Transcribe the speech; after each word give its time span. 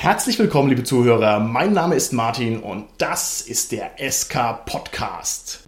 Herzlich 0.00 0.38
willkommen, 0.38 0.68
liebe 0.68 0.84
Zuhörer. 0.84 1.40
Mein 1.40 1.72
Name 1.72 1.96
ist 1.96 2.12
Martin 2.12 2.60
und 2.60 2.84
das 2.98 3.42
ist 3.42 3.72
der 3.72 3.96
SK 3.98 4.64
Podcast. 4.64 5.64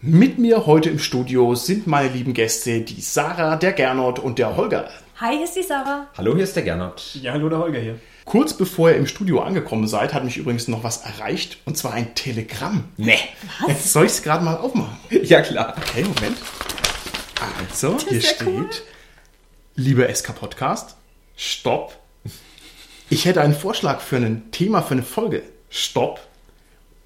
Mit 0.00 0.38
mir 0.38 0.64
heute 0.64 0.90
im 0.90 1.00
Studio 1.00 1.56
sind 1.56 1.88
meine 1.88 2.10
lieben 2.10 2.34
Gäste, 2.34 2.82
die 2.82 3.00
Sarah, 3.00 3.56
der 3.56 3.72
Gernot 3.72 4.20
und 4.20 4.38
der 4.38 4.56
Holger. 4.56 4.88
Hi, 5.16 5.34
hier 5.34 5.44
ist 5.44 5.56
die 5.56 5.64
Sarah. 5.64 6.06
Hallo, 6.16 6.36
hier 6.36 6.44
ist 6.44 6.54
der 6.54 6.62
Gernot. 6.62 7.16
Ja, 7.20 7.32
hallo, 7.32 7.48
der 7.48 7.58
Holger 7.58 7.80
hier. 7.80 7.98
Kurz 8.28 8.52
bevor 8.52 8.90
ihr 8.90 8.96
im 8.96 9.06
Studio 9.06 9.40
angekommen 9.40 9.88
seid, 9.88 10.12
hat 10.12 10.22
mich 10.22 10.36
übrigens 10.36 10.68
noch 10.68 10.84
was 10.84 10.98
erreicht 10.98 11.56
und 11.64 11.78
zwar 11.78 11.94
ein 11.94 12.14
Telegramm. 12.14 12.84
Nee. 12.98 13.16
Was? 13.66 13.94
Soll 13.94 14.04
ich 14.04 14.12
es 14.12 14.22
gerade 14.22 14.44
mal 14.44 14.58
aufmachen? 14.58 14.98
Ja, 15.22 15.40
klar. 15.40 15.74
Okay, 15.78 16.02
Moment. 16.02 16.36
Also, 17.70 17.96
hier 18.06 18.20
steht, 18.20 18.46
cool. 18.46 18.68
liebe 19.76 20.14
SK 20.14 20.34
Podcast, 20.34 20.96
stopp. 21.38 21.96
Ich 23.08 23.24
hätte 23.24 23.40
einen 23.40 23.54
Vorschlag 23.54 24.02
für 24.02 24.16
ein 24.16 24.50
Thema 24.50 24.82
für 24.82 24.92
eine 24.92 25.02
Folge. 25.04 25.42
Stopp. 25.70 26.20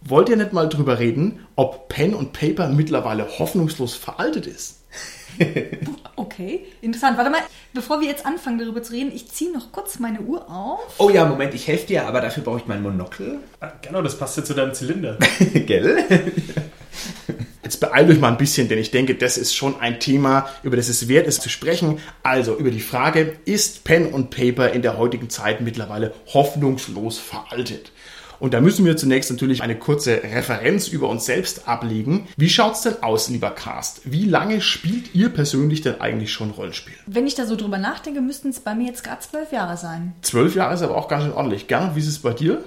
Wollt 0.01 0.29
ihr 0.29 0.37
nicht 0.37 0.53
mal 0.53 0.69
drüber 0.69 0.99
reden, 0.99 1.47
ob 1.55 1.89
Pen 1.89 2.15
und 2.15 2.33
Paper 2.33 2.69
mittlerweile 2.69 3.39
hoffnungslos 3.39 3.95
veraltet 3.95 4.49
ist? 4.49 4.81
Okay, 6.15 6.67
interessant. 6.83 7.17
Warte 7.17 7.31
mal, 7.31 7.41
bevor 7.73 8.01
wir 8.01 8.09
jetzt 8.09 8.25
anfangen 8.25 8.59
darüber 8.59 8.83
zu 8.83 8.93
reden, 8.93 9.13
ich 9.15 9.29
ziehe 9.31 9.53
noch 9.53 9.73
kurz 9.73 9.99
meine 9.99 10.21
Uhr 10.21 10.49
auf. 10.51 10.95
Oh 10.99 11.11
ja, 11.11 11.25
Moment, 11.25 11.53
ich 11.55 11.67
helfe 11.67 11.87
dir, 11.87 12.07
aber 12.07 12.21
dafür 12.21 12.43
brauche 12.43 12.59
ich 12.59 12.67
mein 12.67 12.83
Monokel. 12.83 13.41
Ah, 13.61 13.73
genau, 13.83 14.03
das 14.03 14.17
passt 14.17 14.37
ja 14.37 14.45
zu 14.45 14.55
deinem 14.55 14.73
Zylinder. 14.73 15.19
Gell? 15.55 16.05
Jetzt 17.63 17.81
beeilt 17.81 18.11
euch 18.11 18.21
mal 18.21 18.29
ein 18.29 18.39
bisschen, 18.39 18.69
denn 18.69 18.79
ich 18.79 18.91
denke, 18.91 19.15
das 19.15 19.39
ist 19.39 19.55
schon 19.55 19.81
ein 19.81 19.99
Thema, 19.99 20.49
über 20.63 20.77
das 20.77 20.89
es 20.89 21.09
wert 21.09 21.27
ist 21.27 21.43
zu 21.43 21.49
sprechen. 21.49 21.99
Also 22.23 22.57
über 22.57 22.71
die 22.71 22.81
Frage, 22.81 23.37
ist 23.45 23.85
Pen 23.85 24.07
und 24.13 24.31
Paper 24.31 24.73
in 24.73 24.83
der 24.83 24.99
heutigen 24.99 25.31
Zeit 25.31 25.61
mittlerweile 25.61 26.13
hoffnungslos 26.35 27.19
veraltet? 27.19 27.93
Und 28.43 28.55
da 28.55 28.61
müssen 28.61 28.85
wir 28.85 28.97
zunächst 28.97 29.31
natürlich 29.31 29.63
eine 29.63 29.77
kurze 29.77 30.21
Referenz 30.21 30.89
über 30.89 31.09
uns 31.09 31.27
selbst 31.27 31.69
ablegen. 31.69 32.27
Wie 32.37 32.49
schaut's 32.49 32.83
denn 32.83 33.01
aus, 33.01 33.29
lieber 33.29 33.51
Cast? 33.51 34.01
Wie 34.03 34.25
lange 34.25 34.61
spielt 34.61 35.15
ihr 35.15 35.29
persönlich 35.29 35.83
denn 35.83 36.01
eigentlich 36.01 36.33
schon 36.33 36.51
Rollenspiel? 36.51 36.97
Wenn 37.07 37.29
ich 37.29 37.37
da 37.37 37.47
so 37.47 37.55
drüber 37.55 37.79
nachdenke, 37.79 38.21
müssten 38.21 38.49
es 38.49 38.59
bei 38.59 38.75
mir 38.75 38.89
jetzt 38.89 39.05
gerade 39.05 39.21
zwölf 39.21 39.53
Jahre 39.53 39.77
sein. 39.77 40.15
Zwölf 40.23 40.57
Jahre 40.57 40.75
ist 40.75 40.83
aber 40.83 40.97
auch 40.97 41.07
ganz 41.07 41.23
schön 41.23 41.33
ordentlich. 41.35 41.69
Gernot, 41.69 41.95
wie 41.95 42.01
ist 42.01 42.09
es 42.09 42.19
bei 42.19 42.33
dir? 42.33 42.65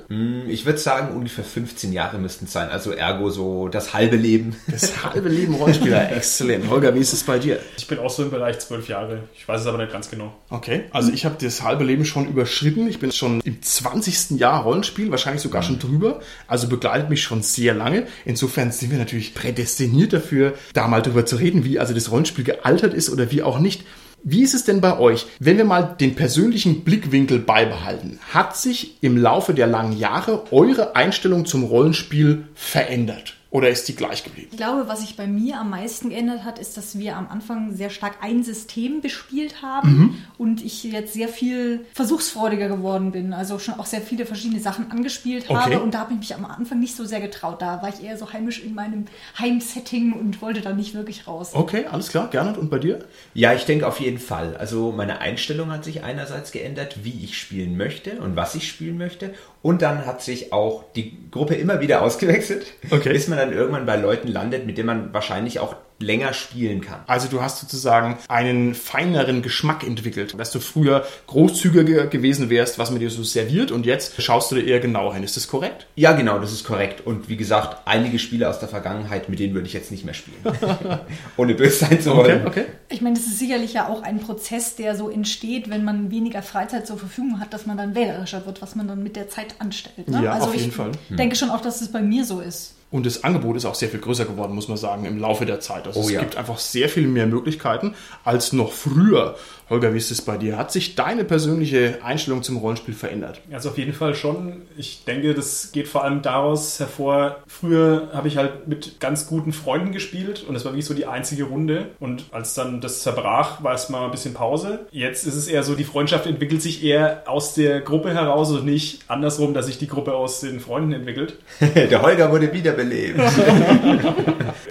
Ich 0.48 0.66
würde 0.66 0.80
sagen, 0.80 1.14
ungefähr 1.14 1.44
15 1.44 1.92
Jahre 1.92 2.20
müssten 2.20 2.46
es 2.46 2.54
sein. 2.54 2.70
Also 2.70 2.92
ergo 2.92 3.30
so 3.30 3.68
das 3.68 3.94
halbe 3.94 4.16
Leben. 4.16 4.56
Das 4.68 5.04
halbe 5.04 5.28
Leben 5.28 5.56
Rollenspieler. 5.56 6.10
Exzellent. 6.16 6.70
Holger, 6.70 6.96
wie 6.96 7.00
ist 7.00 7.12
es 7.12 7.24
bei 7.24 7.38
dir? 7.38 7.60
Ich 7.78 7.86
bin 7.86 8.00
auch 8.00 8.10
so 8.10 8.24
im 8.24 8.32
Bereich 8.32 8.60
zwölf 8.60 8.88
Jahre. 8.88 9.24
Ich 9.36 9.46
weiß 9.46 9.60
es 9.60 9.68
aber 9.68 9.80
nicht 9.80 9.92
ganz 9.92 10.10
genau. 10.10 10.34
Okay, 10.50 10.86
also 10.92 11.12
ich 11.12 11.26
habe 11.26 11.36
das 11.38 11.64
halbe 11.64 11.84
Leben 11.84 12.06
schon 12.06 12.30
überschritten. 12.30 12.88
Ich 12.88 13.00
bin 13.00 13.12
schon 13.12 13.42
im 13.42 13.62
20. 13.62 14.40
Jahr 14.40 14.64
Rollenspiel, 14.64 15.12
wahrscheinlich 15.12 15.42
sogar 15.42 15.65
schon 15.66 15.80
drüber. 15.80 16.20
Also 16.48 16.68
begleitet 16.68 17.10
mich 17.10 17.24
schon 17.24 17.42
sehr 17.42 17.74
lange. 17.74 18.08
Insofern 18.26 18.72
sind 18.72 18.92
wir 18.92 18.98
natürlich 18.98 19.34
prädestiniert 19.34 20.14
dafür, 20.14 20.54
da 20.74 20.88
mal 20.88 21.02
drüber 21.02 21.26
zu 21.26 21.36
reden, 21.36 21.66
wie 21.66 21.80
also 21.80 21.94
das 21.94 22.12
Rollenspiel 22.12 22.44
gealtert 22.46 22.94
ist 22.94 23.10
oder 23.10 23.32
wie 23.32 23.44
auch 23.44 23.60
nicht. 23.60 23.84
Wie 24.28 24.42
ist 24.42 24.56
es 24.56 24.64
denn 24.64 24.82
bei 24.82 24.98
euch, 24.98 25.28
wenn 25.40 25.58
wir 25.58 25.66
mal 25.66 25.84
den 26.00 26.16
persönlichen 26.16 26.84
Blickwinkel 26.84 27.38
beibehalten? 27.38 28.20
Hat 28.34 28.58
sich 28.58 28.98
im 29.02 29.18
Laufe 29.18 29.54
der 29.54 29.68
langen 29.68 29.96
Jahre 29.96 30.52
eure 30.52 30.96
Einstellung 30.96 31.46
zum 31.46 31.64
Rollenspiel 31.64 32.46
verändert? 32.56 33.36
Oder 33.56 33.70
ist 33.70 33.88
die 33.88 33.96
gleich 33.96 34.26
geblieben? 34.26 34.50
Ich 34.52 34.58
glaube, 34.58 34.90
was 34.90 35.00
sich 35.00 35.16
bei 35.16 35.28
mir 35.28 35.62
am 35.62 35.70
meisten 35.70 36.10
geändert 36.10 36.44
hat, 36.44 36.60
ist, 36.60 36.76
dass 36.76 37.00
wir 37.00 37.16
am 37.16 37.30
Anfang 37.30 37.74
sehr 37.74 37.90
stark 37.90 38.18
ein 38.20 38.44
System 38.44 39.00
bespielt 39.00 39.62
haben 39.62 40.26
und 40.38 40.62
ich 40.62 40.84
jetzt 40.84 41.14
sehr 41.14 41.30
viel 41.30 41.86
versuchsfreudiger 41.94 42.68
geworden 42.68 43.14
bin. 43.14 43.32
Also 43.32 43.58
schon 43.58 43.76
auch 43.76 43.86
sehr 43.86 44.02
viele 44.02 44.26
verschiedene 44.26 44.60
Sachen 44.60 44.92
angespielt 44.92 45.48
habe. 45.48 45.76
Okay. 45.76 45.82
Und 45.82 45.94
da 45.94 46.00
habe 46.00 46.12
ich 46.12 46.20
mich 46.20 46.36
am 46.36 46.44
Anfang 46.44 46.82
nicht 46.82 46.98
so 46.98 47.06
sehr 47.06 47.22
getraut. 47.22 47.62
Da 47.62 47.82
war 47.82 47.88
ich 47.88 48.04
eher 48.04 48.18
so 48.18 48.34
heimisch 48.34 48.62
in 48.62 48.76
meinem 48.76 49.06
Heimsetting 49.40 50.12
und 50.12 50.42
wollte 50.42 50.60
da 50.60 50.74
nicht 50.74 50.94
wirklich 50.94 51.26
raus. 51.26 51.52
Okay, 51.54 51.86
alles 51.86 52.10
klar. 52.10 52.30
Gernot, 52.30 52.58
und 52.58 52.70
bei 52.70 52.80
dir? 52.80 53.06
Ja, 53.34 53.54
ich 53.54 53.64
denke 53.64 53.88
auf 53.88 54.02
jeden 54.02 54.20
Fall. 54.20 54.58
Also 54.58 54.92
meine 54.92 55.20
Einstellung 55.20 55.72
hat 55.72 55.86
sich 55.86 56.04
einerseits 56.04 56.52
geändert, 56.52 57.06
wie 57.06 57.24
ich 57.24 57.38
spielen 57.38 57.78
möchte 57.78 58.20
und 58.20 58.36
was 58.36 58.54
ich 58.56 58.68
spielen 58.68 58.98
möchte. 58.98 59.34
Und 59.66 59.82
dann 59.82 60.06
hat 60.06 60.22
sich 60.22 60.54
auch 60.54 60.84
die 60.96 61.18
Gruppe 61.32 61.56
immer 61.56 61.80
wieder 61.80 62.04
ausgewechselt, 62.04 62.68
Okay. 62.92 63.10
bis 63.12 63.28
man 63.30 63.40
dann 63.40 63.52
irgendwann 63.52 63.88
bei 63.88 63.96
Leuten 63.96 64.28
landet, 64.28 64.68
mit 64.68 64.78
denen 64.78 64.86
man 64.86 65.12
wahrscheinlich 65.12 65.60
auch 65.60 65.76
länger 66.00 66.34
spielen 66.34 66.82
kann. 66.82 67.02
Also 67.08 67.28
du 67.28 67.42
hast 67.42 67.60
sozusagen 67.60 68.18
einen 68.28 68.76
feineren 68.76 69.42
Geschmack 69.42 69.86
entwickelt, 69.86 70.38
dass 70.38 70.52
du 70.52 70.60
früher 70.60 71.06
großzügiger 71.28 72.08
gewesen 72.08 72.50
wärst, 72.50 72.78
was 72.80 72.92
man 72.92 73.00
dir 73.00 73.10
so 73.10 73.24
serviert 73.24 73.72
und 73.72 73.86
jetzt 73.86 74.22
schaust 74.22 74.52
du 74.52 74.56
dir 74.56 74.66
eher 74.66 74.80
genauer 74.80 75.14
hin. 75.14 75.24
Ist 75.24 75.38
das 75.38 75.48
korrekt? 75.48 75.88
Ja, 75.96 76.12
genau, 76.12 76.40
das 76.40 76.52
ist 76.52 76.66
korrekt. 76.66 77.06
Und 77.06 77.30
wie 77.30 77.38
gesagt, 77.38 77.88
einige 77.88 78.20
Spiele 78.20 78.50
aus 78.50 78.60
der 78.60 78.68
Vergangenheit, 78.68 79.30
mit 79.30 79.40
denen 79.40 79.54
würde 79.54 79.68
ich 79.68 79.74
jetzt 79.74 79.92
nicht 79.92 80.06
mehr 80.06 80.14
spielen. 80.14 80.38
Ohne 81.38 81.56
böse 81.56 81.86
sein 81.86 82.02
zu 82.02 82.16
wollen. 82.16 82.46
okay. 82.46 82.66
Ich 82.90 83.02
meine, 83.02 83.16
das 83.16 83.26
ist 83.26 83.40
sicherlich 83.40 83.74
ja 83.74 83.88
auch 83.88 84.04
ein 84.04 84.20
Prozess, 84.20 84.76
der 84.76 84.96
so 84.96 85.10
entsteht, 85.10 85.70
wenn 85.70 85.84
man 85.84 86.12
weniger 86.12 86.42
Freizeit 86.42 86.86
zur 86.86 86.98
Verfügung 86.98 87.40
hat, 87.40 87.54
dass 87.54 87.66
man 87.66 87.78
dann 87.78 87.96
wählerischer 87.96 88.46
wird, 88.46 88.62
was 88.62 88.76
man 88.76 88.88
dann 88.88 89.02
mit 89.02 89.16
der 89.16 89.30
Zeit 89.30 89.56
anstellt. 89.60 90.08
Ne? 90.08 90.24
Ja, 90.24 90.34
also 90.34 90.48
auf 90.48 90.56
jeden 90.56 90.70
ich 90.70 90.76
Fall. 90.76 90.92
denke 91.10 91.36
schon 91.36 91.50
auch, 91.50 91.62
dass 91.62 91.82
es 91.82 91.92
bei 91.92 92.02
mir 92.02 92.26
so 92.26 92.42
ist. 92.42 92.76
Und 92.96 93.06
das 93.06 93.26
Angebot 93.26 93.58
ist 93.58 93.66
auch 93.66 93.76
sehr 93.76 93.90
viel 93.90 94.00
größer 94.00 94.24
geworden, 94.24 94.56
muss 94.56 94.70
man 94.70 94.78
sagen, 94.78 95.04
im 95.04 95.20
Laufe 95.20 95.46
der 95.46 95.60
Zeit. 95.60 95.86
Also 95.86 96.00
Oh 96.00 96.04
es 96.04 96.12
ja. 96.12 96.22
gibt 96.22 96.38
einfach 96.38 96.58
sehr 96.60 96.88
viel 96.88 97.08
mehr 97.08 97.28
Möglichkeiten 97.28 97.94
als 98.24 98.54
noch 98.54 98.72
früher. 98.72 99.36
Holger, 99.70 99.94
wie 99.94 99.98
ist 99.98 100.12
es 100.12 100.22
bei 100.22 100.38
dir? 100.38 100.58
Hat 100.58 100.72
sich 100.72 100.96
deine 100.96 101.24
persönliche 101.24 102.00
Einstellung 102.04 102.44
zum 102.44 102.58
Rollenspiel 102.58 102.94
verändert? 102.94 103.42
Also 103.52 103.70
auf 103.70 103.78
jeden 103.78 103.94
Fall 103.94 104.14
schon. 104.14 104.62
Ich 104.78 105.06
denke, 105.06 105.34
das 105.34 105.72
geht 105.72 105.88
vor 105.88 106.04
allem 106.04 106.22
daraus 106.22 106.80
hervor. 106.80 107.38
Früher 107.48 108.10
habe 108.14 108.28
ich 108.28 108.38
halt 108.38 108.68
mit 108.68 109.00
ganz 109.00 109.26
guten 109.26 109.54
Freunden 109.54 109.92
gespielt 109.92 110.46
und 110.48 110.54
das 110.54 110.66
war 110.66 110.74
wirklich 110.74 110.86
so 110.86 110.94
die 110.94 111.08
einzige 111.08 111.46
Runde. 111.46 111.88
Und 112.00 112.26
als 112.32 112.54
dann 112.54 112.80
das 112.80 113.02
zerbrach, 113.02 113.64
war 113.64 113.74
es 113.74 113.90
mal 113.90 114.06
ein 114.06 114.12
bisschen 114.12 114.36
Pause. 114.36 114.86
Jetzt 114.92 115.26
ist 115.26 115.36
es 115.36 115.48
eher 115.48 115.64
so, 115.64 115.74
die 115.74 115.84
Freundschaft 115.84 116.28
entwickelt 116.28 116.62
sich 116.62 116.84
eher 116.84 117.24
aus 117.26 117.56
der 117.56 117.82
Gruppe 117.82 118.14
heraus 118.14 118.52
und 118.52 118.66
nicht 118.66 119.02
andersrum, 119.08 119.56
dass 119.56 119.66
sich 119.66 119.80
die 119.80 119.88
Gruppe 119.88 120.14
aus 120.14 120.42
den 120.42 120.60
Freunden 120.60 120.92
entwickelt. 120.92 121.40
Der 121.76 122.02
Holger 122.02 122.32
wurde 122.32 122.54
wiederbelebt. 122.54 123.20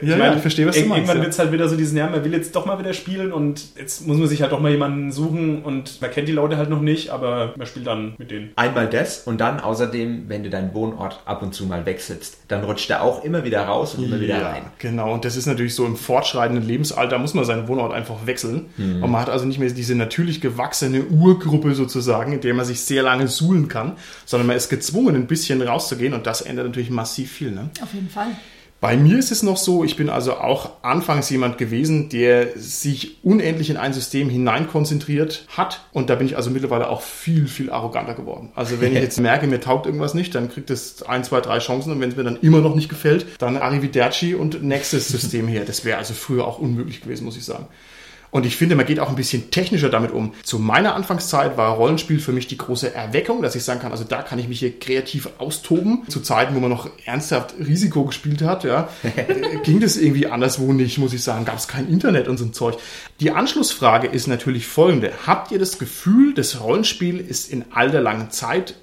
Ja, 0.02 0.16
meine, 0.16 0.36
ich 0.36 0.42
verstehe, 0.42 0.66
was 0.66 0.74
du 0.74 0.82
meinst. 0.82 0.96
Irgendwann 0.96 1.16
ja. 1.16 1.22
wird 1.22 1.32
es 1.32 1.38
halt 1.38 1.52
wieder 1.52 1.68
so 1.68 1.76
diesen, 1.76 1.96
ja, 1.96 2.08
man 2.08 2.24
will 2.24 2.32
jetzt 2.32 2.54
doch 2.54 2.66
mal 2.66 2.78
wieder 2.78 2.92
spielen 2.92 3.32
und 3.32 3.64
jetzt 3.76 4.06
muss 4.06 4.18
man 4.18 4.28
sich 4.28 4.42
halt 4.42 4.52
doch 4.52 4.60
mal 4.60 4.70
jemanden 4.70 4.83
suchen 5.12 5.62
und 5.62 6.00
man 6.00 6.10
kennt 6.10 6.28
die 6.28 6.32
Leute 6.32 6.56
halt 6.56 6.70
noch 6.70 6.80
nicht, 6.80 7.10
aber 7.10 7.54
man 7.56 7.66
spielt 7.66 7.86
dann 7.86 8.14
mit 8.18 8.30
denen. 8.30 8.50
Einmal 8.56 8.88
das 8.88 9.20
und 9.26 9.40
dann 9.40 9.60
außerdem, 9.60 10.24
wenn 10.28 10.42
du 10.44 10.50
deinen 10.50 10.74
Wohnort 10.74 11.20
ab 11.24 11.42
und 11.42 11.54
zu 11.54 11.66
mal 11.66 11.84
wechselst, 11.86 12.38
dann 12.48 12.64
rutscht 12.64 12.90
er 12.90 13.02
auch 13.02 13.24
immer 13.24 13.44
wieder 13.44 13.62
raus 13.62 13.94
und 13.94 14.04
immer 14.04 14.20
wieder 14.20 14.38
Ja, 14.40 14.50
rein. 14.50 14.62
genau. 14.78 15.12
Und 15.14 15.24
das 15.24 15.36
ist 15.36 15.46
natürlich 15.46 15.74
so 15.74 15.84
im 15.86 15.96
fortschreitenden 15.96 16.66
Lebensalter, 16.66 17.18
muss 17.18 17.34
man 17.34 17.44
seinen 17.44 17.68
Wohnort 17.68 17.92
einfach 17.92 18.26
wechseln. 18.26 18.66
Und 18.76 19.00
man 19.10 19.20
hat 19.20 19.28
also 19.30 19.44
nicht 19.44 19.58
mehr 19.58 19.70
diese 19.70 19.94
natürlich 19.94 20.40
gewachsene 20.40 21.04
Urgruppe 21.04 21.74
sozusagen, 21.74 22.32
in 22.32 22.40
der 22.40 22.54
man 22.54 22.64
sich 22.64 22.80
sehr 22.80 23.02
lange 23.02 23.28
suhlen 23.28 23.68
kann, 23.68 23.92
sondern 24.24 24.46
man 24.46 24.56
ist 24.56 24.68
gezwungen, 24.68 25.14
ein 25.16 25.26
bisschen 25.26 25.62
rauszugehen 25.62 26.14
und 26.14 26.26
das 26.26 26.40
ändert 26.42 26.66
natürlich 26.66 26.90
massiv 26.90 27.30
viel. 27.32 27.50
Ne? 27.50 27.70
Auf 27.82 27.92
jeden 27.94 28.08
Fall. 28.08 28.28
Bei 28.84 28.98
mir 28.98 29.18
ist 29.18 29.32
es 29.32 29.42
noch 29.42 29.56
so, 29.56 29.82
ich 29.82 29.96
bin 29.96 30.10
also 30.10 30.34
auch 30.34 30.72
anfangs 30.82 31.30
jemand 31.30 31.56
gewesen, 31.56 32.10
der 32.10 32.48
sich 32.54 33.16
unendlich 33.24 33.70
in 33.70 33.78
ein 33.78 33.94
System 33.94 34.28
hineinkonzentriert 34.28 35.46
hat. 35.48 35.86
Und 35.94 36.10
da 36.10 36.16
bin 36.16 36.26
ich 36.26 36.36
also 36.36 36.50
mittlerweile 36.50 36.90
auch 36.90 37.00
viel, 37.00 37.46
viel 37.46 37.70
arroganter 37.70 38.12
geworden. 38.12 38.52
Also 38.54 38.82
wenn 38.82 38.94
ich 38.94 39.00
jetzt 39.02 39.18
merke, 39.18 39.46
mir 39.46 39.58
taugt 39.58 39.86
irgendwas 39.86 40.12
nicht, 40.12 40.34
dann 40.34 40.50
kriegt 40.50 40.68
es 40.68 41.02
ein, 41.02 41.24
zwei, 41.24 41.40
drei 41.40 41.60
Chancen. 41.60 41.92
Und 41.92 42.00
wenn 42.02 42.10
es 42.10 42.16
mir 42.16 42.24
dann 42.24 42.38
immer 42.42 42.60
noch 42.60 42.74
nicht 42.74 42.90
gefällt, 42.90 43.24
dann 43.38 43.56
Arrivederci 43.56 44.34
und 44.34 44.62
nächstes 44.62 45.08
System 45.08 45.48
her. 45.48 45.64
Das 45.66 45.86
wäre 45.86 45.96
also 45.96 46.12
früher 46.12 46.46
auch 46.46 46.58
unmöglich 46.58 47.00
gewesen, 47.00 47.24
muss 47.24 47.38
ich 47.38 47.44
sagen. 47.46 47.68
Und 48.34 48.44
ich 48.46 48.56
finde, 48.56 48.74
man 48.74 48.84
geht 48.84 48.98
auch 48.98 49.10
ein 49.10 49.14
bisschen 49.14 49.52
technischer 49.52 49.90
damit 49.90 50.10
um. 50.10 50.34
Zu 50.42 50.58
meiner 50.58 50.96
Anfangszeit 50.96 51.56
war 51.56 51.76
Rollenspiel 51.76 52.18
für 52.18 52.32
mich 52.32 52.48
die 52.48 52.58
große 52.58 52.92
Erweckung, 52.92 53.42
dass 53.42 53.54
ich 53.54 53.62
sagen 53.62 53.78
kann, 53.78 53.92
also 53.92 54.02
da 54.02 54.22
kann 54.22 54.40
ich 54.40 54.48
mich 54.48 54.58
hier 54.58 54.76
kreativ 54.76 55.28
austoben. 55.38 56.02
Zu 56.08 56.18
Zeiten, 56.18 56.56
wo 56.56 56.58
man 56.58 56.68
noch 56.68 56.90
ernsthaft 57.04 57.54
Risiko 57.64 58.06
gespielt 58.06 58.42
hat, 58.42 58.64
ja, 58.64 58.88
ging 59.62 59.78
das 59.78 59.96
irgendwie 59.96 60.26
anderswo 60.26 60.72
nicht, 60.72 60.98
muss 60.98 61.12
ich 61.12 61.22
sagen. 61.22 61.44
Gab 61.44 61.58
es 61.58 61.68
kein 61.68 61.88
Internet 61.88 62.26
und 62.26 62.36
so 62.38 62.44
ein 62.44 62.52
Zeug. 62.52 62.76
Die 63.20 63.30
Anschlussfrage 63.30 64.08
ist 64.08 64.26
natürlich 64.26 64.66
folgende. 64.66 65.12
Habt 65.28 65.52
ihr 65.52 65.60
das 65.60 65.78
Gefühl, 65.78 66.34
das 66.34 66.60
Rollenspiel 66.60 67.20
ist 67.20 67.52
in 67.52 67.66
all 67.70 67.92
der 67.92 68.00
langen 68.00 68.32
Zeit 68.32 68.74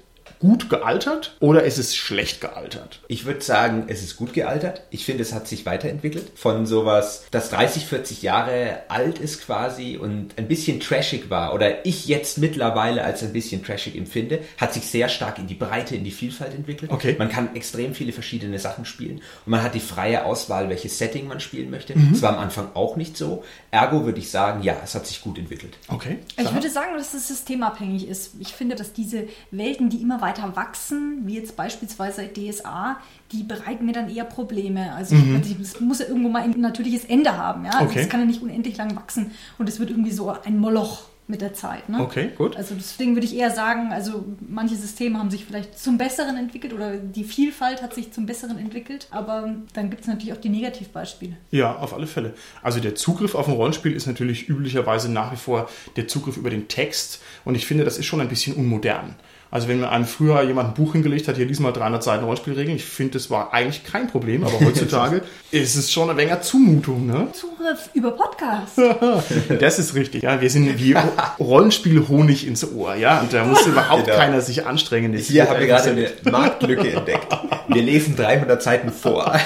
gut 0.42 0.68
gealtert 0.68 1.36
oder 1.38 1.62
ist 1.62 1.78
es 1.78 1.94
schlecht 1.94 2.40
gealtert? 2.40 3.00
Ich 3.06 3.26
würde 3.26 3.42
sagen, 3.42 3.84
es 3.86 4.02
ist 4.02 4.16
gut 4.16 4.32
gealtert. 4.32 4.82
Ich 4.90 5.04
finde, 5.04 5.22
es 5.22 5.32
hat 5.32 5.46
sich 5.46 5.64
weiterentwickelt. 5.66 6.32
Von 6.34 6.66
sowas, 6.66 7.24
das 7.30 7.48
30, 7.50 7.86
40 7.86 8.22
Jahre 8.22 8.82
alt 8.88 9.20
ist 9.20 9.46
quasi 9.46 9.96
und 9.96 10.36
ein 10.36 10.48
bisschen 10.48 10.80
trashig 10.80 11.30
war 11.30 11.54
oder 11.54 11.86
ich 11.86 12.06
jetzt 12.06 12.38
mittlerweile 12.38 13.04
als 13.04 13.22
ein 13.22 13.32
bisschen 13.32 13.64
trashig 13.64 13.96
empfinde, 13.96 14.40
hat 14.56 14.74
sich 14.74 14.84
sehr 14.86 15.08
stark 15.08 15.38
in 15.38 15.46
die 15.46 15.54
Breite, 15.54 15.94
in 15.94 16.02
die 16.02 16.10
Vielfalt 16.10 16.54
entwickelt. 16.54 16.90
Okay. 16.90 17.14
Man 17.16 17.28
kann 17.28 17.54
extrem 17.54 17.94
viele 17.94 18.12
verschiedene 18.12 18.58
Sachen 18.58 18.84
spielen 18.84 19.18
und 19.46 19.50
man 19.50 19.62
hat 19.62 19.76
die 19.76 19.80
freie 19.80 20.24
Auswahl, 20.24 20.68
welches 20.68 20.98
Setting 20.98 21.28
man 21.28 21.38
spielen 21.38 21.70
möchte. 21.70 21.94
Das 22.10 22.20
war 22.20 22.36
am 22.36 22.40
Anfang 22.40 22.70
auch 22.74 22.96
nicht 22.96 23.16
so. 23.16 23.44
Ergo 23.70 24.04
würde 24.04 24.18
ich 24.18 24.28
sagen, 24.28 24.64
ja, 24.64 24.76
es 24.82 24.96
hat 24.96 25.06
sich 25.06 25.20
gut 25.22 25.38
entwickelt. 25.38 25.78
Okay. 25.86 26.18
Ich 26.36 26.52
würde 26.52 26.68
sagen, 26.68 26.96
dass 26.96 27.14
es 27.14 27.28
systemabhängig 27.28 28.08
ist. 28.08 28.32
Ich 28.40 28.48
finde, 28.48 28.74
dass 28.74 28.92
diese 28.92 29.28
Welten, 29.52 29.88
die 29.88 30.02
immer 30.02 30.20
weiter 30.20 30.31
wachsen, 30.54 31.22
wie 31.24 31.34
jetzt 31.34 31.56
beispielsweise 31.56 32.28
DSA, 32.28 32.96
die 33.30 33.42
bereiten 33.42 33.86
mir 33.86 33.92
dann 33.92 34.08
eher 34.08 34.24
Probleme. 34.24 34.92
Also 34.94 35.16
es 35.60 35.80
muss 35.80 36.00
ja 36.00 36.06
irgendwo 36.06 36.28
mal 36.28 36.42
ein 36.42 36.58
natürliches 36.60 37.04
Ende 37.04 37.36
haben. 37.36 37.64
Ja? 37.64 37.72
Also 37.72 37.92
Okay. 37.92 38.00
Es 38.00 38.08
kann 38.08 38.20
ja 38.20 38.26
nicht 38.26 38.42
unendlich 38.42 38.76
lang 38.76 38.96
wachsen 38.96 39.32
und 39.58 39.68
es 39.68 39.78
wird 39.78 39.90
irgendwie 39.90 40.12
so 40.12 40.30
ein 40.30 40.58
Moloch 40.58 41.12
mit 41.28 41.40
der 41.40 41.54
Zeit. 41.54 41.88
Ne? 41.88 42.00
Okay, 42.00 42.30
gut. 42.36 42.56
Also 42.56 42.74
deswegen 42.74 43.14
würde 43.14 43.26
ich 43.26 43.36
eher 43.36 43.50
sagen, 43.50 43.92
also 43.92 44.24
manche 44.40 44.74
Systeme 44.74 45.18
haben 45.18 45.30
sich 45.30 45.44
vielleicht 45.44 45.78
zum 45.78 45.96
Besseren 45.96 46.36
entwickelt 46.36 46.72
oder 46.72 46.96
die 46.96 47.24
Vielfalt 47.24 47.82
hat 47.82 47.94
sich 47.94 48.12
zum 48.12 48.26
Besseren 48.26 48.58
entwickelt, 48.58 49.08
aber 49.10 49.54
dann 49.72 49.90
gibt 49.90 50.02
es 50.02 50.08
natürlich 50.08 50.32
auch 50.32 50.40
die 50.40 50.48
Negativbeispiele. 50.48 51.36
Ja, 51.50 51.76
auf 51.76 51.94
alle 51.94 52.06
Fälle. 52.06 52.34
Also 52.62 52.80
der 52.80 52.94
Zugriff 52.94 53.34
auf 53.34 53.48
ein 53.48 53.54
Rollenspiel 53.54 53.92
ist 53.92 54.06
natürlich 54.06 54.48
üblicherweise 54.48 55.10
nach 55.10 55.32
wie 55.32 55.36
vor 55.36 55.68
der 55.96 56.08
Zugriff 56.08 56.36
über 56.36 56.50
den 56.50 56.68
Text 56.68 57.22
und 57.44 57.54
ich 57.54 57.66
finde, 57.66 57.84
das 57.84 57.98
ist 57.98 58.06
schon 58.06 58.20
ein 58.20 58.28
bisschen 58.28 58.54
unmodern. 58.54 59.14
Also 59.52 59.68
wenn 59.68 59.80
mir 59.80 59.90
einem 59.90 60.06
früher 60.06 60.40
jemand 60.40 60.70
ein 60.70 60.74
Buch 60.74 60.92
hingelegt 60.92 61.28
hat, 61.28 61.36
hier 61.36 61.44
lies 61.44 61.60
mal 61.60 61.72
300 61.72 62.02
Seiten 62.02 62.24
Rollenspielregeln, 62.24 62.74
ich 62.74 62.86
finde, 62.86 63.12
das 63.18 63.28
war 63.28 63.52
eigentlich 63.52 63.84
kein 63.84 64.06
Problem, 64.06 64.44
aber 64.44 64.58
heutzutage 64.64 65.20
ist 65.50 65.76
es 65.76 65.92
schon 65.92 66.08
ein 66.08 66.16
wenig 66.16 66.40
Zumutung, 66.40 67.04
ne? 67.04 67.28
Zugriff 67.32 67.90
über 67.92 68.12
Podcast. 68.12 68.80
Das 69.60 69.78
ist 69.78 69.94
richtig, 69.94 70.22
ja. 70.22 70.40
Wir 70.40 70.48
sind 70.48 70.78
wie 70.78 70.96
Rollenspiel-Honig 71.38 72.46
ins 72.46 72.72
Ohr, 72.72 72.94
ja. 72.94 73.20
Und 73.20 73.34
da 73.34 73.44
muss 73.44 73.66
überhaupt 73.66 74.06
Genau. 74.06 74.16
keiner 74.16 74.40
sich 74.40 74.64
anstrengen. 74.66 75.12
Das 75.12 75.26
Hier 75.26 75.48
haben 75.48 75.60
wir 75.60 75.66
gerade 75.66 75.90
eine 75.90 76.10
Marktlücke 76.30 76.90
entdeckt. 76.90 77.26
Wir 77.68 77.82
lesen 77.82 78.16
300 78.16 78.62
Seiten 78.62 78.90
vor. 78.90 79.38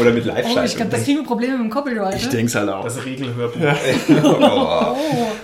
Oder 0.00 0.12
mit 0.12 0.26
Oh, 0.26 0.60
ich 0.64 0.76
glaube, 0.76 0.90
da 0.90 0.98
kriegen 0.98 1.18
wir 1.18 1.24
Probleme 1.24 1.54
mit 1.54 1.62
dem 1.62 1.70
Copyright. 1.70 2.14
Ich 2.16 2.26
ne? 2.26 2.30
denke 2.30 2.46
es 2.46 2.54
halt 2.54 2.68
auch. 2.68 2.84
Das 2.84 3.04
Regelhörbuch. 3.04 3.60
Oh. 4.22 4.96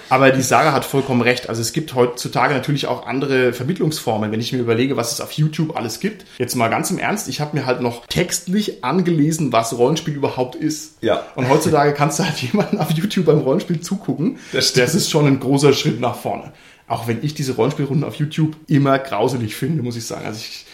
Aber 0.08 0.30
die 0.30 0.42
Sarah 0.42 0.72
hat 0.72 0.84
vollkommen 0.84 1.20
recht. 1.20 1.48
Also 1.48 1.60
es 1.60 1.72
gibt 1.72 1.94
heutzutage 1.94 2.54
natürlich 2.54 2.86
auch 2.86 3.06
andere 3.06 3.52
Vermittlungsformen. 3.56 4.31
Wenn 4.31 4.41
ich 4.41 4.53
mir 4.53 4.58
überlege, 4.58 4.97
was 4.97 5.12
es 5.12 5.20
auf 5.20 5.32
YouTube 5.32 5.76
alles 5.76 6.00
gibt. 6.00 6.25
Jetzt 6.38 6.55
mal 6.55 6.69
ganz 6.69 6.91
im 6.91 6.99
Ernst, 6.99 7.29
ich 7.29 7.41
habe 7.41 7.56
mir 7.56 7.67
halt 7.67 7.81
noch 7.81 8.06
textlich 8.06 8.85
angelesen, 8.85 9.53
was 9.53 9.76
Rollenspiel 9.76 10.14
überhaupt 10.14 10.55
ist. 10.55 11.03
Ja. 11.03 11.25
Und 11.35 11.49
heutzutage 11.49 11.93
kannst 11.94 12.19
du 12.19 12.25
halt 12.25 12.37
jemanden 12.43 12.79
auf 12.79 12.91
YouTube 12.93 13.26
beim 13.26 13.38
Rollenspiel 13.38 13.81
zugucken. 13.81 14.38
Das 14.53 14.73
das 14.73 14.94
ist 14.94 15.11
schon 15.11 15.26
ein 15.26 15.41
großer 15.41 15.73
Schritt 15.73 16.00
nach 16.00 16.17
vorne. 16.17 16.53
Auch 16.88 17.08
wenn 17.08 17.25
ich 17.25 17.35
diese 17.35 17.56
Rollenspielrunden 17.56 18.05
auf 18.05 18.14
YouTube 18.14 18.55
immer 18.69 18.99
grauselig 18.99 19.56
finde, 19.56 19.82
muss 19.82 19.97
ich 19.97 20.06
sagen. 20.06 20.25
Also 20.25 20.38
ich 20.38 20.67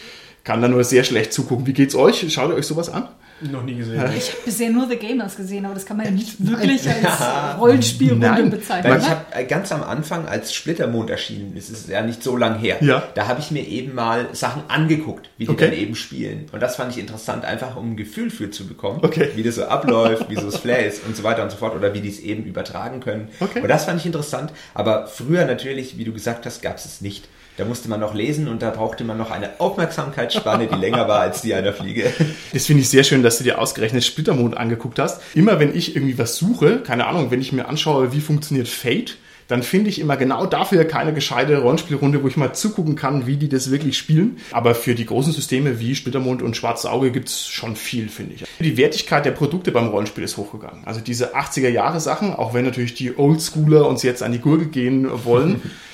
kann 0.43 0.61
da 0.61 0.67
nur 0.67 0.83
sehr 0.83 1.03
schlecht 1.03 1.33
zugucken. 1.33 1.65
Wie 1.65 1.73
geht's 1.73 1.95
euch? 1.95 2.31
Schaut 2.31 2.51
ihr 2.51 2.55
euch 2.55 2.67
sowas 2.67 2.89
an? 2.89 3.07
Noch 3.41 3.63
nie 3.63 3.75
gesehen. 3.75 4.01
Ich 4.17 4.29
habe 4.29 4.39
bisher 4.45 4.69
nur 4.69 4.87
The 4.87 4.95
Gamers 4.95 5.35
gesehen, 5.35 5.65
aber 5.65 5.73
das 5.73 5.85
kann 5.85 5.97
man 5.97 6.05
ja 6.05 6.11
nicht 6.11 6.35
wirklich 6.39 6.87
als 6.89 7.59
Rollenspielrunde 7.59 8.27
Nein. 8.27 8.49
bezeichnen. 8.49 8.91
Weil 8.91 8.99
ich 9.01 9.09
habe 9.09 9.45
ganz 9.45 9.71
am 9.71 9.83
Anfang, 9.83 10.27
als 10.27 10.53
Splittermond 10.53 11.09
erschienen 11.09 11.55
ist, 11.57 11.69
ist 11.69 11.89
ja 11.89 12.01
nicht 12.01 12.23
so 12.23 12.37
lang 12.37 12.57
her, 12.59 12.77
Ja. 12.81 13.03
da 13.15 13.27
habe 13.27 13.39
ich 13.41 13.51
mir 13.51 13.67
eben 13.67 13.93
mal 13.95 14.27
Sachen 14.33 14.63
angeguckt, 14.69 15.29
wie 15.37 15.45
die 15.45 15.51
Okay. 15.51 15.65
dann 15.65 15.73
eben 15.77 15.95
spielen. 15.95 16.45
Und 16.51 16.61
das 16.61 16.75
fand 16.77 16.91
ich 16.93 16.99
interessant, 16.99 17.43
einfach 17.45 17.75
um 17.75 17.91
ein 17.93 17.97
Gefühl 17.97 18.29
für 18.29 18.49
zu 18.49 18.67
bekommen, 18.67 18.99
Okay. 19.01 19.29
wie 19.35 19.43
das 19.43 19.55
so 19.55 19.65
abläuft, 19.65 20.29
wie 20.29 20.35
so 20.35 20.43
das 20.49 20.57
Flair 20.57 20.85
ist 20.87 21.05
und 21.05 21.15
so 21.17 21.23
weiter 21.23 21.43
und 21.43 21.51
so 21.51 21.57
fort, 21.57 21.75
oder 21.75 21.93
wie 21.93 21.99
die 22.01 22.09
es 22.09 22.19
eben 22.19 22.43
übertragen 22.45 22.99
können. 23.01 23.27
Okay. 23.39 23.61
Und 23.61 23.67
das 23.67 23.85
fand 23.85 23.99
ich 23.99 24.05
interessant. 24.05 24.51
Aber 24.73 25.07
früher 25.07 25.45
natürlich, 25.45 25.97
wie 25.97 26.05
du 26.05 26.13
gesagt 26.13 26.45
hast, 26.45 26.61
gab 26.61 26.77
es 26.77 26.85
es 26.85 27.01
nicht. 27.01 27.27
Da 27.57 27.65
musste 27.65 27.87
man 27.87 27.99
noch 27.99 28.15
lesen 28.15 28.47
und 28.47 28.63
da 28.63 28.71
brauchte 28.71 29.03
man 29.03 29.17
noch 29.17 29.29
eine 29.29 29.59
Aufmerksamkeitsspanne, 29.59 30.67
die 30.67 30.75
länger 30.75 31.07
war 31.07 31.19
als 31.19 31.41
die 31.41 31.53
einer 31.53 31.71
Fliege. 31.71 32.11
Das 32.51 32.65
finde 32.65 32.81
ich 32.81 32.89
sehr 32.89 33.03
schön, 33.03 33.21
dass 33.21 33.37
du 33.37 33.43
dir 33.43 33.59
ausgerechnet 33.59 34.03
Splittermond 34.03 34.57
angeguckt 34.57 34.97
hast. 34.97 35.21
Immer 35.35 35.59
wenn 35.59 35.75
ich 35.75 35.95
irgendwie 35.95 36.17
was 36.17 36.37
suche, 36.37 36.79
keine 36.79 37.05
Ahnung, 37.05 37.29
wenn 37.29 37.41
ich 37.41 37.51
mir 37.51 37.67
anschaue, 37.67 38.11
wie 38.11 38.21
funktioniert 38.21 38.67
Fate, 38.67 39.17
dann 39.47 39.61
finde 39.61 39.89
ich 39.89 39.99
immer 39.99 40.17
genau 40.17 40.45
dafür 40.45 40.85
keine 40.85 41.13
gescheite 41.13 41.59
Rollenspielrunde, 41.59 42.23
wo 42.23 42.27
ich 42.27 42.37
mal 42.37 42.53
zugucken 42.53 42.95
kann, 42.95 43.27
wie 43.27 43.37
die 43.37 43.49
das 43.49 43.69
wirklich 43.69 43.97
spielen. 43.97 44.37
Aber 44.51 44.73
für 44.73 44.95
die 44.95 45.05
großen 45.05 45.33
Systeme 45.33 45.79
wie 45.79 45.95
Splittermond 45.95 46.41
und 46.41 46.57
Schwarzes 46.57 46.89
Auge 46.89 47.11
gibt's 47.11 47.45
schon 47.47 47.75
viel, 47.75 48.09
finde 48.09 48.35
ich. 48.35 48.45
Die 48.59 48.77
Wertigkeit 48.77 49.25
der 49.25 49.31
Produkte 49.31 49.71
beim 49.71 49.89
Rollenspiel 49.89 50.23
ist 50.23 50.37
hochgegangen. 50.37 50.85
Also 50.85 51.01
diese 51.01 51.35
80er-Jahre-Sachen, 51.35 52.33
auch 52.33 52.53
wenn 52.53 52.65
natürlich 52.65 52.95
die 52.95 53.17
Oldschooler 53.17 53.87
uns 53.87 54.01
jetzt 54.01 54.23
an 54.23 54.31
die 54.31 54.39
Gurgel 54.39 54.67
gehen 54.67 55.07
wollen, 55.25 55.61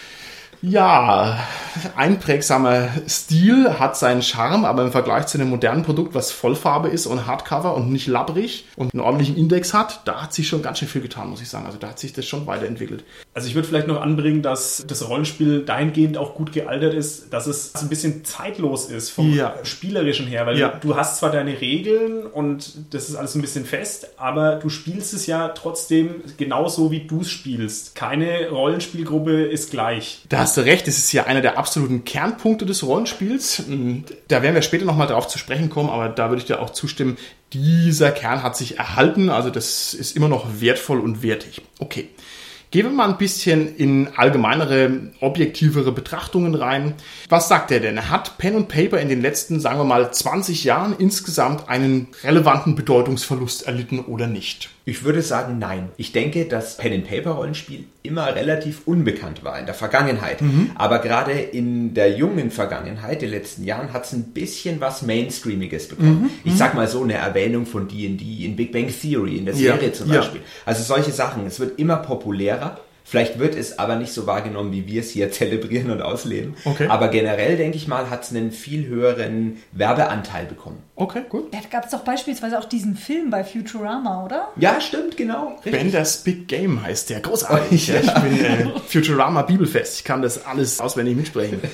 ja, 0.62 1.40
einprägsamer 1.96 2.90
Stil 3.08 3.80
hat 3.80 3.98
seinen 3.98 4.22
Charme, 4.22 4.66
aber 4.66 4.84
im 4.84 4.92
Vergleich 4.92 5.28
zu 5.28 5.38
einem 5.38 5.50
modernen 5.50 5.84
Produkt, 5.84 6.16
was 6.16 6.32
Vollfarbe 6.32 6.90
ist 6.90 7.06
und 7.06 7.28
Hardcover 7.28 7.76
und 7.76 7.92
nicht 7.92 8.08
labbrig 8.08 8.66
und 8.76 8.94
einen 8.94 9.02
ordentlichen 9.02 9.38
Index 9.38 9.74
hat, 9.74 10.02
da 10.06 10.22
hat 10.24 10.34
sich 10.34 10.48
schon 10.48 10.62
ganz 10.62 10.80
schön 10.80 10.88
viel 10.88 11.02
getan, 11.02 11.30
muss 11.30 11.42
ich 11.42 11.50
sagen. 11.50 11.66
Also 11.66 11.78
da 11.78 11.90
hat 11.90 12.00
sich 12.00 12.14
das 12.14 12.26
schon 12.26 12.48
weiterentwickelt. 12.48 13.04
Also 13.34 13.48
ich 13.48 13.56
würde 13.56 13.68
vielleicht 13.68 13.88
noch 13.88 14.02
anbringen, 14.02 14.42
dass 14.42 14.84
das 14.88 15.08
Rollenspiel 15.08 15.64
dahingehend 15.64 16.18
auch 16.18 16.36
gut 16.36 16.52
gealtert 16.52 16.94
ist, 16.94 17.32
dass 17.32 17.48
es 17.48 17.76
ein 17.76 17.88
bisschen 17.90 18.26
zeitlos 18.26 18.86
ist 18.90 19.10
vom 19.12 19.34
Ja. 19.34 19.54
spielerischen 19.64 20.28
her, 20.28 20.46
weil 20.46 20.58
Ja. 20.58 20.70
du 20.82 20.96
hast 20.96 21.20
zwar 21.20 21.32
deine 21.32 21.62
Regeln 21.62 22.26
und 22.26 22.94
das 22.94 23.10
ist 23.10 23.16
alles 23.16 23.36
ein 23.36 23.42
bisschen 23.42 23.66
fest, 23.66 24.10
aber 24.18 24.56
du 24.56 24.70
spielst 24.70 25.14
es 25.14 25.26
ja 25.28 25.50
trotzdem 25.50 26.16
genauso, 26.38 26.92
wie 26.92 27.02
du 27.08 27.22
es 27.22 27.30
spielst. 27.30 27.96
Keine 27.96 28.50
Rollenspielgruppe 28.50 29.44
ist 29.44 29.72
gleich. 29.72 30.24
Da 30.30 30.49
hast 30.50 30.58
du 30.58 30.62
recht, 30.62 30.88
das 30.88 30.98
ist 30.98 31.12
ja 31.12 31.26
einer 31.26 31.42
der 31.42 31.60
absoluten 31.60 32.06
Kernpunkte 32.06 32.66
des 32.66 32.84
Rollenspiels. 32.84 33.66
Mm, 33.68 34.00
Da 34.30 34.42
werden 34.42 34.56
wir 34.56 34.64
später 34.64 34.84
nochmal 34.84 35.06
drauf 35.06 35.28
zu 35.28 35.38
sprechen 35.38 35.70
kommen, 35.70 35.92
aber 35.92 36.10
da 36.10 36.30
würde 36.30 36.40
ich 36.40 36.48
dir 36.48 36.60
auch 36.60 36.72
zustimmen, 36.72 37.18
dieser 37.54 38.10
Kern 38.12 38.42
hat 38.42 38.58
sich 38.58 38.80
erhalten, 38.80 39.30
also 39.30 39.52
das 39.52 39.94
ist 39.94 40.16
immer 40.16 40.28
noch 40.28 40.60
wertvoll 40.60 41.02
und 41.02 41.22
wertig. 41.22 41.62
Okay. 41.78 42.10
Gehen 42.72 42.86
wir 42.86 42.92
mal 42.92 43.10
ein 43.10 43.18
bisschen 43.18 43.76
in 43.78 44.10
allgemeinere, 44.16 45.12
objektivere 45.22 45.92
Betrachtungen 45.92 46.54
rein. 46.54 46.94
Was 47.28 47.48
sagt 47.48 47.72
er 47.72 47.80
denn? 47.80 48.12
Hat 48.12 48.38
Pen 48.38 48.56
und 48.56 48.68
Paper 48.68 49.00
in 49.00 49.10
den 49.10 49.22
letzten, 49.22 49.60
sagen 49.60 49.80
wir 49.80 49.86
mal, 49.86 50.12
20 50.12 50.64
Jahren 50.66 50.96
insgesamt 50.98 51.68
einen 51.68 52.10
relevanten 52.24 52.76
Bedeutungsverlust 52.76 53.66
erlitten 53.66 54.00
oder 54.00 54.28
nicht? 54.28 54.70
Ich 54.86 55.04
würde 55.04 55.24
sagen, 55.24 55.58
nein. 55.58 55.90
Ich 55.98 56.12
denke, 56.12 56.46
dass 56.46 56.78
Pen-and-Paper-Rollenspiel 56.78 57.86
immer 58.02 58.34
relativ 58.36 58.84
unbekannt 58.86 59.44
war 59.44 59.60
in 59.60 59.66
der 59.66 59.76
Vergangenheit. 59.76 60.40
Aber 60.76 61.00
gerade 61.00 61.34
in 61.34 61.94
der 61.94 62.12
jungen 62.12 62.50
Vergangenheit, 62.52 63.22
den 63.22 63.30
letzten 63.32 63.64
Jahren, 63.66 63.92
hat 63.94 64.06
es 64.06 64.14
ein 64.14 64.32
bisschen 64.34 64.80
was 64.80 65.02
Mainstreamiges 65.02 65.90
bekommen. 65.90 66.30
Ich 66.44 66.56
sag 66.56 66.76
mal 66.76 66.88
so 66.88 67.04
eine 67.04 67.16
Erwähnung 67.16 67.66
von 67.66 67.88
D&D 67.88 68.46
in 68.46 68.56
Big 68.56 68.72
Bang 68.72 68.88
Theory, 68.88 69.38
in 69.38 69.46
der 69.46 69.56
Ja, 69.56 69.74
Serie 69.76 69.92
zum 69.92 70.10
ja. 70.12 70.20
Beispiel. 70.20 70.42
Also 70.66 70.84
solche 70.84 71.12
Sachen. 71.12 71.46
Es 71.46 71.60
wird 71.60 71.78
immer 71.80 71.98
populärer. 71.98 72.80
Vielleicht 73.04 73.40
wird 73.40 73.56
es 73.56 73.80
aber 73.80 73.96
nicht 73.96 74.14
so 74.14 74.28
wahrgenommen, 74.28 74.72
wie 74.72 74.86
wir 74.86 75.02
es 75.02 75.10
hier 75.10 75.32
zelebrieren 75.32 75.90
und 75.90 76.02
ausleben. 76.04 76.54
Okay. 76.64 76.88
Aber 76.88 77.08
generell, 77.08 77.58
denke 77.58 77.76
ich 77.76 77.88
mal, 77.88 78.10
hat 78.10 78.24
es 78.24 78.30
einen 78.30 78.52
viel 78.52 78.86
höheren 78.86 79.58
Werbeanteil 79.72 80.46
bekommen. 80.46 80.78
Okay, 81.00 81.22
gut. 81.30 81.54
Da 81.54 81.60
gab 81.72 81.86
es 81.86 81.92
doch 81.92 82.02
beispielsweise 82.02 82.60
auch 82.60 82.66
diesen 82.66 82.94
Film 82.94 83.30
bei 83.30 83.46
Futurama, 83.46 84.26
oder? 84.26 84.50
Ja, 84.58 84.82
stimmt, 84.82 85.16
genau. 85.16 85.54
Richtig. 85.64 85.72
Bender's 85.72 86.18
Big 86.18 86.50
Game 86.50 86.84
heißt 86.84 87.10
der. 87.10 87.22
Großartig. 87.22 87.88
ja. 87.88 88.02
Ich 88.02 88.14
bin 88.16 88.44
äh, 88.44 88.68
Futurama 88.86 89.44
Bibelfest. 89.44 90.00
Ich 90.00 90.04
kann 90.04 90.22
das 90.22 90.46
alles 90.46 90.82
auswendig 90.82 91.16
mitsprechen. 91.16 91.62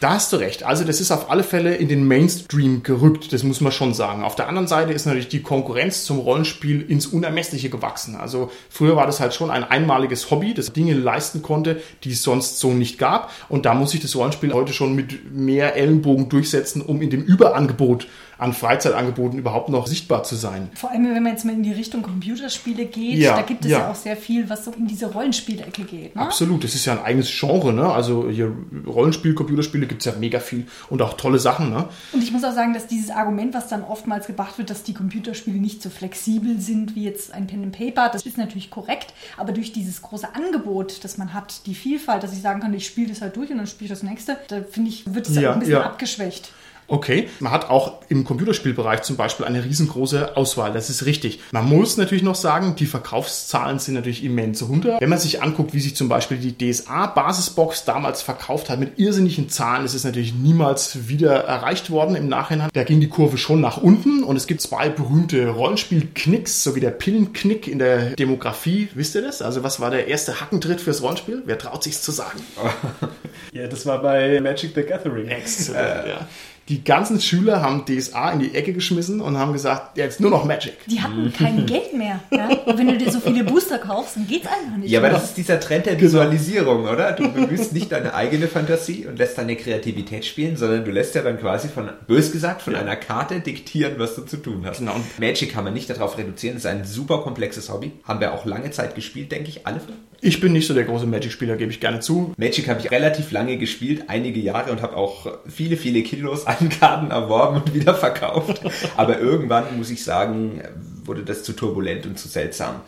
Da 0.00 0.14
hast 0.14 0.32
du 0.32 0.38
recht. 0.38 0.62
Also 0.62 0.84
das 0.84 0.98
ist 0.98 1.10
auf 1.10 1.30
alle 1.30 1.42
Fälle 1.42 1.74
in 1.74 1.86
den 1.86 2.08
Mainstream 2.08 2.82
gerückt. 2.82 3.34
Das 3.34 3.42
muss 3.42 3.60
man 3.60 3.70
schon 3.70 3.92
sagen. 3.92 4.24
Auf 4.24 4.34
der 4.34 4.48
anderen 4.48 4.66
Seite 4.66 4.94
ist 4.94 5.04
natürlich 5.04 5.28
die 5.28 5.42
Konkurrenz 5.42 6.04
zum 6.04 6.20
Rollenspiel 6.20 6.80
ins 6.80 7.06
Unermessliche 7.06 7.68
gewachsen. 7.68 8.16
Also 8.16 8.50
früher 8.70 8.96
war 8.96 9.04
das 9.04 9.20
halt 9.20 9.34
schon 9.34 9.50
ein 9.50 9.62
einmaliges 9.62 10.30
Hobby, 10.30 10.54
das 10.54 10.72
Dinge 10.72 10.94
leisten 10.94 11.42
konnte, 11.42 11.82
die 12.02 12.12
es 12.12 12.22
sonst 12.22 12.60
so 12.60 12.72
nicht 12.72 12.98
gab. 12.98 13.30
Und 13.50 13.66
da 13.66 13.74
muss 13.74 13.90
sich 13.90 14.00
das 14.00 14.16
Rollenspiel 14.16 14.54
heute 14.54 14.72
schon 14.72 14.94
mit 14.94 15.34
mehr 15.34 15.76
Ellenbogen 15.76 16.30
durchsetzen, 16.30 16.80
um 16.80 17.02
in 17.02 17.10
dem 17.10 17.22
Überangebot 17.22 18.06
an 18.40 18.50
an 18.50 18.54
Freizeitangeboten 18.54 19.38
überhaupt 19.38 19.68
noch 19.68 19.86
sichtbar 19.86 20.24
zu 20.24 20.34
sein. 20.34 20.70
Vor 20.74 20.90
allem, 20.90 21.04
wenn 21.14 21.22
man 21.22 21.32
jetzt 21.32 21.44
mal 21.44 21.52
in 21.52 21.62
die 21.62 21.72
Richtung 21.72 22.02
Computerspiele 22.02 22.86
geht, 22.86 23.18
Ja, 23.18 23.36
da 23.36 23.42
gibt 23.42 23.64
es 23.64 23.70
ja. 23.70 23.80
ja. 23.80 23.90
auch 23.90 23.94
sehr 23.94 24.16
viel, 24.16 24.50
was 24.50 24.64
so 24.64 24.72
in 24.72 24.86
diese 24.86 25.06
Rollenspielecke 25.12 25.84
geht. 25.84 26.16
Ne? 26.16 26.22
Absolut, 26.22 26.64
das 26.64 26.74
ist 26.74 26.84
ja 26.84 26.94
ein 26.94 27.04
eigenes 27.04 27.30
Genre, 27.30 27.72
ne? 27.72 27.90
Also 27.90 28.28
hier 28.28 28.52
Rollenspiel, 28.86 29.34
Computerspiele 29.34 29.86
gibt 29.86 30.00
es 30.04 30.06
ja 30.12 30.18
mega 30.18 30.40
viel 30.40 30.66
und 30.88 31.00
auch 31.00 31.14
tolle 31.14 31.38
Sachen, 31.38 31.70
ne? 31.70 31.88
Und 32.12 32.22
ich 32.22 32.32
muss 32.32 32.42
auch 32.44 32.52
sagen, 32.52 32.74
dass 32.74 32.86
dieses 32.86 33.10
Argument, 33.10 33.54
was 33.54 33.68
dann 33.68 33.84
oftmals 33.84 34.26
gebracht 34.26 34.58
wird, 34.58 34.70
dass 34.70 34.82
die 34.82 34.94
Computerspiele 34.94 35.58
nicht 35.58 35.82
so 35.82 35.90
flexibel 35.90 36.60
sind 36.60 36.96
wie 36.96 37.04
jetzt 37.04 37.32
ein 37.32 37.46
Pen 37.46 37.62
and 37.62 37.76
Paper, 37.76 38.10
das 38.12 38.26
ist 38.26 38.36
natürlich 38.36 38.70
korrekt, 38.70 39.14
aber 39.36 39.52
durch 39.52 39.72
dieses 39.72 40.02
große 40.02 40.34
Angebot, 40.34 41.04
das 41.04 41.18
man 41.18 41.32
hat, 41.34 41.66
die 41.66 41.74
Vielfalt, 41.74 42.22
dass 42.22 42.32
ich 42.32 42.42
sagen 42.42 42.60
kann, 42.60 42.74
ich 42.74 42.86
spiele 42.86 43.08
das 43.08 43.20
halt 43.20 43.36
durch 43.36 43.50
und 43.50 43.58
dann 43.58 43.66
spiele 43.68 43.86
ich 43.86 44.00
das 44.00 44.02
nächste, 44.02 44.36
da 44.48 44.62
finde 44.68 44.90
ich, 44.90 45.14
wird 45.14 45.28
es 45.28 45.36
Ja, 45.36 45.50
auch 45.50 45.54
ein 45.54 45.60
bisschen 45.60 45.74
ja. 45.74 45.84
abgeschwächt. 45.84 46.52
Okay, 46.90 47.28
man 47.38 47.52
hat 47.52 47.70
auch 47.70 48.02
im 48.08 48.24
Computerspielbereich 48.24 49.02
zum 49.02 49.16
Beispiel 49.16 49.46
eine 49.46 49.64
riesengroße 49.64 50.36
Auswahl, 50.36 50.72
das 50.72 50.90
ist 50.90 51.06
richtig. 51.06 51.38
Man 51.52 51.68
muss 51.68 51.96
natürlich 51.96 52.24
noch 52.24 52.34
sagen, 52.34 52.74
die 52.74 52.86
Verkaufszahlen 52.86 53.78
sind 53.78 53.94
natürlich 53.94 54.24
immens 54.24 54.68
runter. 54.68 54.96
Wenn 54.98 55.08
man 55.08 55.20
sich 55.20 55.40
anguckt, 55.40 55.72
wie 55.72 55.78
sich 55.78 55.94
zum 55.94 56.08
Beispiel 56.08 56.38
die 56.38 56.52
DSA-Basisbox 56.58 57.84
damals 57.84 58.22
verkauft 58.22 58.70
hat 58.70 58.80
mit 58.80 58.98
irrsinnigen 58.98 59.48
Zahlen, 59.48 59.84
ist 59.84 59.94
es 59.94 60.02
natürlich 60.02 60.34
niemals 60.34 61.08
wieder 61.08 61.44
erreicht 61.44 61.90
worden 61.90 62.16
im 62.16 62.28
Nachhinein. 62.28 62.70
Da 62.72 62.82
ging 62.82 63.00
die 63.00 63.08
Kurve 63.08 63.38
schon 63.38 63.60
nach 63.60 63.76
unten 63.76 64.24
und 64.24 64.34
es 64.34 64.48
gibt 64.48 64.60
zwei 64.60 64.88
berühmte 64.88 65.48
Rollenspiel-Knicks, 65.48 66.64
so 66.64 66.74
wie 66.74 66.80
der 66.80 66.90
Pillenknick 66.90 67.68
in 67.68 67.78
der 67.78 68.16
Demografie. 68.16 68.88
Wisst 68.94 69.14
ihr 69.14 69.22
das? 69.22 69.42
Also 69.42 69.62
was 69.62 69.78
war 69.78 69.90
der 69.90 70.08
erste 70.08 70.40
Hackentritt 70.40 70.80
fürs 70.80 71.02
Rollenspiel? 71.02 71.44
Wer 71.46 71.56
traut 71.56 71.84
sich's 71.84 72.02
zu 72.02 72.10
sagen? 72.10 72.40
Ja, 73.52 73.66
das 73.66 73.84
war 73.84 74.00
bei 74.00 74.40
Magic 74.40 74.72
the 74.74 74.82
Gathering. 74.82 75.26
Exzellent, 75.28 76.06
ja. 76.06 76.28
Die 76.68 76.84
ganzen 76.84 77.20
Schüler 77.20 77.62
haben 77.62 77.84
DSA 77.84 78.30
in 78.30 78.40
die 78.40 78.54
Ecke 78.54 78.72
geschmissen 78.72 79.20
und 79.20 79.36
haben 79.36 79.52
gesagt, 79.52 79.98
jetzt 79.98 80.20
nur 80.20 80.30
noch 80.30 80.44
Magic. 80.44 80.74
Die 80.86 81.00
hatten 81.00 81.32
kein 81.32 81.66
Geld 81.66 81.92
mehr. 81.94 82.20
Ja? 82.30 82.48
Und 82.48 82.78
wenn 82.78 82.86
du 82.86 82.96
dir 82.96 83.10
so 83.10 83.18
viele 83.18 83.42
Booster 83.42 83.78
kaufst, 83.78 84.16
dann 84.16 84.28
geht's 84.28 84.46
einfach 84.46 84.76
nicht. 84.76 84.90
Ja, 84.90 85.00
aber 85.00 85.10
das 85.10 85.24
ist 85.24 85.36
dieser 85.36 85.58
Trend 85.58 85.86
der 85.86 86.00
Visualisierung, 86.00 86.84
oder? 86.84 87.12
Du 87.12 87.28
bemühst 87.32 87.72
nicht 87.72 87.90
deine 87.90 88.14
eigene 88.14 88.46
Fantasie 88.46 89.06
und 89.06 89.18
lässt 89.18 89.36
deine 89.36 89.56
Kreativität 89.56 90.24
spielen, 90.24 90.56
sondern 90.56 90.84
du 90.84 90.92
lässt 90.92 91.14
ja 91.16 91.22
dann 91.22 91.40
quasi 91.40 91.68
von, 91.68 91.88
bös 92.06 92.30
gesagt, 92.30 92.62
von 92.62 92.76
einer 92.76 92.96
Karte 92.96 93.40
diktieren, 93.40 93.94
was 93.98 94.14
du 94.14 94.22
zu 94.22 94.36
tun 94.36 94.62
hast. 94.64 94.78
Genau. 94.78 94.94
Magic 95.18 95.52
kann 95.52 95.64
man 95.64 95.74
nicht 95.74 95.90
darauf 95.90 96.18
reduzieren, 96.18 96.56
es 96.56 96.64
ist 96.64 96.70
ein 96.70 96.84
super 96.84 97.22
komplexes 97.22 97.68
Hobby. 97.68 97.92
Haben 98.04 98.20
wir 98.20 98.32
auch 98.32 98.44
lange 98.44 98.70
Zeit 98.70 98.94
gespielt, 98.94 99.32
denke 99.32 99.48
ich, 99.48 99.66
alle. 99.66 99.80
Ich 100.22 100.38
bin 100.40 100.52
nicht 100.52 100.66
so 100.66 100.74
der 100.74 100.84
große 100.84 101.06
Magic-Spieler, 101.06 101.56
gebe 101.56 101.72
ich 101.72 101.80
gerne 101.80 102.00
zu. 102.00 102.34
Magic 102.36 102.68
habe 102.68 102.80
ich 102.80 102.90
relativ 102.90 103.32
lange 103.32 103.56
gespielt, 103.56 104.04
einige 104.08 104.38
Jahre 104.38 104.70
und 104.70 104.82
habe 104.82 104.96
auch 104.96 105.26
viele, 105.48 105.78
viele 105.78 106.02
Kilos 106.02 106.46
an 106.46 106.59
Karten 106.68 107.10
erworben 107.10 107.62
und 107.62 107.74
wieder 107.74 107.94
verkauft. 107.94 108.60
Aber 108.96 109.18
irgendwann, 109.18 109.76
muss 109.76 109.90
ich 109.90 110.04
sagen, 110.04 110.62
wurde 111.04 111.22
das 111.22 111.42
zu 111.42 111.52
turbulent 111.52 112.06
und 112.06 112.18
zu 112.18 112.28
seltsam. 112.28 112.82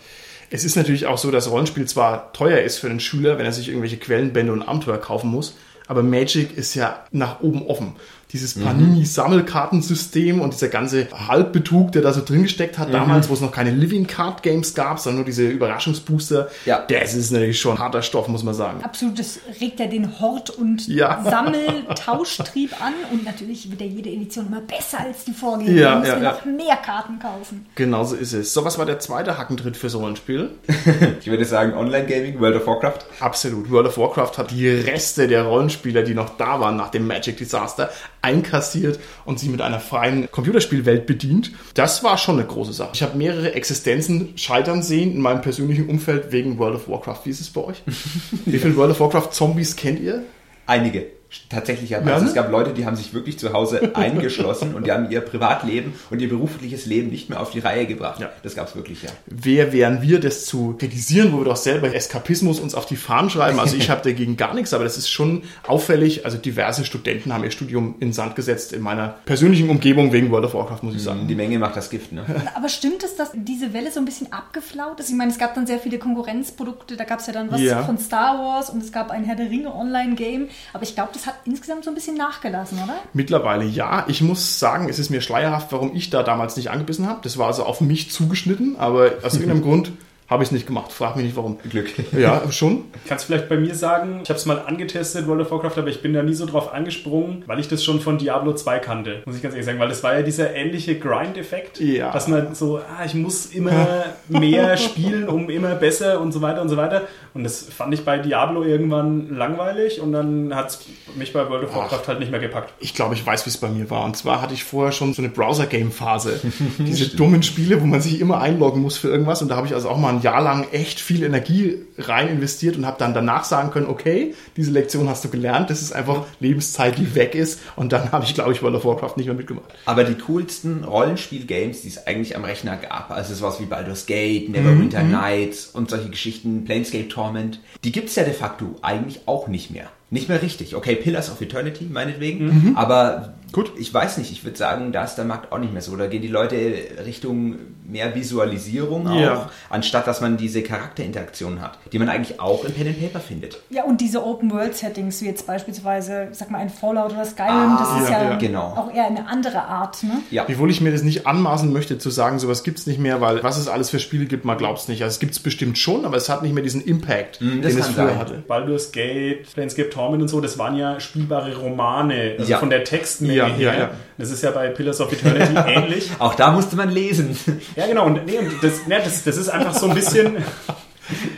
Es 0.50 0.64
ist 0.64 0.76
natürlich 0.76 1.06
auch 1.06 1.16
so, 1.16 1.30
dass 1.30 1.50
Rollenspiel 1.50 1.86
zwar 1.86 2.32
teuer 2.34 2.58
ist 2.58 2.78
für 2.78 2.88
den 2.88 3.00
Schüler, 3.00 3.38
wenn 3.38 3.46
er 3.46 3.52
sich 3.52 3.68
irgendwelche 3.68 3.96
Quellenbände 3.96 4.52
und 4.52 4.62
Abenteuer 4.62 4.98
kaufen 4.98 5.30
muss, 5.30 5.56
aber 5.88 6.02
Magic 6.02 6.56
ist 6.56 6.74
ja 6.74 7.04
nach 7.10 7.40
oben 7.40 7.66
offen. 7.66 7.96
Dieses 8.32 8.54
Panini-Sammelkartensystem 8.54 10.40
und 10.40 10.54
dieser 10.54 10.68
ganze 10.68 11.08
Halbbetrug, 11.28 11.92
der 11.92 12.02
da 12.02 12.12
so 12.12 12.22
drin 12.24 12.42
gesteckt 12.44 12.78
hat, 12.78 12.92
damals, 12.94 13.28
wo 13.28 13.34
es 13.34 13.40
noch 13.40 13.52
keine 13.52 13.70
Living 13.70 14.06
Card 14.06 14.42
Games 14.42 14.74
gab, 14.74 14.98
sondern 14.98 15.16
nur 15.18 15.24
diese 15.26 15.48
Überraschungsbooster, 15.48 16.48
Ja. 16.64 16.84
das 16.88 17.14
ist 17.14 17.30
natürlich 17.32 17.60
schon 17.60 17.78
harter 17.78 18.02
Stoff, 18.02 18.28
muss 18.28 18.42
man 18.42 18.54
sagen. 18.54 18.82
Absolut, 18.82 19.18
das 19.18 19.40
regt 19.60 19.80
ja 19.80 19.86
den 19.86 20.20
Hort- 20.20 20.50
und 20.50 20.86
Ja. 20.88 21.22
Sammel-Tauschtrieb 21.22 22.72
an 22.80 22.92
und 23.10 23.24
natürlich 23.24 23.70
wird 23.70 23.80
ja 23.80 23.86
jede 23.86 24.10
Edition 24.10 24.46
immer 24.46 24.60
besser 24.60 25.00
als 25.00 25.24
die 25.24 25.32
vorgehende. 25.32 25.80
Ja, 25.80 25.92
Ja, 25.92 25.98
muss 25.98 26.08
ja, 26.08 26.18
ja, 26.22 26.32
noch 26.32 26.44
mehr 26.44 26.76
Karten 26.76 27.18
kaufen. 27.18 27.66
Genau 27.74 28.04
so 28.04 28.14
ist 28.16 28.32
es. 28.32 28.54
So, 28.54 28.64
was 28.64 28.78
war 28.78 28.86
der 28.86 28.98
zweite 29.00 29.36
Hackentritt 29.38 29.76
für 29.76 29.88
so 29.90 29.98
ein 29.98 30.02
Rollenspiel? 30.12 30.50
Ich 31.20 31.26
würde 31.28 31.44
sagen, 31.44 31.74
Online-Gaming, 31.74 32.40
World 32.40 32.56
of 32.56 32.66
Warcraft. 32.66 32.98
Absolut. 33.20 33.70
World 33.70 33.86
of 33.88 33.98
Warcraft 33.98 34.38
hat 34.38 34.50
die 34.50 34.68
Reste 34.68 35.28
der 35.28 35.44
Rollenspieler, 35.44 36.02
die 36.02 36.14
noch 36.14 36.36
da 36.36 36.60
waren 36.60 36.76
nach 36.76 36.90
dem 36.90 37.06
Magic 37.06 37.36
Disaster, 37.36 37.90
einkassiert 38.22 38.98
und 39.24 39.38
sie 39.38 39.48
mit 39.48 39.60
einer 39.60 39.80
freien 39.80 40.30
Computerspielwelt 40.30 41.06
bedient. 41.06 41.52
Das 41.74 42.02
war 42.02 42.16
schon 42.18 42.38
eine 42.38 42.46
große 42.46 42.72
Sache. 42.72 42.90
Ich 42.94 43.02
habe 43.02 43.18
mehrere 43.18 43.54
Existenzen 43.54 44.38
scheitern 44.38 44.82
sehen 44.82 45.12
in 45.12 45.20
meinem 45.20 45.42
persönlichen 45.42 45.88
Umfeld 45.88 46.32
wegen 46.32 46.58
World 46.58 46.76
of 46.76 46.88
Warcraft. 46.88 47.20
Wie 47.24 47.30
ist 47.30 47.40
es 47.40 47.50
bei 47.50 47.62
euch? 47.62 47.82
Wie 48.46 48.58
viele 48.58 48.76
World 48.76 48.92
of 48.92 49.00
Warcraft 49.00 49.32
Zombies 49.32 49.76
kennt 49.76 50.00
ihr? 50.00 50.22
Einige. 50.66 51.06
Tatsächlich, 51.48 51.90
ja. 51.90 51.98
Also 51.98 52.22
ne? 52.22 52.28
es 52.28 52.34
gab 52.34 52.50
Leute, 52.50 52.72
die 52.72 52.86
haben 52.86 52.96
sich 52.96 53.14
wirklich 53.14 53.38
zu 53.38 53.52
Hause 53.52 53.92
eingeschlossen 53.94 54.74
und 54.74 54.86
die 54.86 54.92
haben 54.92 55.10
ihr 55.10 55.20
Privatleben 55.20 55.94
und 56.10 56.20
ihr 56.20 56.28
berufliches 56.28 56.86
Leben 56.86 57.10
nicht 57.10 57.28
mehr 57.30 57.40
auf 57.40 57.50
die 57.50 57.58
Reihe 57.58 57.86
gebracht. 57.86 58.20
Ja. 58.20 58.30
Das 58.42 58.54
gab 58.54 58.68
es 58.68 58.76
wirklich, 58.76 59.02
ja. 59.02 59.10
Wer 59.26 59.72
wären 59.72 60.02
wir, 60.02 60.20
das 60.20 60.44
zu 60.46 60.74
kritisieren, 60.78 61.32
wo 61.32 61.38
wir 61.38 61.44
doch 61.44 61.56
selber 61.56 61.94
Eskapismus 61.94 62.60
uns 62.60 62.74
auf 62.74 62.86
die 62.86 62.96
Fahnen 62.96 63.30
schreiben? 63.30 63.58
Also 63.60 63.76
ich 63.76 63.90
habe 63.90 64.02
dagegen 64.02 64.36
gar 64.36 64.54
nichts, 64.54 64.72
aber 64.74 64.84
das 64.84 64.96
ist 64.96 65.10
schon 65.10 65.42
auffällig. 65.66 66.24
Also 66.24 66.38
diverse 66.38 66.84
Studenten 66.84 67.32
haben 67.32 67.44
ihr 67.44 67.50
Studium 67.50 67.96
in 68.00 68.12
Sand 68.12 68.36
gesetzt 68.36 68.72
in 68.72 68.82
meiner 68.82 69.08
persönlichen 69.24 69.68
Umgebung 69.70 70.12
wegen 70.12 70.30
World 70.30 70.46
of 70.46 70.54
Warcraft, 70.54 70.82
muss 70.82 70.94
ich 70.94 71.02
sagen. 71.02 71.26
Die 71.28 71.34
Menge 71.34 71.58
macht 71.58 71.76
das 71.76 71.90
Gift, 71.90 72.12
ne? 72.12 72.24
Aber 72.54 72.68
stimmt 72.68 73.02
es, 73.04 73.16
dass 73.16 73.30
diese 73.34 73.72
Welle 73.72 73.90
so 73.90 74.00
ein 74.00 74.04
bisschen 74.04 74.32
abgeflaut 74.32 75.00
ist? 75.00 75.08
Ich 75.10 75.16
meine, 75.16 75.30
es 75.30 75.38
gab 75.38 75.54
dann 75.54 75.66
sehr 75.66 75.78
viele 75.78 75.98
Konkurrenzprodukte, 75.98 76.96
da 76.96 77.04
gab 77.04 77.20
es 77.20 77.26
ja 77.26 77.32
dann 77.32 77.50
was 77.50 77.60
Ja. 77.60 77.82
von 77.84 77.98
Star 77.98 78.38
Wars 78.38 78.70
und 78.70 78.82
es 78.82 78.92
gab 78.92 79.10
ein 79.10 79.24
Herr 79.24 79.36
der 79.36 79.50
Ringe 79.50 79.74
Online-Game, 79.74 80.48
aber 80.72 80.82
ich 80.82 80.94
glaube, 80.94 81.10
das 81.12 81.21
hat 81.26 81.34
insgesamt 81.44 81.84
so 81.84 81.90
ein 81.90 81.94
bisschen 81.94 82.16
nachgelassen, 82.16 82.78
oder? 82.82 82.96
Mittlerweile 83.12 83.64
ja. 83.64 84.04
Ich 84.08 84.20
muss 84.22 84.58
sagen, 84.58 84.88
es 84.88 84.98
ist 84.98 85.10
mir 85.10 85.20
schleierhaft, 85.20 85.72
warum 85.72 85.94
ich 85.94 86.10
da 86.10 86.22
damals 86.22 86.56
nicht 86.56 86.70
angebissen 86.70 87.06
habe. 87.08 87.20
Das 87.22 87.38
war 87.38 87.46
also 87.48 87.64
auf 87.64 87.80
mich 87.80 88.10
zugeschnitten, 88.10 88.76
aber 88.78 89.12
aus 89.22 89.34
irgendeinem 89.34 89.62
Grund 89.68 89.92
habe 90.30 90.42
ich 90.44 90.48
es 90.48 90.52
nicht 90.52 90.66
gemacht. 90.66 90.92
Frag 90.92 91.16
mich 91.16 91.26
nicht 91.26 91.36
warum. 91.36 91.58
Glück. 91.68 91.90
Ja, 92.18 92.50
schon. 92.50 92.84
Kannst 93.06 93.26
vielleicht 93.26 93.50
bei 93.50 93.58
mir 93.58 93.74
sagen, 93.74 94.20
ich 94.22 94.30
habe 94.30 94.38
es 94.38 94.46
mal 94.46 94.60
angetestet, 94.60 95.26
World 95.26 95.42
of 95.42 95.50
Warcraft, 95.50 95.76
aber 95.76 95.88
ich 95.88 96.00
bin 96.00 96.14
da 96.14 96.22
nie 96.22 96.32
so 96.32 96.46
drauf 96.46 96.72
angesprungen, 96.72 97.42
weil 97.46 97.60
ich 97.60 97.68
das 97.68 97.84
schon 97.84 98.00
von 98.00 98.16
Diablo 98.16 98.54
2 98.54 98.78
kannte, 98.78 99.22
muss 99.26 99.36
ich 99.36 99.42
ganz 99.42 99.52
ehrlich 99.54 99.66
sagen, 99.66 99.78
weil 99.78 99.90
das 99.90 100.02
war 100.02 100.14
ja 100.14 100.22
dieser 100.22 100.54
ähnliche 100.54 100.98
Grind-Effekt, 100.98 101.80
Ja. 101.80 102.12
dass 102.12 102.28
man 102.28 102.54
so, 102.54 102.78
ah, 102.78 103.04
ich 103.04 103.12
muss 103.12 103.46
immer 103.46 104.04
mehr 104.28 104.78
spielen, 104.78 105.28
um 105.28 105.50
immer 105.50 105.74
besser 105.74 106.18
und 106.18 106.32
so 106.32 106.40
weiter 106.40 106.62
und 106.62 106.70
so 106.70 106.78
weiter. 106.78 107.02
Und 107.34 107.44
das 107.44 107.62
fand 107.62 107.94
ich 107.94 108.04
bei 108.04 108.18
Diablo 108.18 108.62
irgendwann 108.62 109.34
langweilig 109.34 110.00
und 110.00 110.12
dann 110.12 110.54
hat 110.54 110.68
es 110.68 110.80
mich 111.16 111.32
bei 111.32 111.48
World 111.48 111.64
of 111.64 111.74
Warcraft 111.74 112.06
halt 112.06 112.20
nicht 112.20 112.30
mehr 112.30 112.40
gepackt. 112.40 112.74
Ich 112.78 112.94
glaube, 112.94 113.14
ich 113.14 113.24
weiß, 113.24 113.46
wie 113.46 113.50
es 113.50 113.56
bei 113.56 113.68
mir 113.68 113.88
war. 113.88 114.04
Und 114.04 114.16
zwar 114.18 114.42
hatte 114.42 114.52
ich 114.52 114.64
vorher 114.64 114.92
schon 114.92 115.14
so 115.14 115.22
eine 115.22 115.30
Browser-Game-Phase. 115.30 116.40
Diese 116.78 117.16
dummen 117.16 117.42
Spiele, 117.42 117.80
wo 117.80 117.86
man 117.86 118.02
sich 118.02 118.20
immer 118.20 118.40
einloggen 118.40 118.82
muss 118.82 118.98
für 118.98 119.08
irgendwas. 119.08 119.40
Und 119.40 119.48
da 119.48 119.56
habe 119.56 119.66
ich 119.66 119.74
also 119.74 119.88
auch 119.88 119.98
mal 119.98 120.10
ein 120.10 120.20
Jahr 120.20 120.42
lang 120.42 120.66
echt 120.72 121.00
viel 121.00 121.22
Energie 121.22 121.78
rein 122.08 122.28
investiert 122.28 122.76
und 122.76 122.86
habe 122.86 122.98
dann 122.98 123.14
danach 123.14 123.44
sagen 123.44 123.70
können, 123.70 123.86
okay, 123.86 124.34
diese 124.56 124.70
Lektion 124.70 125.08
hast 125.08 125.24
du 125.24 125.28
gelernt. 125.28 125.70
Das 125.70 125.82
ist 125.82 125.92
einfach 125.92 126.26
Lebenszeit, 126.40 126.98
die 126.98 127.14
weg 127.14 127.34
ist. 127.34 127.60
Und 127.76 127.92
dann 127.92 128.12
habe 128.12 128.24
ich, 128.24 128.34
glaube 128.34 128.52
ich, 128.52 128.62
World 128.62 128.76
of 128.76 128.84
Warcraft 128.84 129.16
nicht 129.16 129.26
mehr 129.26 129.34
mitgemacht. 129.34 129.72
Aber 129.86 130.04
die 130.04 130.14
coolsten 130.14 130.84
Rollenspiel-Games, 130.84 131.82
die 131.82 131.88
es 131.88 132.06
eigentlich 132.06 132.36
am 132.36 132.44
Rechner 132.44 132.76
gab, 132.76 133.10
also 133.10 133.34
sowas 133.34 133.60
wie 133.60 133.66
Baldur's 133.66 134.06
Gate, 134.06 134.48
Neverwinter 134.48 135.02
Nights 135.02 135.66
und 135.66 135.90
solche 135.90 136.10
Geschichten, 136.10 136.64
Planescape 136.64 137.08
Torment, 137.08 137.60
die 137.84 137.92
gibt's 137.92 138.14
ja 138.14 138.24
de 138.24 138.32
facto 138.32 138.76
eigentlich 138.82 139.22
auch 139.26 139.48
nicht 139.48 139.70
mehr. 139.70 139.88
Nicht 140.10 140.28
mehr 140.28 140.42
richtig. 140.42 140.76
Okay, 140.76 140.94
Pillars 140.94 141.30
of 141.30 141.40
Eternity, 141.40 141.86
meinetwegen. 141.90 142.74
Aber 142.76 143.32
Gut. 143.52 143.72
ich 143.78 143.92
weiß 143.92 144.18
nicht, 144.18 144.32
ich 144.32 144.44
würde 144.44 144.56
sagen, 144.56 144.92
da 144.92 145.04
ist 145.04 145.16
der 145.16 145.24
Markt 145.24 145.52
auch 145.52 145.58
nicht 145.58 145.72
mehr 145.72 145.82
so. 145.82 145.94
Da 145.96 146.06
gehen 146.06 146.22
die 146.22 146.28
Leute 146.28 146.56
Richtung 147.04 147.56
mehr 147.86 148.14
Visualisierung 148.14 149.06
auch, 149.08 149.14
Ja. 149.20 149.50
anstatt 149.70 150.06
dass 150.06 150.20
man 150.20 150.36
diese 150.36 150.62
Charakterinteraktion 150.62 151.60
hat, 151.60 151.78
die 151.92 151.98
man 151.98 152.08
eigentlich 152.08 152.40
auch 152.40 152.64
in 152.64 152.72
Pen 152.72 152.88
and 152.88 153.00
Paper 153.00 153.20
findet. 153.20 153.60
Ja, 153.70 153.84
und 153.84 154.00
diese 154.00 154.24
Open-World-Settings, 154.24 155.20
wie 155.20 155.26
jetzt 155.26 155.46
beispielsweise, 155.46 156.28
sag 156.32 156.50
mal, 156.50 156.58
ein 156.58 156.70
Fallout 156.70 157.12
oder 157.12 157.24
Skyrim, 157.24 157.50
Ah, 157.52 157.76
das 157.78 158.02
ist 158.04 158.10
ja, 158.10 158.22
ja, 158.24 158.30
ja. 158.30 158.36
Genau. 158.36 158.62
auch 158.76 158.92
eher 158.94 159.06
eine 159.06 159.26
andere 159.28 159.62
Art, 159.64 160.02
ne? 160.02 160.20
Ja. 160.30 160.44
Wiewohl 160.48 160.70
ich 160.70 160.80
mir 160.80 160.92
das 160.92 161.02
nicht 161.02 161.26
anmaßen 161.26 161.72
möchte, 161.72 161.98
zu 161.98 162.10
sagen, 162.10 162.38
sowas 162.38 162.62
gibt's 162.64 162.86
nicht 162.86 162.98
mehr, 162.98 163.20
weil 163.20 163.42
was 163.42 163.58
es 163.58 163.68
alles 163.68 163.90
für 163.90 163.98
Spiele 163.98 164.26
gibt, 164.26 164.44
man 164.44 164.56
glaubt's 164.58 164.88
nicht. 164.88 165.02
Also 165.02 165.12
es 165.14 165.20
gibt's 165.20 165.38
bestimmt 165.38 165.78
schon, 165.78 166.04
aber 166.04 166.16
es 166.16 166.28
hat 166.28 166.42
nicht 166.42 166.54
mehr 166.54 166.62
diesen 166.62 166.82
Impact, 166.82 167.40
Mm, 167.40 167.60
den 167.60 167.64
es 167.64 167.86
früher 167.86 168.06
sein. 168.08 168.18
hatte. 168.18 168.42
Baldur's 168.46 168.92
Gate, 168.92 169.52
Planescape 169.52 169.90
Torment 169.90 170.22
und 170.22 170.28
so, 170.28 170.40
das 170.40 170.58
waren 170.58 170.76
ja 170.76 171.00
spielbare 171.00 171.56
Romane, 171.56 172.36
also 172.38 172.50
Ja. 172.50 172.58
von 172.58 172.70
der 172.70 172.84
Textmenge 172.84 173.41
Ja, 173.48 173.72
ja, 173.72 173.78
ja. 173.78 173.90
Das 174.18 174.30
ist 174.30 174.42
ja 174.42 174.50
bei 174.50 174.68
Pillars 174.68 175.00
of 175.00 175.12
Eternity 175.12 175.54
ähnlich. 175.66 176.10
Auch 176.18 176.34
da 176.34 176.50
musste 176.50 176.76
man 176.76 176.90
lesen. 176.90 177.36
Ja, 177.76 177.86
genau. 177.86 178.06
Und, 178.06 178.26
nee, 178.26 178.38
und 178.38 178.62
das, 178.62 178.86
ne, 178.86 179.00
das, 179.02 179.24
das 179.24 179.36
ist 179.36 179.48
einfach 179.48 179.74
so 179.74 179.88
ein 179.88 179.94
bisschen, 179.94 180.36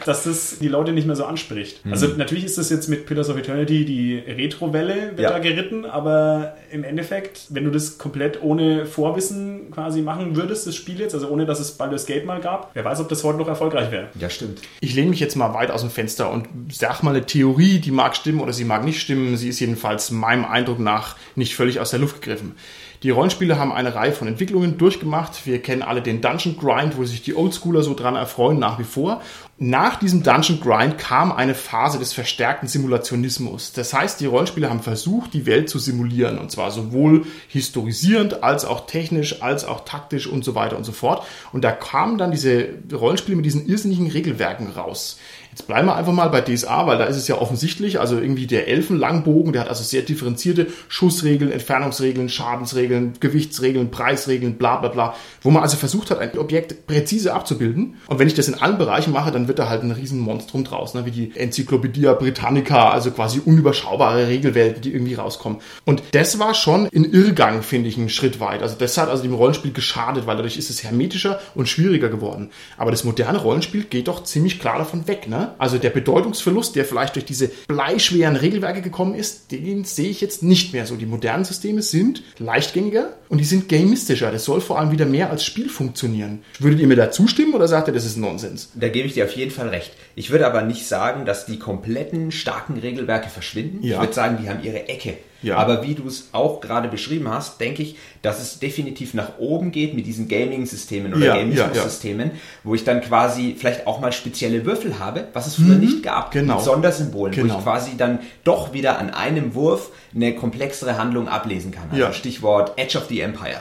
dass 0.04 0.24
das 0.24 0.58
die 0.60 0.68
Leute 0.68 0.92
nicht 0.92 1.06
mehr 1.06 1.16
so 1.16 1.24
anspricht. 1.24 1.80
Also 1.90 2.06
natürlich 2.08 2.44
ist 2.44 2.58
das 2.58 2.70
jetzt 2.70 2.88
mit 2.88 3.06
Pillars 3.06 3.28
of 3.30 3.36
Eternity 3.36 3.84
die 3.84 4.18
Retro-Welle 4.18 5.10
wird 5.16 5.20
Ja. 5.20 5.30
da 5.30 5.38
geritten, 5.38 5.84
aber 5.86 6.56
im 6.70 6.84
Endeffekt, 6.84 7.46
wenn 7.50 7.64
du 7.64 7.70
das 7.70 7.98
komplett 7.98 8.42
ohne 8.42 8.86
Vorwissen 8.86 9.70
quasi 9.70 10.02
machen 10.02 10.36
würdest, 10.36 10.66
das 10.66 10.74
Spiel 10.76 11.00
jetzt, 11.00 11.14
also 11.14 11.28
ohne 11.28 11.46
dass 11.46 11.60
es 11.60 11.72
Baldur's 11.72 12.06
Gate 12.06 12.26
mal 12.26 12.40
gab, 12.40 12.70
wer 12.74 12.84
weiß, 12.84 13.00
ob 13.00 13.08
das 13.08 13.24
heute 13.24 13.38
noch 13.38 13.48
erfolgreich 13.48 13.90
wäre. 13.90 14.08
Ja, 14.18 14.30
stimmt. 14.30 14.60
Ich 14.80 14.94
lehne 14.94 15.10
mich 15.10 15.20
jetzt 15.20 15.36
mal 15.36 15.54
weit 15.54 15.70
aus 15.70 15.80
dem 15.80 15.90
Fenster 15.90 16.30
und 16.30 16.46
sag 16.70 17.02
mal 17.02 17.10
eine 17.14 17.24
Theorie, 17.26 17.78
die 17.78 17.90
mag 17.90 18.16
stimmen 18.16 18.40
oder 18.40 18.52
sie 18.52 18.64
mag 18.64 18.84
nicht 18.84 19.00
stimmen. 19.00 19.36
Sie 19.36 19.48
ist 19.48 19.60
jedenfalls 19.60 20.10
meinem 20.10 20.44
Eindruck 20.44 20.78
nach 20.78 21.16
nicht 21.34 21.54
völlig 21.54 21.80
aus 21.80 21.90
der 21.90 22.00
Luft 22.00 22.20
gegriffen. 22.22 22.56
Die 23.04 23.10
Rollenspiele 23.10 23.58
haben 23.58 23.70
eine 23.70 23.94
Reihe 23.94 24.12
von 24.12 24.28
Entwicklungen 24.28 24.78
durchgemacht. 24.78 25.44
Wir 25.44 25.60
kennen 25.60 25.82
alle 25.82 26.00
den 26.00 26.22
Dungeon 26.22 26.56
Grind, 26.56 26.96
wo 26.96 27.04
sich 27.04 27.20
die 27.20 27.36
Oldschooler 27.36 27.82
so 27.82 27.92
dran 27.92 28.16
erfreuen 28.16 28.58
nach 28.58 28.78
wie 28.78 28.84
vor. 28.84 29.20
Nach 29.58 29.98
diesem 29.98 30.22
Dungeon 30.22 30.58
Grind 30.58 30.96
kam 30.96 31.30
eine 31.30 31.54
Phase 31.54 31.98
des 31.98 32.14
verstärkten 32.14 32.66
Simulationismus. 32.66 33.74
Das 33.74 33.92
heißt, 33.92 34.20
die 34.20 34.26
Rollenspiele 34.26 34.70
haben 34.70 34.80
versucht, 34.80 35.34
die 35.34 35.44
Welt 35.44 35.68
zu 35.68 35.78
simulieren. 35.78 36.38
Und 36.38 36.50
zwar 36.50 36.70
sowohl 36.70 37.26
historisierend 37.48 38.42
als 38.42 38.64
auch 38.64 38.86
technisch, 38.86 39.42
als 39.42 39.66
auch 39.66 39.84
taktisch 39.84 40.26
und 40.26 40.42
so 40.42 40.54
weiter 40.54 40.78
und 40.78 40.84
so 40.84 40.92
fort. 40.92 41.26
Und 41.52 41.62
da 41.62 41.72
kamen 41.72 42.16
dann 42.16 42.30
diese 42.30 42.70
Rollenspiele 42.90 43.36
mit 43.36 43.44
diesen 43.44 43.66
irrsinnigen 43.66 44.10
Regelwerken 44.10 44.70
raus. 44.70 45.18
Jetzt 45.54 45.68
bleiben 45.68 45.86
wir 45.86 45.94
einfach 45.94 46.12
mal 46.12 46.30
bei 46.30 46.40
DSA, 46.40 46.88
weil 46.88 46.98
da 46.98 47.04
ist 47.04 47.16
es 47.16 47.28
ja 47.28 47.40
offensichtlich, 47.40 48.00
also 48.00 48.18
irgendwie 48.18 48.48
der 48.48 48.66
Elfenlangbogen, 48.66 49.52
der 49.52 49.62
hat 49.62 49.68
also 49.68 49.84
sehr 49.84 50.02
differenzierte 50.02 50.66
Schussregeln, 50.88 51.52
Entfernungsregeln, 51.52 52.28
Schadensregeln, 52.28 53.12
Gewichtsregeln, 53.20 53.92
Preisregeln, 53.92 54.54
bla 54.54 54.78
bla 54.78 54.88
bla, 54.88 55.14
wo 55.42 55.52
man 55.52 55.62
also 55.62 55.76
versucht 55.76 56.10
hat, 56.10 56.18
ein 56.18 56.36
Objekt 56.38 56.88
präzise 56.88 57.32
abzubilden. 57.32 57.98
Und 58.08 58.18
wenn 58.18 58.26
ich 58.26 58.34
das 58.34 58.48
in 58.48 58.54
allen 58.54 58.78
Bereichen 58.78 59.12
mache, 59.12 59.30
dann 59.30 59.46
wird 59.46 59.60
da 59.60 59.68
halt 59.68 59.84
ein 59.84 59.92
Riesenmonstrum 59.92 60.64
draus, 60.64 60.92
ne? 60.94 61.06
wie 61.06 61.12
die 61.12 61.36
Enzyklopädie 61.36 62.12
Britannica, 62.18 62.90
also 62.90 63.12
quasi 63.12 63.40
unüberschaubare 63.44 64.26
Regelwelten, 64.26 64.82
die 64.82 64.92
irgendwie 64.92 65.14
rauskommen. 65.14 65.60
Und 65.84 66.02
das 66.10 66.40
war 66.40 66.54
schon 66.54 66.86
in 66.86 67.04
Irrgang, 67.04 67.62
finde 67.62 67.88
ich, 67.88 67.96
ein 67.96 68.08
Schritt 68.08 68.40
weit. 68.40 68.60
Also 68.60 68.74
das 68.76 68.98
hat 68.98 69.08
also 69.08 69.22
dem 69.22 69.34
Rollenspiel 69.34 69.72
geschadet, 69.72 70.26
weil 70.26 70.34
dadurch 70.34 70.56
ist 70.56 70.70
es 70.70 70.82
hermetischer 70.82 71.38
und 71.54 71.68
schwieriger 71.68 72.08
geworden. 72.08 72.50
Aber 72.76 72.90
das 72.90 73.04
moderne 73.04 73.38
Rollenspiel 73.38 73.84
geht 73.84 74.08
doch 74.08 74.24
ziemlich 74.24 74.58
klar 74.58 74.78
davon 74.78 75.06
weg, 75.06 75.28
ne? 75.28 75.43
Also 75.58 75.78
der 75.78 75.90
Bedeutungsverlust, 75.90 76.76
der 76.76 76.84
vielleicht 76.84 77.16
durch 77.16 77.24
diese 77.24 77.48
bleischweren 77.68 78.36
Regelwerke 78.36 78.82
gekommen 78.82 79.14
ist, 79.14 79.52
den 79.52 79.84
sehe 79.84 80.10
ich 80.10 80.20
jetzt 80.20 80.42
nicht 80.42 80.72
mehr 80.72 80.86
so. 80.86 80.96
Die 80.96 81.06
modernen 81.06 81.44
Systeme 81.44 81.82
sind 81.82 82.22
leichtgängiger 82.38 83.14
und 83.28 83.38
die 83.38 83.44
sind 83.44 83.68
gamistischer. 83.68 84.30
Das 84.30 84.44
soll 84.44 84.60
vor 84.60 84.78
allem 84.78 84.90
wieder 84.90 85.06
mehr 85.06 85.30
als 85.30 85.44
Spiel 85.44 85.68
funktionieren. 85.68 86.42
Würdet 86.58 86.80
ihr 86.80 86.86
mir 86.86 86.96
da 86.96 87.10
zustimmen 87.10 87.54
oder 87.54 87.68
sagt 87.68 87.88
ihr, 87.88 87.94
das 87.94 88.04
ist 88.04 88.16
Nonsens? 88.16 88.70
Da 88.74 88.88
gebe 88.88 89.06
ich 89.06 89.14
dir 89.14 89.24
auf 89.24 89.32
jeden 89.32 89.50
Fall 89.50 89.68
recht. 89.68 89.92
Ich 90.14 90.30
würde 90.30 90.46
aber 90.46 90.62
nicht 90.62 90.86
sagen, 90.86 91.24
dass 91.26 91.46
die 91.46 91.58
kompletten 91.58 92.30
starken 92.30 92.78
Regelwerke 92.78 93.28
verschwinden. 93.28 93.82
Ja. 93.82 93.96
Ich 93.96 94.00
würde 94.00 94.14
sagen, 94.14 94.38
die 94.42 94.48
haben 94.48 94.62
ihre 94.62 94.88
Ecke. 94.88 95.18
Ja. 95.44 95.56
Aber 95.58 95.82
wie 95.82 95.94
du 95.94 96.06
es 96.06 96.28
auch 96.32 96.60
gerade 96.60 96.88
beschrieben 96.88 97.28
hast, 97.28 97.60
denke 97.60 97.82
ich, 97.82 97.96
dass 98.22 98.40
es 98.40 98.58
definitiv 98.58 99.14
nach 99.14 99.38
oben 99.38 99.72
geht 99.72 99.94
mit 99.94 100.06
diesen 100.06 100.28
Gaming-Systemen 100.28 101.14
oder 101.14 101.26
ja, 101.26 101.36
Gaming-Systemen, 101.36 102.30
ja, 102.30 102.38
wo 102.62 102.74
ich 102.74 102.84
dann 102.84 103.00
quasi 103.00 103.54
vielleicht 103.58 103.86
auch 103.86 104.00
mal 104.00 104.12
spezielle 104.12 104.64
Würfel 104.64 104.98
habe, 104.98 105.28
was 105.32 105.46
es 105.46 105.56
früher 105.56 105.74
mhm, 105.74 105.80
nicht 105.80 106.02
gab, 106.02 106.30
genau. 106.30 106.56
mit 106.56 106.64
Sondersymbolen, 106.64 107.34
genau. 107.34 107.54
wo 107.54 107.58
ich 107.58 107.64
quasi 107.64 107.96
dann 107.96 108.20
doch 108.44 108.72
wieder 108.72 108.98
an 108.98 109.10
einem 109.10 109.54
Wurf 109.54 109.90
eine 110.14 110.34
komplexere 110.34 110.96
Handlung 110.96 111.28
ablesen 111.28 111.70
kann. 111.70 111.88
Also 111.90 112.12
Stichwort 112.12 112.72
Edge 112.76 112.96
of 112.98 113.06
the 113.08 113.20
Empire. 113.20 113.60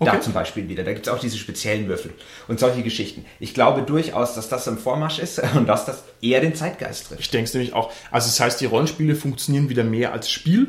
Okay. 0.00 0.12
Da 0.12 0.20
zum 0.22 0.32
Beispiel 0.32 0.66
wieder. 0.66 0.82
Da 0.82 0.94
gibt 0.94 1.06
es 1.06 1.12
auch 1.12 1.18
diese 1.18 1.36
speziellen 1.36 1.86
Würfel 1.86 2.12
und 2.48 2.58
solche 2.58 2.82
Geschichten. 2.82 3.26
Ich 3.38 3.52
glaube 3.52 3.82
durchaus, 3.82 4.34
dass 4.34 4.48
das 4.48 4.66
im 4.66 4.78
Vormarsch 4.78 5.18
ist 5.18 5.42
und 5.54 5.68
dass 5.68 5.84
das 5.84 6.02
eher 6.22 6.40
den 6.40 6.54
Zeitgeist 6.54 7.08
trifft. 7.08 7.20
Ich 7.20 7.30
denke 7.30 7.44
es 7.44 7.54
nämlich 7.54 7.74
auch. 7.74 7.92
Also 8.10 8.28
das 8.28 8.40
heißt, 8.40 8.60
die 8.62 8.64
Rollenspiele 8.64 9.14
funktionieren 9.14 9.68
wieder 9.68 9.84
mehr 9.84 10.12
als 10.12 10.30
Spiel. 10.30 10.68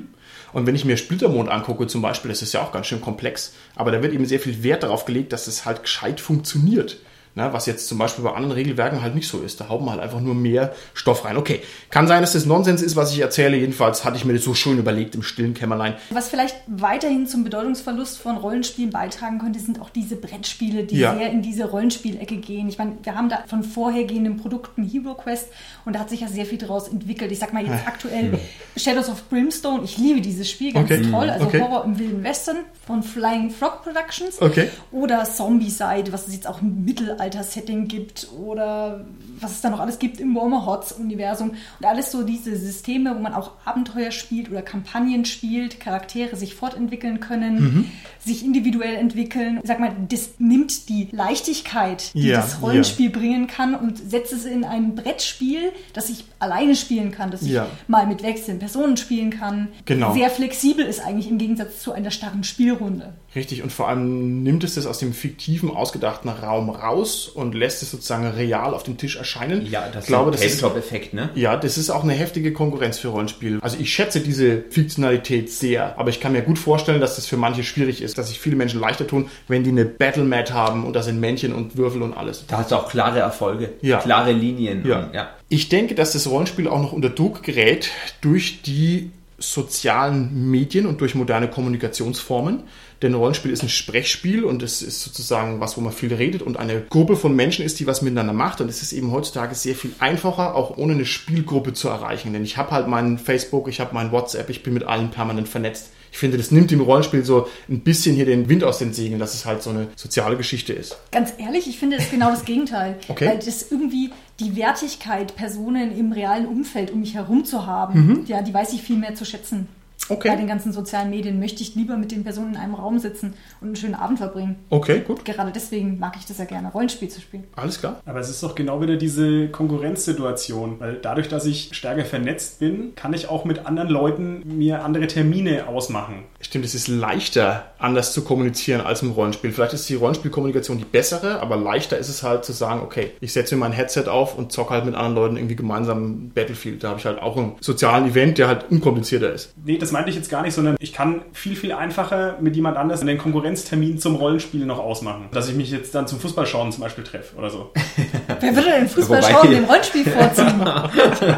Und 0.53 0.65
wenn 0.65 0.75
ich 0.75 0.85
mir 0.85 0.97
Splittermond 0.97 1.49
angucke 1.49 1.87
zum 1.87 2.01
Beispiel, 2.01 2.29
das 2.29 2.41
ist 2.41 2.53
ja 2.53 2.61
auch 2.61 2.71
ganz 2.71 2.87
schön 2.87 3.01
komplex, 3.01 3.53
aber 3.75 3.91
da 3.91 4.01
wird 4.01 4.13
eben 4.13 4.25
sehr 4.25 4.39
viel 4.39 4.63
Wert 4.63 4.83
darauf 4.83 5.05
gelegt, 5.05 5.33
dass 5.33 5.47
es 5.47 5.65
halt 5.65 5.83
gescheit 5.83 6.19
funktioniert. 6.19 6.97
Ne, 7.33 7.47
was 7.53 7.65
jetzt 7.65 7.87
zum 7.87 7.97
Beispiel 7.97 8.25
bei 8.25 8.33
anderen 8.33 8.51
Regelwerken 8.51 9.01
halt 9.01 9.15
nicht 9.15 9.29
so 9.29 9.39
ist. 9.39 9.61
Da 9.61 9.69
hauen 9.69 9.85
wir 9.85 9.91
halt 9.91 10.01
einfach 10.01 10.19
nur 10.19 10.35
mehr 10.35 10.73
Stoff 10.93 11.23
rein. 11.23 11.37
Okay, 11.37 11.61
kann 11.89 12.05
sein, 12.05 12.19
dass 12.19 12.33
das 12.33 12.45
Nonsens 12.45 12.81
ist, 12.81 12.97
was 12.97 13.13
ich 13.13 13.21
erzähle. 13.21 13.55
Jedenfalls 13.55 14.03
hatte 14.03 14.17
ich 14.17 14.25
mir 14.25 14.33
das 14.33 14.43
so 14.43 14.53
schön 14.53 14.77
überlegt 14.77 15.15
im 15.15 15.23
stillen 15.23 15.53
Kämmerlein. 15.53 15.95
Was 16.09 16.27
vielleicht 16.27 16.57
weiterhin 16.67 17.27
zum 17.27 17.45
Bedeutungsverlust 17.45 18.19
von 18.19 18.35
Rollenspielen 18.35 18.91
beitragen 18.91 19.39
könnte, 19.39 19.61
sind 19.61 19.79
auch 19.79 19.89
diese 19.89 20.17
Brettspiele, 20.17 20.83
die 20.83 20.97
ja. 20.97 21.15
sehr 21.15 21.31
in 21.31 21.41
diese 21.41 21.69
Rollenspielecke 21.69 22.35
gehen. 22.35 22.67
Ich 22.67 22.77
meine, 22.77 22.97
wir 23.01 23.15
haben 23.15 23.29
da 23.29 23.45
von 23.47 23.63
vorhergehenden 23.63 24.35
Produkten 24.35 24.83
Hero 24.83 25.13
Quest 25.13 25.47
und 25.85 25.95
da 25.95 26.01
hat 26.01 26.09
sich 26.09 26.19
ja 26.19 26.27
sehr 26.27 26.45
viel 26.45 26.57
daraus 26.57 26.89
entwickelt. 26.89 27.31
Ich 27.31 27.39
sag 27.39 27.53
mal 27.53 27.65
jetzt 27.65 27.87
aktuell 27.87 28.39
Shadows 28.75 29.07
of 29.07 29.29
Brimstone. 29.29 29.85
Ich 29.85 29.97
liebe 29.97 30.19
dieses 30.19 30.49
Spiel, 30.49 30.73
ganz 30.73 30.91
okay. 30.91 31.09
toll. 31.09 31.29
Also 31.29 31.45
okay. 31.45 31.61
Horror 31.61 31.85
im 31.85 31.97
Wilden 31.97 32.25
Westen 32.25 32.57
von 32.85 33.03
Flying 33.03 33.51
Frog 33.51 33.83
Productions. 33.83 34.41
Okay. 34.41 34.67
Oder 34.91 35.23
Zombie-Side, 35.23 36.11
was 36.11 36.27
es 36.27 36.33
jetzt 36.33 36.45
auch 36.45 36.61
im 36.61 36.83
Mittelalter 36.83 37.20
Mittelalter-Setting 37.21 37.87
gibt 37.87 38.31
oder 38.33 39.05
was 39.41 39.51
es 39.51 39.61
da 39.61 39.69
noch 39.69 39.79
alles 39.79 39.99
gibt 39.99 40.19
im 40.19 40.35
Warmer 40.35 40.65
Hots-Universum. 40.65 41.51
Und 41.79 41.85
alles 41.85 42.11
so 42.11 42.23
diese 42.23 42.55
Systeme, 42.55 43.15
wo 43.15 43.19
man 43.19 43.33
auch 43.33 43.51
Abenteuer 43.65 44.11
spielt 44.11 44.49
oder 44.49 44.61
Kampagnen 44.61 45.25
spielt, 45.25 45.79
Charaktere 45.79 46.35
sich 46.35 46.55
fortentwickeln 46.55 47.19
können, 47.19 47.59
mhm. 47.59 47.91
sich 48.19 48.43
individuell 48.43 48.95
entwickeln. 48.95 49.59
Ich 49.61 49.67
sag 49.67 49.79
mal, 49.79 49.95
das 50.09 50.31
nimmt 50.39 50.89
die 50.89 51.09
Leichtigkeit, 51.11 52.13
die 52.13 52.27
ja, 52.27 52.37
das 52.37 52.61
Rollenspiel 52.61 53.11
ja. 53.11 53.17
bringen 53.17 53.47
kann 53.47 53.75
und 53.75 53.97
setzt 53.97 54.33
es 54.33 54.45
in 54.45 54.63
ein 54.63 54.95
Brettspiel, 54.95 55.71
das 55.93 56.09
ich 56.09 56.25
alleine 56.39 56.75
spielen 56.75 57.11
kann, 57.11 57.31
das 57.31 57.41
ich 57.41 57.51
ja. 57.51 57.67
mal 57.87 58.07
mit 58.07 58.23
wechselnden 58.23 58.59
Personen 58.59 58.97
spielen 58.97 59.29
kann. 59.29 59.69
Genau. 59.85 60.13
Sehr 60.13 60.29
flexibel 60.29 60.85
ist 60.85 60.99
eigentlich 60.99 61.29
im 61.29 61.37
Gegensatz 61.37 61.81
zu 61.81 61.91
einer 61.91 62.11
starren 62.11 62.43
Spielrunde. 62.43 63.13
Richtig, 63.33 63.63
und 63.63 63.71
vor 63.71 63.87
allem 63.87 64.43
nimmt 64.43 64.63
es 64.63 64.75
das 64.75 64.85
aus 64.85 64.99
dem 64.99 65.13
fiktiven, 65.13 65.71
ausgedachten 65.71 66.29
Raum 66.29 66.69
raus 66.69 67.29
und 67.29 67.55
lässt 67.55 67.81
es 67.81 67.91
sozusagen 67.91 68.27
real 68.27 68.73
auf 68.73 68.83
dem 68.83 68.97
Tisch 68.97 69.15
erscheinen. 69.15 69.30
Ja, 69.69 69.89
das 69.91 70.03
ich 70.03 70.07
glaube, 70.07 70.31
ist 70.31 70.41
ein 70.41 70.49
Tabletop-Effekt, 70.49 71.13
ne? 71.13 71.29
Ja, 71.35 71.57
das 71.57 71.77
ist 71.77 71.89
auch 71.89 72.03
eine 72.03 72.13
heftige 72.13 72.53
Konkurrenz 72.53 72.97
für 72.97 73.09
Rollenspiel. 73.09 73.59
Also 73.61 73.77
ich 73.79 73.93
schätze 73.93 74.19
diese 74.19 74.63
Fiktionalität 74.69 75.51
sehr, 75.51 75.97
aber 75.97 76.09
ich 76.09 76.19
kann 76.19 76.31
mir 76.31 76.41
gut 76.41 76.59
vorstellen, 76.59 77.01
dass 77.01 77.15
das 77.15 77.27
für 77.27 77.37
manche 77.37 77.63
schwierig 77.63 78.01
ist, 78.01 78.17
dass 78.17 78.29
sich 78.29 78.39
viele 78.39 78.55
Menschen 78.55 78.79
leichter 78.79 79.07
tun, 79.07 79.29
wenn 79.47 79.63
die 79.63 79.69
eine 79.69 79.85
Battle-Mat 79.85 80.53
haben 80.53 80.85
und 80.85 80.93
da 80.93 81.03
sind 81.03 81.19
Männchen 81.19 81.53
und 81.53 81.77
Würfel 81.77 82.01
und 82.01 82.13
alles. 82.17 82.45
Da 82.47 82.57
hast 82.57 82.71
du 82.71 82.75
auch 82.75 82.89
klare 82.89 83.19
Erfolge, 83.19 83.73
ja. 83.81 83.97
klare 83.99 84.31
Linien. 84.31 84.85
Ja. 84.85 84.99
Und, 84.99 85.13
ja. 85.13 85.29
Ich 85.49 85.69
denke, 85.69 85.95
dass 85.95 86.13
das 86.13 86.29
Rollenspiel 86.29 86.67
auch 86.67 86.81
noch 86.81 86.93
unter 86.93 87.09
Druck 87.09 87.43
gerät 87.43 87.89
durch 88.21 88.61
die 88.61 89.11
sozialen 89.41 90.49
Medien 90.49 90.85
und 90.85 91.01
durch 91.01 91.15
moderne 91.15 91.49
Kommunikationsformen. 91.49 92.63
Denn 93.01 93.15
Rollenspiel 93.15 93.51
ist 93.51 93.63
ein 93.63 93.69
Sprechspiel 93.69 94.43
und 94.43 94.61
es 94.61 94.81
ist 94.81 95.01
sozusagen 95.01 95.59
was, 95.59 95.75
wo 95.75 95.81
man 95.81 95.91
viel 95.91 96.13
redet 96.13 96.41
und 96.41 96.57
eine 96.57 96.81
Gruppe 96.81 97.15
von 97.15 97.35
Menschen 97.35 97.65
ist, 97.65 97.79
die 97.79 97.87
was 97.87 98.01
miteinander 98.01 98.33
macht. 98.33 98.61
Und 98.61 98.69
es 98.69 98.81
ist 98.81 98.93
eben 98.93 99.11
heutzutage 99.11 99.55
sehr 99.55 99.75
viel 99.75 99.91
einfacher, 99.99 100.55
auch 100.55 100.77
ohne 100.77 100.93
eine 100.93 101.05
Spielgruppe 101.05 101.73
zu 101.73 101.89
erreichen. 101.89 102.33
Denn 102.33 102.43
ich 102.43 102.57
habe 102.57 102.71
halt 102.71 102.87
meinen 102.87 103.17
Facebook, 103.17 103.67
ich 103.67 103.79
habe 103.79 103.93
meinen 103.93 104.11
WhatsApp, 104.11 104.49
ich 104.49 104.63
bin 104.63 104.73
mit 104.73 104.83
allen 104.83 105.09
permanent 105.09 105.49
vernetzt. 105.49 105.89
Ich 106.11 106.17
finde, 106.17 106.37
das 106.37 106.51
nimmt 106.51 106.71
dem 106.71 106.81
Rollenspiel 106.81 107.23
so 107.23 107.47
ein 107.69 107.79
bisschen 107.79 108.15
hier 108.15 108.25
den 108.25 108.49
Wind 108.49 108.63
aus 108.63 108.79
den 108.79 108.93
Segeln, 108.93 109.19
dass 109.19 109.33
es 109.33 109.45
halt 109.45 109.63
so 109.63 109.69
eine 109.69 109.87
soziale 109.95 110.35
Geschichte 110.35 110.73
ist. 110.73 110.97
Ganz 111.11 111.33
ehrlich, 111.37 111.67
ich 111.67 111.79
finde 111.79 111.97
das 111.97 112.11
genau 112.11 112.29
das 112.29 112.45
Gegenteil. 112.45 112.97
Okay. 113.11 113.27
Weil 113.27 113.39
das 113.39 113.71
irgendwie 113.71 114.11
die 114.39 114.55
Wertigkeit, 114.55 115.35
Personen 115.35 115.97
im 115.97 116.13
realen 116.13 116.45
Umfeld 116.45 116.91
um 116.91 117.01
mich 117.01 117.13
herum 117.13 117.43
zu 117.43 117.65
haben, 117.65 118.07
mhm. 118.07 118.25
ja, 118.25 118.41
die 118.41 118.53
weiß 118.53 118.71
ich 118.73 118.81
viel 118.81 118.95
mehr 118.95 119.15
zu 119.15 119.25
schätzen. 119.25 119.67
Okay. 120.09 120.29
Bei 120.29 120.35
den 120.35 120.47
ganzen 120.47 120.73
sozialen 120.73 121.09
Medien 121.09 121.39
möchte 121.39 121.61
ich 121.63 121.75
lieber 121.75 121.95
mit 121.97 122.11
den 122.11 122.23
Personen 122.23 122.55
in 122.55 122.57
einem 122.57 122.75
Raum 122.75 122.99
sitzen 122.99 123.33
und 123.61 123.67
einen 123.67 123.75
schönen 123.75 123.95
Abend 123.95 124.17
verbringen. 124.19 124.57
Okay, 124.69 125.01
gut. 125.05 125.23
Gerade 125.23 125.51
deswegen 125.53 125.99
mag 125.99 126.15
ich 126.17 126.25
das 126.25 126.37
ja 126.37 126.45
gerne, 126.45 126.69
Rollenspiel 126.71 127.09
zu 127.09 127.21
spielen. 127.21 127.45
Alles 127.55 127.79
klar. 127.79 128.01
Aber 128.05 128.19
es 128.19 128.29
ist 128.29 128.43
doch 128.43 128.55
genau 128.55 128.81
wieder 128.81 128.97
diese 128.97 129.47
Konkurrenzsituation, 129.49 130.79
weil 130.79 130.95
dadurch, 130.95 131.29
dass 131.29 131.45
ich 131.45 131.69
stärker 131.71 132.03
vernetzt 132.03 132.59
bin, 132.59 132.93
kann 132.95 133.13
ich 133.13 133.29
auch 133.29 133.45
mit 133.45 133.65
anderen 133.65 133.89
Leuten 133.89 134.43
mir 134.57 134.83
andere 134.83 135.07
Termine 135.07 135.67
ausmachen. 135.67 136.23
Stimmt, 136.41 136.65
es 136.65 136.75
ist 136.75 136.87
leichter, 136.87 137.71
anders 137.77 138.13
zu 138.13 138.23
kommunizieren 138.23 138.81
als 138.81 139.01
im 139.01 139.11
Rollenspiel. 139.11 139.51
Vielleicht 139.51 139.73
ist 139.73 139.87
die 139.87 139.95
Rollenspielkommunikation 139.95 140.77
die 140.77 140.85
bessere, 140.85 141.39
aber 141.39 141.55
leichter 141.55 141.97
ist 141.97 142.09
es 142.09 142.23
halt 142.23 142.43
zu 142.43 142.51
sagen, 142.51 142.81
okay, 142.81 143.11
ich 143.21 143.31
setze 143.33 143.55
mir 143.55 143.61
mein 143.61 143.71
Headset 143.71 144.05
auf 144.07 144.37
und 144.37 144.51
zocke 144.51 144.73
halt 144.73 144.85
mit 144.85 144.95
anderen 144.95 145.15
Leuten 145.15 145.37
irgendwie 145.37 145.55
gemeinsam 145.55 146.31
Battlefield. 146.33 146.83
Da 146.83 146.89
habe 146.89 146.99
ich 146.99 147.05
halt 147.05 147.21
auch 147.21 147.37
einen 147.37 147.55
sozialen 147.61 148.09
Event, 148.09 148.37
der 148.37 148.47
halt 148.47 148.69
unkomplizierter 148.69 149.31
ist. 149.31 149.53
Nee, 149.63 149.77
das 149.77 149.90
meinte 149.91 150.09
ich 150.09 150.15
jetzt 150.15 150.29
gar 150.29 150.41
nicht, 150.41 150.53
sondern 150.53 150.75
ich 150.79 150.93
kann 150.93 151.21
viel, 151.33 151.55
viel 151.55 151.71
einfacher 151.71 152.37
mit 152.41 152.55
jemand 152.55 152.77
anders 152.77 153.01
einen 153.01 153.17
Konkurrenztermin 153.17 153.99
zum 153.99 154.15
Rollenspiel 154.15 154.65
noch 154.65 154.79
ausmachen. 154.79 155.29
Dass 155.31 155.49
ich 155.49 155.55
mich 155.55 155.71
jetzt 155.71 155.93
dann 155.95 156.07
zum 156.07 156.19
Fußballschauen 156.19 156.71
zum 156.71 156.81
Beispiel 156.81 157.03
treffe 157.03 157.35
oder 157.37 157.49
so. 157.49 157.71
Wer 158.39 158.55
würde 158.55 158.69
denn 158.69 158.87
Fußballschauen 158.89 159.51
dem 159.51 159.65
Rollenspiel 159.65 160.05
vorziehen? 160.05 160.63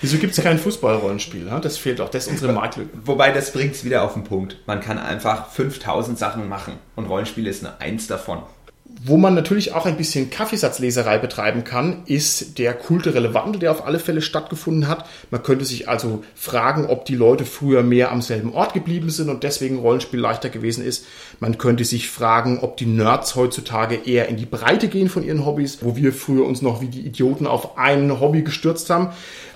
Wieso 0.00 0.18
gibt 0.18 0.36
es 0.36 0.42
kein 0.42 0.58
Fußballrollenspiel? 0.58 1.50
Das 1.62 1.78
fehlt 1.78 2.00
auch. 2.00 2.08
Das 2.08 2.26
ist 2.26 2.32
unsere 2.32 2.52
Marktlücke. 2.52 2.90
Wobei, 3.04 3.32
das 3.32 3.52
bringt 3.52 3.74
es 3.74 3.84
wieder 3.84 4.02
auf 4.02 4.14
den 4.14 4.24
Punkt. 4.24 4.56
Man 4.66 4.80
kann 4.80 4.98
einfach 4.98 5.50
5000 5.50 6.18
Sachen 6.18 6.48
machen 6.48 6.74
und 6.96 7.06
Rollenspiel 7.06 7.46
ist 7.46 7.62
nur 7.62 7.80
eins 7.80 8.06
davon. 8.06 8.42
Wo 9.02 9.16
man 9.16 9.34
natürlich 9.34 9.72
auch 9.72 9.86
ein 9.86 9.96
bisschen 9.96 10.28
Kaffeesatzleserei 10.28 11.16
betreiben 11.16 11.64
kann, 11.64 12.02
ist 12.04 12.58
der 12.58 12.74
kulturelle 12.74 13.32
Wandel, 13.32 13.58
der 13.58 13.70
auf 13.70 13.86
alle 13.86 13.98
Fälle 13.98 14.20
stattgefunden 14.20 14.88
hat. 14.88 15.06
Man 15.30 15.42
könnte 15.42 15.64
sich 15.64 15.88
also 15.88 16.22
fragen, 16.34 16.84
ob 16.84 17.06
die 17.06 17.14
Leute 17.14 17.46
früher 17.46 17.82
mehr 17.82 18.12
am 18.12 18.20
selben 18.20 18.52
Ort 18.52 18.74
geblieben 18.74 19.08
sind 19.08 19.30
und 19.30 19.42
deswegen 19.42 19.78
Rollenspiel 19.78 20.20
leichter 20.20 20.50
gewesen 20.50 20.84
ist. 20.84 21.06
Man 21.38 21.56
könnte 21.56 21.86
sich 21.86 22.10
fragen, 22.10 22.58
ob 22.60 22.76
die 22.76 22.86
Nerds 22.86 23.36
heutzutage 23.36 23.94
eher 24.04 24.28
in 24.28 24.36
die 24.36 24.44
Breite 24.44 24.88
gehen 24.88 25.08
von 25.08 25.22
ihren 25.22 25.46
Hobbys, 25.46 25.78
wo 25.80 25.96
wir 25.96 26.12
früher 26.12 26.44
uns 26.44 26.60
noch 26.60 26.82
wie 26.82 26.88
die 26.88 27.06
Idioten 27.06 27.46
auf 27.46 27.78
ein 27.78 28.20
Hobby 28.20 28.42
gestürzt 28.42 28.90
haben. 28.90 29.08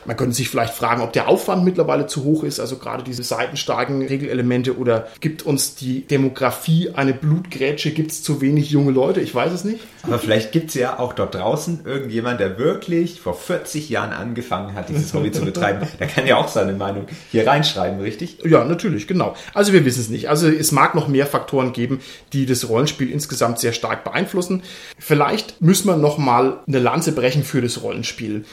Man 0.07 0.17
könnte 0.17 0.35
sich 0.35 0.49
vielleicht 0.49 0.75
fragen, 0.75 1.03
ob 1.03 1.13
der 1.13 1.29
Aufwand 1.29 1.65
mittlerweile 1.65 2.07
zu 2.07 2.25
hoch 2.25 2.45
ist, 2.45 2.61
also 2.61 2.77
gerade 2.77 3.03
diese 3.05 3.23
seitenstarken 3.23 4.03
Regelelemente 4.03 4.77
oder 4.77 5.09
gibt 5.21 5.43
uns 5.43 5.75
die 5.75 6.03
Demografie 6.03 6.91
eine 6.95 7.15
Blutgrätsche, 7.15 7.91
gibt 7.91 8.13
es 8.13 8.23
zu 8.23 8.41
wenig 8.41 8.71
junge 8.71 8.93
Leute? 8.93 9.21
Ich 9.21 9.35
weiß 9.35 9.53
es 9.53 9.65
nicht. 9.65 9.81
Aber 10.03 10.19
vielleicht 10.19 10.53
gibt 10.53 10.69
es 10.69 10.75
ja 10.75 10.99
auch 10.99 11.15
dort 11.15 11.35
draußen 11.35 11.81
irgendjemand, 11.85 12.41
der 12.41 12.59
wirklich 12.59 13.21
vor 13.21 13.35
40 13.35 13.89
Jahren 13.89 14.13
angefangen 14.13 14.75
hat, 14.75 14.89
dieses 14.89 15.15
Hobby 15.15 15.33
zu 15.33 15.45
betreiben. 15.45 15.87
Der 15.99 16.07
kann 16.07 16.27
ja 16.27 16.37
auch 16.37 16.49
seine 16.49 16.73
Meinung 16.73 17.07
hier 17.31 17.47
reinschreiben, 17.47 18.01
richtig? 18.01 18.39
Ja, 18.45 18.65
natürlich, 18.65 19.07
genau. 19.07 19.35
Also 19.55 19.73
wir 19.73 19.85
wissen 19.85 20.01
es 20.01 20.11
nicht. 20.11 20.29
Also 20.29 20.49
es 20.49 20.73
mag 20.73 20.95
noch 20.95 21.09
mehr 21.09 21.27
Faktoren 21.27 21.73
geben, 21.73 22.01
die 22.33 22.47
das 22.47 22.69
Rollenspiel 22.69 23.11
insgesamt 23.11 23.59
sehr 23.59 23.73
stark 23.73 24.05
beeinflussen. 24.05 24.63
Vielleicht 24.99 25.61
müssen 25.63 25.87
wir 25.87 25.97
noch 25.97 26.19
mal 26.19 26.59
eine 26.67 26.79
Lanze 26.79 27.13
brechen 27.13 27.45
für 27.45 27.63
das 27.63 27.83
Rollenspiel. 27.83 28.45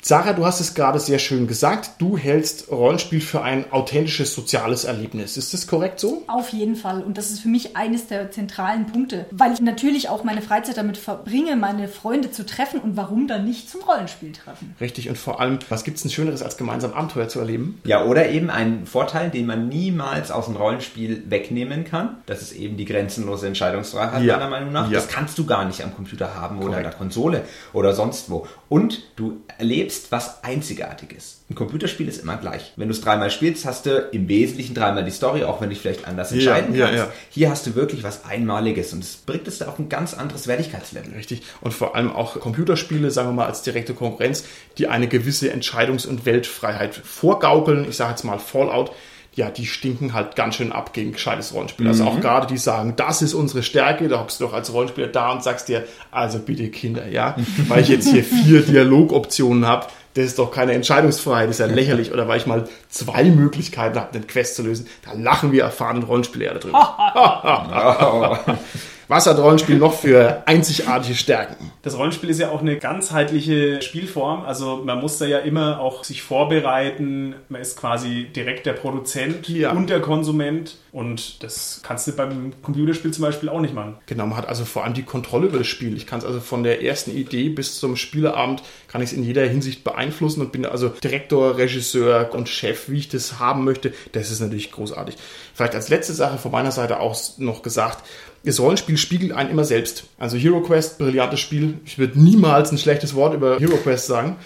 Sarah, 0.00 0.32
du 0.32 0.46
hast 0.46 0.60
es 0.60 0.74
gerade 0.74 1.00
sehr 1.00 1.18
schön 1.18 1.48
gesagt. 1.48 1.90
Du 1.98 2.16
hältst 2.16 2.70
Rollenspiel 2.70 3.20
für 3.20 3.42
ein 3.42 3.70
authentisches 3.72 4.32
soziales 4.32 4.84
Erlebnis. 4.84 5.36
Ist 5.36 5.52
das 5.52 5.66
korrekt 5.66 5.98
so? 5.98 6.22
Auf 6.28 6.50
jeden 6.50 6.76
Fall. 6.76 7.02
Und 7.02 7.18
das 7.18 7.30
ist 7.30 7.40
für 7.40 7.48
mich 7.48 7.76
eines 7.76 8.06
der 8.06 8.30
zentralen 8.30 8.86
Punkte, 8.86 9.26
weil 9.32 9.52
ich 9.52 9.60
natürlich 9.60 10.08
auch 10.08 10.22
meine 10.22 10.40
Freizeit 10.40 10.76
damit 10.76 10.98
verbringe, 10.98 11.56
meine 11.56 11.88
Freunde 11.88 12.30
zu 12.30 12.46
treffen 12.46 12.80
und 12.80 12.96
warum 12.96 13.26
dann 13.26 13.44
nicht 13.44 13.68
zum 13.68 13.82
Rollenspiel 13.82 14.32
treffen. 14.32 14.76
Richtig. 14.80 15.08
Und 15.08 15.18
vor 15.18 15.40
allem, 15.40 15.58
was 15.68 15.82
gibt 15.82 15.96
es 15.96 16.04
denn 16.04 16.12
Schöneres, 16.12 16.42
als 16.42 16.56
gemeinsam 16.56 16.92
Abenteuer 16.94 17.28
zu 17.28 17.40
erleben? 17.40 17.80
Ja, 17.84 18.04
oder 18.04 18.28
eben 18.30 18.50
einen 18.50 18.86
Vorteil, 18.86 19.30
den 19.30 19.46
man 19.46 19.68
niemals 19.68 20.30
aus 20.30 20.44
dem 20.46 20.54
Rollenspiel 20.56 21.24
wegnehmen 21.28 21.84
kann. 21.84 22.18
Das 22.26 22.40
ist 22.40 22.52
eben 22.52 22.76
die 22.76 22.84
grenzenlose 22.84 23.48
Entscheidungsfreiheit, 23.48 24.22
Ja. 24.22 24.36
meiner 24.38 24.48
Meinung 24.50 24.72
nach. 24.72 24.86
Ja. 24.90 24.94
Das 25.00 25.08
kannst 25.08 25.36
du 25.38 25.44
gar 25.44 25.64
nicht 25.64 25.82
am 25.82 25.92
Computer 25.94 26.36
haben 26.36 26.62
oder 26.62 26.76
an 26.76 26.84
der 26.84 26.92
Konsole 26.92 27.42
oder 27.72 27.92
sonst 27.94 28.30
wo. 28.30 28.46
Und 28.68 29.02
du 29.16 29.38
erlebst 29.58 29.87
was 30.10 30.44
Einzigartiges. 30.44 31.40
Ein 31.50 31.54
Computerspiel 31.54 32.08
ist 32.08 32.22
immer 32.22 32.36
gleich. 32.36 32.72
Wenn 32.76 32.88
du 32.88 32.94
es 32.94 33.00
dreimal 33.00 33.30
spielst, 33.30 33.64
hast 33.64 33.86
du 33.86 34.08
im 34.12 34.28
Wesentlichen 34.28 34.74
dreimal 34.74 35.04
die 35.04 35.10
Story, 35.10 35.44
auch 35.44 35.60
wenn 35.60 35.68
du 35.68 35.74
dich 35.74 35.82
vielleicht 35.82 36.06
anders 36.06 36.30
entscheiden 36.32 36.74
ja, 36.74 36.86
kannst. 36.86 36.98
ja. 36.98 37.12
Hier 37.30 37.50
hast 37.50 37.66
du 37.66 37.74
wirklich 37.74 38.02
was 38.02 38.24
Einmaliges 38.24 38.92
und 38.92 39.02
es 39.02 39.16
bringt 39.16 39.48
es 39.48 39.62
auf 39.62 39.78
ein 39.78 39.88
ganz 39.88 40.14
anderes 40.14 40.46
Wertigkeitslevel. 40.46 41.14
Richtig. 41.14 41.42
Und 41.60 41.72
vor 41.72 41.96
allem 41.96 42.12
auch 42.12 42.38
Computerspiele, 42.38 43.10
sagen 43.10 43.28
wir 43.30 43.32
mal, 43.32 43.46
als 43.46 43.62
direkte 43.62 43.94
Konkurrenz, 43.94 44.44
die 44.76 44.88
eine 44.88 45.08
gewisse 45.08 45.52
Entscheidungs- 45.52 46.06
und 46.06 46.26
Weltfreiheit 46.26 46.94
vorgaukeln. 46.94 47.86
Ich 47.88 47.96
sage 47.96 48.10
jetzt 48.10 48.24
mal 48.24 48.38
Fallout. 48.38 48.92
Ja, 49.38 49.50
die 49.50 49.66
stinken 49.66 50.14
halt 50.14 50.34
ganz 50.34 50.56
schön 50.56 50.72
ab 50.72 50.92
gegen 50.92 51.12
gescheites 51.12 51.54
Rollenspiel. 51.54 51.86
Also 51.86 52.02
auch 52.02 52.18
gerade 52.20 52.48
die 52.48 52.58
sagen, 52.58 52.94
das 52.96 53.22
ist 53.22 53.34
unsere 53.34 53.62
Stärke. 53.62 54.08
Da 54.08 54.18
hockst 54.18 54.40
du 54.40 54.46
doch 54.46 54.52
als 54.52 54.72
Rollenspieler 54.72 55.06
da 55.06 55.30
und 55.30 55.44
sagst 55.44 55.68
dir, 55.68 55.84
also 56.10 56.40
bitte 56.40 56.68
Kinder, 56.70 57.06
ja, 57.06 57.36
weil 57.68 57.82
ich 57.82 57.88
jetzt 57.88 58.08
hier 58.08 58.24
vier 58.24 58.62
Dialogoptionen 58.62 59.64
habe, 59.64 59.86
das 60.14 60.24
ist 60.24 60.40
doch 60.40 60.50
keine 60.50 60.72
Entscheidungsfreiheit, 60.72 61.48
das 61.48 61.60
ist 61.60 61.68
ja 61.68 61.72
lächerlich. 61.72 62.12
Oder 62.12 62.26
weil 62.26 62.38
ich 62.38 62.46
mal 62.46 62.68
zwei 62.88 63.22
Möglichkeiten 63.22 63.96
habe, 63.96 64.12
den 64.12 64.26
Quest 64.26 64.56
zu 64.56 64.64
lösen, 64.64 64.88
da 65.04 65.12
lachen 65.12 65.52
wir 65.52 65.62
erfahrenen 65.62 66.02
Rollenspieler 66.02 66.54
darüber. 66.54 68.40
Was 69.08 69.26
hat 69.26 69.38
Rollenspiel 69.38 69.76
noch 69.78 69.94
für 69.94 70.42
einzigartige 70.46 71.14
Stärken? 71.14 71.72
Das 71.80 71.96
Rollenspiel 71.96 72.28
ist 72.28 72.40
ja 72.40 72.50
auch 72.50 72.60
eine 72.60 72.76
ganzheitliche 72.76 73.80
Spielform. 73.80 74.42
Also 74.44 74.82
man 74.84 75.00
muss 75.00 75.16
da 75.16 75.24
ja 75.24 75.38
immer 75.38 75.80
auch 75.80 76.04
sich 76.04 76.20
vorbereiten. 76.22 77.34
Man 77.48 77.62
ist 77.62 77.78
quasi 77.78 78.26
direkt 78.36 78.66
der 78.66 78.74
Produzent 78.74 79.48
Ja. 79.48 79.72
und 79.72 79.88
der 79.88 80.00
Konsument. 80.00 80.76
Und 80.92 81.42
das 81.42 81.80
kannst 81.82 82.06
du 82.06 82.12
beim 82.12 82.52
Computerspiel 82.62 83.10
zum 83.10 83.22
Beispiel 83.22 83.48
auch 83.48 83.60
nicht 83.60 83.74
machen. 83.74 83.96
Genau, 84.06 84.26
man 84.26 84.36
hat 84.36 84.48
also 84.48 84.66
vor 84.66 84.84
allem 84.84 84.94
die 84.94 85.02
Kontrolle 85.04 85.46
über 85.46 85.58
das 85.58 85.66
Spiel. 85.66 85.96
Ich 85.96 86.06
kann 86.06 86.18
es 86.18 86.26
also 86.26 86.40
von 86.40 86.62
der 86.62 86.82
ersten 86.82 87.10
Idee 87.16 87.48
bis 87.48 87.78
zum 87.78 87.96
Spieleabend, 87.96 88.62
kann 88.88 89.02
ich 89.02 89.10
es 89.10 89.16
in 89.16 89.22
jeder 89.22 89.46
Hinsicht 89.46 89.84
beeinflussen 89.84 90.40
und 90.40 90.50
bin 90.50 90.64
also 90.64 90.88
Direktor, 90.88 91.58
Regisseur 91.58 92.34
und 92.34 92.48
Chef, 92.48 92.88
wie 92.88 92.98
ich 92.98 93.08
das 93.08 93.38
haben 93.38 93.64
möchte. 93.64 93.92
Das 94.12 94.30
ist 94.30 94.40
natürlich 94.40 94.72
großartig. 94.72 95.16
Vielleicht 95.54 95.74
als 95.74 95.88
letzte 95.90 96.14
Sache 96.14 96.38
von 96.38 96.50
meiner 96.50 96.72
Seite 96.72 96.98
auch 96.98 97.16
noch 97.36 97.62
gesagt, 97.62 98.04
das 98.44 98.60
Rollenspiel 98.60 98.96
spiegelt 98.96 99.32
einen 99.32 99.50
immer 99.50 99.64
selbst. 99.64 100.04
Also 100.18 100.36
Hero 100.36 100.60
Quest, 100.62 100.98
brillantes 100.98 101.40
Spiel. 101.40 101.74
Ich 101.84 101.98
würde 101.98 102.18
niemals 102.18 102.72
ein 102.72 102.78
schlechtes 102.78 103.14
Wort 103.14 103.34
über 103.34 103.58
Hero 103.58 103.76
Quest 103.76 104.06
sagen. 104.06 104.36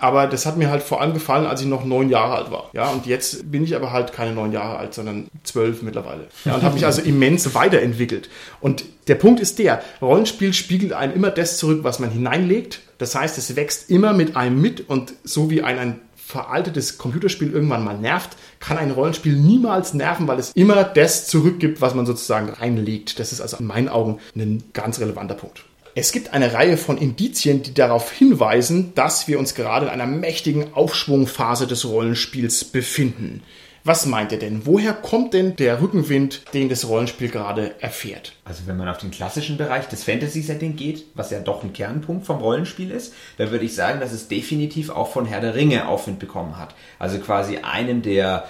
Aber 0.00 0.26
das 0.26 0.46
hat 0.46 0.56
mir 0.56 0.70
halt 0.70 0.82
vor 0.82 1.00
allem 1.00 1.12
gefallen, 1.12 1.46
als 1.46 1.60
ich 1.60 1.66
noch 1.66 1.84
neun 1.84 2.08
Jahre 2.08 2.34
alt 2.34 2.50
war. 2.50 2.70
Ja, 2.72 2.88
und 2.88 3.06
jetzt 3.06 3.50
bin 3.50 3.62
ich 3.64 3.76
aber 3.76 3.92
halt 3.92 4.12
keine 4.12 4.32
neun 4.32 4.52
Jahre 4.52 4.78
alt, 4.78 4.94
sondern 4.94 5.28
zwölf 5.44 5.82
mittlerweile. 5.82 6.26
Ja, 6.44 6.54
und 6.54 6.62
habe 6.62 6.74
mich 6.74 6.86
also 6.86 7.02
immens 7.02 7.54
weiterentwickelt. 7.54 8.30
Und 8.60 8.84
der 9.08 9.16
Punkt 9.16 9.40
ist 9.40 9.58
der, 9.58 9.82
Rollenspiel 10.00 10.54
spiegelt 10.54 10.92
einem 10.92 11.14
immer 11.14 11.30
das 11.30 11.58
zurück, 11.58 11.80
was 11.82 11.98
man 11.98 12.10
hineinlegt. 12.10 12.80
Das 12.98 13.14
heißt, 13.14 13.36
es 13.38 13.56
wächst 13.56 13.90
immer 13.90 14.12
mit 14.12 14.36
einem 14.36 14.60
mit 14.60 14.88
und 14.88 15.12
so 15.24 15.50
wie 15.50 15.62
ein, 15.62 15.78
ein 15.78 16.00
veraltetes 16.30 16.96
Computerspiel 16.96 17.52
irgendwann 17.52 17.84
mal 17.84 17.98
nervt, 17.98 18.36
kann 18.60 18.78
ein 18.78 18.92
Rollenspiel 18.92 19.34
niemals 19.34 19.94
nerven, 19.94 20.28
weil 20.28 20.38
es 20.38 20.52
immer 20.52 20.84
das 20.84 21.26
zurückgibt, 21.26 21.80
was 21.80 21.94
man 21.94 22.06
sozusagen 22.06 22.48
reinlegt. 22.48 23.18
Das 23.18 23.32
ist 23.32 23.40
also 23.40 23.58
in 23.58 23.66
meinen 23.66 23.88
Augen 23.88 24.18
ein 24.36 24.62
ganz 24.72 25.00
relevanter 25.00 25.34
Punkt. 25.34 25.64
Es 25.94 26.12
gibt 26.12 26.32
eine 26.32 26.52
Reihe 26.52 26.76
von 26.76 26.98
Indizien, 26.98 27.62
die 27.62 27.74
darauf 27.74 28.12
hinweisen, 28.12 28.92
dass 28.94 29.26
wir 29.28 29.38
uns 29.38 29.54
gerade 29.54 29.86
in 29.86 29.92
einer 29.92 30.06
mächtigen 30.06 30.72
Aufschwungphase 30.74 31.66
des 31.66 31.84
Rollenspiels 31.84 32.64
befinden. 32.64 33.42
Was 33.82 34.04
meint 34.04 34.30
ihr 34.30 34.38
denn? 34.38 34.66
Woher 34.66 34.92
kommt 34.92 35.32
denn 35.32 35.56
der 35.56 35.80
Rückenwind, 35.80 36.42
den 36.52 36.68
das 36.68 36.86
Rollenspiel 36.86 37.28
gerade 37.30 37.80
erfährt? 37.80 38.34
Also 38.44 38.64
wenn 38.66 38.76
man 38.76 38.88
auf 38.88 38.98
den 38.98 39.10
klassischen 39.10 39.56
Bereich 39.56 39.86
des 39.88 40.04
Fantasy-Setting 40.04 40.76
geht, 40.76 41.06
was 41.14 41.30
ja 41.30 41.40
doch 41.40 41.64
ein 41.64 41.72
Kernpunkt 41.72 42.26
vom 42.26 42.38
Rollenspiel 42.38 42.90
ist, 42.90 43.14
dann 43.38 43.50
würde 43.50 43.64
ich 43.64 43.74
sagen, 43.74 43.98
dass 44.00 44.12
es 44.12 44.28
definitiv 44.28 44.90
auch 44.90 45.10
von 45.10 45.24
Herr 45.24 45.40
der 45.40 45.54
Ringe 45.54 45.88
Aufwind 45.88 46.18
bekommen 46.18 46.58
hat. 46.58 46.74
Also 46.98 47.18
quasi 47.20 47.58
einem 47.58 48.02
der 48.02 48.44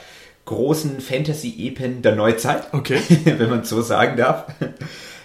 großen 0.47 1.01
Fantasy-Epen 1.01 2.03
der 2.03 2.17
Neuzeit, 2.17 2.65
Okay. 2.73 3.01
wenn 3.25 3.51
man 3.51 3.63
so 3.63 3.83
sagen 3.83 4.17
darf. 4.17 4.47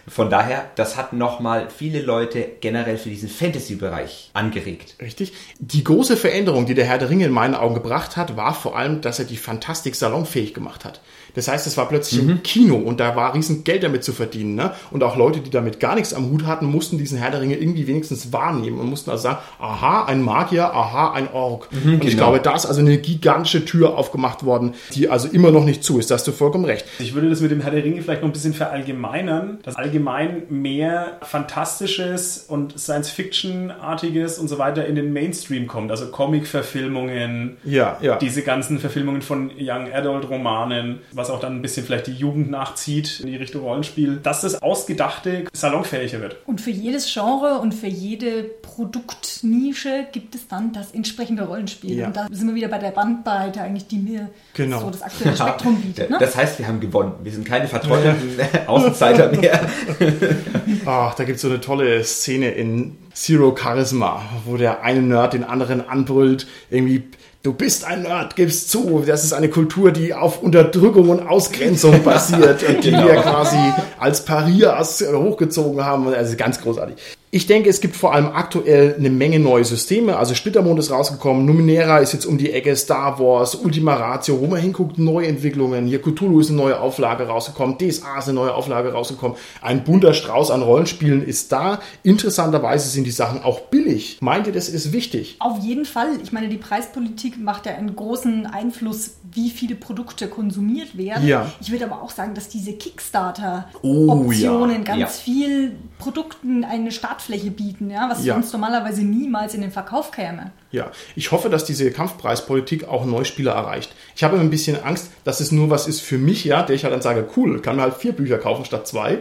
Von 0.07 0.29
daher, 0.29 0.69
das 0.75 0.97
hat 0.97 1.13
nochmal 1.13 1.69
viele 1.75 2.01
Leute 2.01 2.47
generell 2.61 2.97
für 2.97 3.09
diesen 3.09 3.27
Fantasy-Bereich 3.27 4.29
angeregt. 4.33 4.95
Richtig. 5.01 5.33
Die 5.59 5.83
große 5.83 6.15
Veränderung, 6.15 6.67
die 6.67 6.75
der 6.75 6.85
Herr 6.85 6.99
der 6.99 7.09
Ringe 7.09 7.25
in 7.25 7.31
meinen 7.31 7.55
Augen 7.55 7.73
gebracht 7.73 8.15
hat, 8.15 8.37
war 8.37 8.53
vor 8.53 8.77
allem, 8.77 9.01
dass 9.01 9.17
er 9.17 9.25
die 9.25 9.37
Fantastik 9.37 9.95
salonfähig 9.95 10.53
gemacht 10.53 10.85
hat. 10.85 11.01
Das 11.35 11.47
heißt, 11.47 11.67
es 11.67 11.77
war 11.77 11.87
plötzlich 11.87 12.21
Mhm. 12.23 12.29
im 12.29 12.43
Kino 12.43 12.75
und 12.75 12.99
da 12.99 13.15
war 13.15 13.33
riesen 13.33 13.63
Geld 13.63 13.83
damit 13.83 14.03
zu 14.03 14.13
verdienen. 14.13 14.55
Ne? 14.55 14.71
Und 14.91 15.03
auch 15.03 15.15
Leute, 15.17 15.39
die 15.39 15.49
damit 15.49 15.79
gar 15.79 15.95
nichts 15.95 16.13
am 16.13 16.29
Hut 16.31 16.45
hatten, 16.45 16.65
mussten 16.65 16.97
diesen 16.97 17.17
Herr 17.17 17.31
der 17.31 17.41
Ringe 17.41 17.55
irgendwie 17.55 17.87
wenigstens 17.87 18.31
wahrnehmen 18.33 18.79
und 18.79 18.89
mussten 18.89 19.09
also 19.11 19.23
sagen, 19.23 19.37
aha, 19.59 20.05
ein 20.05 20.21
Magier, 20.21 20.73
aha, 20.73 21.11
ein 21.13 21.31
Ork. 21.31 21.67
und 21.83 21.95
ich 22.03 22.11
genau. 22.11 22.23
glaube, 22.31 22.39
da 22.39 22.55
ist 22.55 22.65
also 22.65 22.79
eine 22.81 22.97
gigantische 22.97 23.65
Tür 23.65 23.97
aufgemacht 23.97 24.45
worden, 24.45 24.73
die 24.93 25.09
also 25.09 25.27
immer 25.27 25.51
noch 25.51 25.65
nicht 25.65 25.83
zu 25.83 25.99
ist. 25.99 26.09
Da 26.11 26.15
hast 26.15 26.27
du 26.27 26.31
vollkommen 26.31 26.65
recht. 26.65 26.85
Ich 26.99 27.13
würde 27.13 27.29
das 27.29 27.41
mit 27.41 27.51
dem 27.51 27.61
Herr 27.61 27.71
der 27.71 27.83
Ringe 27.83 28.01
vielleicht 28.01 28.21
noch 28.21 28.29
ein 28.29 28.33
bisschen 28.33 28.53
verallgemeinern, 28.53 29.59
dass 29.63 29.75
allgemein 29.75 30.43
mehr 30.49 31.17
Fantastisches 31.21 32.45
und 32.47 32.79
Science-Fiction-artiges 32.79 34.39
und 34.39 34.47
so 34.47 34.57
weiter 34.57 34.85
in 34.85 34.95
den 34.95 35.13
Mainstream 35.13 35.67
kommt. 35.67 35.91
Also 35.91 36.07
Comic-Verfilmungen, 36.07 37.57
Ja, 37.63 37.97
ja. 38.01 38.17
diese 38.17 38.41
ganzen 38.41 38.79
Verfilmungen 38.79 39.21
von 39.21 39.51
Young 39.59 39.91
Adult-Romanen, 39.93 40.99
was 41.11 41.24
auch 41.29 41.39
dann 41.39 41.55
ein 41.57 41.61
bisschen 41.61 41.85
vielleicht 41.85 42.07
die 42.07 42.13
Jugend 42.13 42.49
nachzieht 42.49 43.19
in 43.21 43.27
die 43.27 43.35
Richtung 43.35 43.61
Rollenspiel, 43.63 44.17
dass 44.21 44.41
das 44.41 44.61
Ausgedachte 44.61 45.45
salonfähiger 45.53 46.21
wird. 46.21 46.38
Und 46.45 46.61
für 46.61 46.71
jedes 46.71 47.11
Genre 47.11 47.59
und 47.59 47.73
für 47.73 47.88
jede 47.88 48.43
Produktnische 48.43 50.07
gibt 50.11 50.35
es 50.35 50.47
dann 50.47 50.73
das 50.73 50.91
entsprechende 50.91 51.43
Rollenspiel. 51.43 51.97
Ja. 51.97 52.07
Und 52.07 52.15
da 52.15 52.27
sind 52.31 52.47
wir 52.47 52.55
wieder 52.55 52.67
bei 52.67 52.77
der 52.77 52.91
Bandbreite 52.91 53.61
eigentlich, 53.61 53.88
die 53.88 53.97
mir 53.97 54.29
Genau. 54.53 54.79
so 54.81 54.89
das 54.89 55.01
aktuelle 55.01 55.35
Spektrum 55.38 55.81
bietet. 55.81 56.09
Ne? 56.09 56.17
Das 56.19 56.35
heißt, 56.35 56.59
wir 56.59 56.67
haben 56.67 56.79
gewonnen. 56.79 57.13
Wir 57.23 57.31
sind 57.31 57.45
keine 57.45 57.67
verteufelten 57.67 58.39
Außenseiter 58.67 59.31
mehr. 59.31 59.59
Ach, 60.85 61.13
da 61.15 61.23
gibt 61.23 61.38
es 61.38 61.41
so 61.41 61.49
eine 61.49 61.61
tolle 61.61 62.03
Szene 62.03 62.51
in 62.51 62.97
Zero 63.13 63.55
Charisma, 63.55 64.21
wo 64.45 64.57
der 64.57 64.83
eine 64.83 65.01
Nerd 65.01 65.33
den 65.33 65.43
anderen 65.43 65.88
anbrüllt, 65.88 66.47
irgendwie, 66.69 67.03
du 67.45 67.53
bist 67.53 67.86
ein 67.86 68.01
Nerd, 68.01 68.36
gib's 68.36 68.67
zu. 68.67 69.03
Das 69.05 69.23
ist 69.23 69.34
eine 69.34 69.49
Kultur, 69.49 69.91
die 69.91 70.13
auf 70.13 70.41
Unterdrückung 70.41 71.10
und 71.10 71.27
Ausgrenzung 71.27 72.03
basiert 72.03 72.63
und 72.63 72.84
die 72.84 72.89
Genau. 72.95 73.08
wir 73.08 73.15
quasi 73.15 73.58
als 73.99 74.25
Parias 74.25 75.03
hochgezogen 75.13 75.84
haben. 75.86 76.08
Also 76.13 76.36
ganz 76.38 76.60
großartig. 76.62 76.95
Ich 77.35 77.47
denke, 77.47 77.69
es 77.69 77.81
gibt 77.81 77.97
vor 77.97 78.13
allem 78.13 78.27
aktuell 78.27 78.95
eine 78.97 79.09
Menge 79.09 79.39
neue 79.39 79.65
Systeme. 79.65 80.15
Also 80.15 80.33
Splittermond 80.35 80.79
ist 80.79 80.89
rausgekommen, 80.89 81.45
Numenera 81.45 81.97
ist 81.97 82.13
jetzt 82.13 82.25
um 82.25 82.37
die 82.37 82.53
Ecke, 82.53 82.73
Star 82.77 83.19
Wars, 83.19 83.55
Ultima 83.55 83.93
Ratio, 83.95 84.39
wo 84.39 84.47
man 84.47 84.61
hinguckt, 84.61 84.97
Neuentwicklungen. 84.97 85.85
Hier 85.85 86.01
Cthulhu 86.01 86.39
ist 86.39 86.47
eine 86.47 86.55
neue 86.59 86.79
Auflage 86.79 87.27
rausgekommen, 87.27 87.77
DSA 87.77 88.19
ist 88.19 88.29
eine 88.29 88.35
neue 88.35 88.53
Auflage 88.55 88.93
rausgekommen. 88.93 89.35
Ein 89.61 89.83
bunter 89.83 90.13
Strauß 90.13 90.49
an 90.49 90.61
Rollenspielen 90.61 91.27
ist 91.27 91.51
da. 91.51 91.81
Interessanterweise 92.03 92.87
sind 92.87 93.03
die 93.03 93.11
Sachen 93.11 93.43
auch 93.43 93.59
billig. 93.63 94.17
Meint 94.21 94.47
ihr, 94.47 94.53
das 94.53 94.69
ist 94.69 94.93
wichtig? 94.93 95.35
Auf 95.39 95.59
jeden 95.61 95.83
Fall. 95.83 96.07
Ich 96.23 96.31
meine, 96.31 96.47
die 96.47 96.55
Preispolitik 96.55 97.37
macht 97.37 97.65
ja 97.65 97.73
einen 97.75 97.97
großen 97.97 98.45
Einfluss, 98.45 99.15
wie 99.33 99.49
viele 99.49 99.75
Produkte 99.75 100.29
konsumiert 100.29 100.97
werden. 100.97 101.27
Ja. 101.27 101.51
Ich 101.59 101.69
würde 101.69 101.83
aber 101.83 102.01
auch 102.01 102.11
sagen, 102.11 102.33
dass 102.33 102.47
diese 102.47 102.71
Oh, 102.71 102.75
Kickstarter-Optionen 102.77 104.77
ja. 104.77 104.83
ganz 104.83 104.99
Ja. 105.01 105.07
viel 105.07 105.73
Produkten 105.99 106.63
eine 106.63 106.91
Startfläche 107.25 107.51
bieten, 107.51 107.89
ja, 107.89 108.07
was 108.09 108.23
Ja. 108.23 108.35
sonst 108.35 108.53
normalerweise 108.53 109.01
niemals 109.03 109.53
in 109.55 109.61
den 109.61 109.71
Verkauf 109.71 110.11
käme. 110.11 110.51
Ja, 110.71 110.91
ich 111.15 111.31
hoffe, 111.31 111.49
dass 111.49 111.65
diese 111.65 111.89
Kampfpreispolitik 111.91 112.88
auch 112.88 113.05
Neuspieler 113.05 113.53
erreicht. 113.53 113.93
Ich 114.15 114.23
habe 114.23 114.39
ein 114.39 114.49
bisschen 114.49 114.83
Angst, 114.83 115.09
dass 115.23 115.39
es 115.39 115.51
nur 115.51 115.69
was 115.69 115.88
ist 115.88 116.01
für 116.01 116.17
mich, 116.17 116.45
ja, 116.45 116.61
der 116.63 116.75
ich 116.75 116.83
halt 116.83 116.93
dann 116.93 117.01
sage, 117.01 117.27
cool, 117.35 117.61
kann 117.61 117.75
mir 117.77 117.81
halt 117.81 117.95
vier 117.95 118.11
Bücher 118.11 118.38
kaufen 118.38 118.65
statt 118.65 118.88
zwei. 118.88 119.19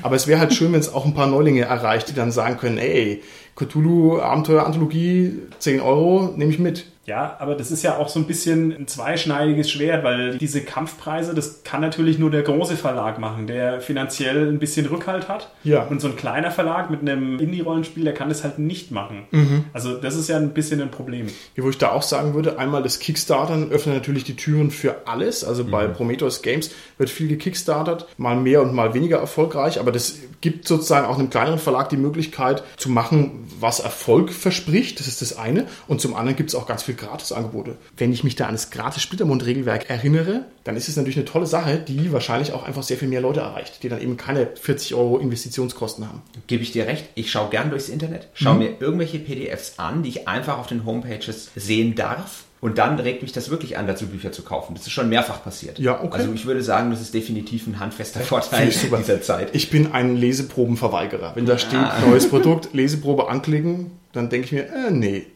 Aber 0.00 0.16
es 0.16 0.26
wäre 0.26 0.40
halt 0.40 0.54
schön, 0.54 0.72
wenn 0.72 0.80
es 0.80 0.92
auch 0.92 1.04
ein 1.04 1.14
paar 1.14 1.26
Neulinge 1.26 1.62
erreicht, 1.62 2.08
die 2.08 2.14
dann 2.14 2.32
sagen 2.32 2.56
können, 2.56 2.78
ey, 2.78 3.22
Cthulhu 3.54 4.18
Abenteuer 4.20 4.64
Anthologie, 4.64 5.38
10 5.58 5.80
Euro, 5.80 6.32
nehme 6.36 6.50
ich 6.52 6.58
mit. 6.58 6.86
Ja, 7.04 7.36
aber 7.40 7.56
das 7.56 7.70
ist 7.72 7.82
ja 7.82 7.96
auch 7.96 8.08
so 8.08 8.20
ein 8.20 8.26
bisschen 8.26 8.72
ein 8.72 8.86
zweischneidiges 8.86 9.70
Schwert, 9.70 10.04
weil 10.04 10.38
diese 10.38 10.60
Kampfpreise, 10.60 11.34
das 11.34 11.64
kann 11.64 11.80
natürlich 11.80 12.18
nur 12.18 12.30
der 12.30 12.42
große 12.42 12.76
Verlag 12.76 13.18
machen, 13.18 13.48
der 13.48 13.80
finanziell 13.80 14.48
ein 14.48 14.60
bisschen 14.60 14.86
Rückhalt 14.86 15.28
hat. 15.28 15.50
Ja. 15.64 15.82
Und 15.82 16.00
so 16.00 16.08
ein 16.08 16.16
kleiner 16.16 16.52
Verlag 16.52 16.90
mit 16.90 17.00
einem 17.00 17.40
Indie-Rollenspiel, 17.40 18.04
der 18.04 18.14
kann 18.14 18.28
das 18.28 18.44
halt 18.44 18.60
nicht 18.60 18.92
machen. 18.92 19.24
Mhm. 19.32 19.64
Also 19.72 19.96
das 19.96 20.14
ist 20.14 20.28
ja 20.28 20.36
ein 20.36 20.54
bisschen 20.54 20.80
ein 20.80 20.90
Problem. 20.90 21.26
Wo 21.56 21.70
ich 21.70 21.78
da 21.78 21.90
auch 21.90 22.02
sagen 22.02 22.34
würde, 22.34 22.58
einmal 22.58 22.82
das 22.82 23.00
Kickstartern 23.00 23.70
öffnet 23.70 23.96
natürlich 23.96 24.24
die 24.24 24.36
Türen 24.36 24.70
für 24.70 25.06
alles. 25.06 25.42
Also 25.44 25.64
bei 25.64 25.86
Prometheus 25.88 26.42
Games 26.42 26.70
wird 26.98 27.10
viel 27.10 27.28
gekickstartert, 27.28 28.06
mal 28.16 28.36
mehr 28.36 28.62
und 28.62 28.74
mal 28.74 28.94
weniger 28.94 29.18
erfolgreich, 29.18 29.80
aber 29.80 29.90
das 29.90 30.18
gibt 30.40 30.66
sozusagen 30.68 31.06
auch 31.06 31.18
einem 31.18 31.30
kleineren 31.30 31.58
Verlag 31.58 31.88
die 31.88 31.96
Möglichkeit 31.96 32.62
zu 32.76 32.90
machen, 32.90 33.46
was 33.60 33.80
Erfolg 33.80 34.32
verspricht. 34.32 35.00
Das 35.00 35.06
ist 35.06 35.22
das 35.22 35.38
eine. 35.38 35.66
Und 35.86 36.00
zum 36.00 36.14
anderen 36.14 36.36
gibt 36.36 36.50
es 36.50 36.54
auch 36.54 36.66
ganz 36.66 36.82
viel 36.82 36.91
Gratisangebote. 36.94 37.76
Wenn 37.96 38.12
ich 38.12 38.24
mich 38.24 38.36
da 38.36 38.46
an 38.46 38.54
das 38.54 38.70
Gratis-Splittermund-Regelwerk 38.70 39.90
erinnere, 39.90 40.46
dann 40.64 40.76
ist 40.76 40.88
es 40.88 40.96
natürlich 40.96 41.16
eine 41.16 41.24
tolle 41.24 41.46
Sache, 41.46 41.78
die 41.78 42.12
wahrscheinlich 42.12 42.52
auch 42.52 42.62
einfach 42.62 42.82
sehr 42.82 42.96
viel 42.96 43.08
mehr 43.08 43.20
Leute 43.20 43.40
erreicht, 43.40 43.82
die 43.82 43.88
dann 43.88 44.00
eben 44.00 44.16
keine 44.16 44.48
40 44.60 44.94
Euro 44.94 45.18
Investitionskosten 45.18 46.06
haben. 46.06 46.22
Gebe 46.46 46.62
ich 46.62 46.72
dir 46.72 46.86
recht, 46.86 47.08
ich 47.14 47.30
schaue 47.30 47.50
gern 47.50 47.70
durchs 47.70 47.88
Internet, 47.88 48.28
schaue 48.34 48.56
mir 48.56 48.74
irgendwelche 48.80 49.18
PDFs 49.18 49.78
an, 49.78 50.02
die 50.02 50.10
ich 50.10 50.28
einfach 50.28 50.58
auf 50.58 50.66
den 50.66 50.84
Homepages 50.84 51.50
sehen 51.56 51.94
darf. 51.94 52.44
Und 52.62 52.78
dann 52.78 52.96
regt 53.00 53.22
mich 53.22 53.32
das 53.32 53.50
wirklich 53.50 53.76
an, 53.76 53.88
dazu 53.88 54.06
Bücher 54.06 54.30
zu 54.30 54.42
kaufen. 54.42 54.76
Das 54.76 54.86
ist 54.86 54.92
schon 54.92 55.08
mehrfach 55.08 55.42
passiert. 55.42 55.80
Ja, 55.80 56.00
okay. 56.00 56.18
Also 56.18 56.32
ich 56.32 56.46
würde 56.46 56.62
sagen, 56.62 56.92
das 56.92 57.00
ist 57.00 57.12
definitiv 57.12 57.66
ein 57.66 57.80
handfester 57.80 58.20
Vorteil 58.20 58.68
dieser 58.68 59.20
Zeit. 59.20 59.48
Ich 59.52 59.68
bin 59.68 59.90
ein 59.90 60.16
Leseprobenverweigerer. 60.16 61.32
Wenn 61.34 61.44
da 61.44 61.58
steht, 61.58 61.80
neues 62.06 62.28
Produkt, 62.28 62.72
Leseprobe 62.72 63.28
anklicken, 63.28 63.90
dann 64.12 64.28
denke 64.28 64.44
ich 64.46 64.52
mir, 64.52 64.64
äh, 64.66 64.90
nee. 64.90 65.26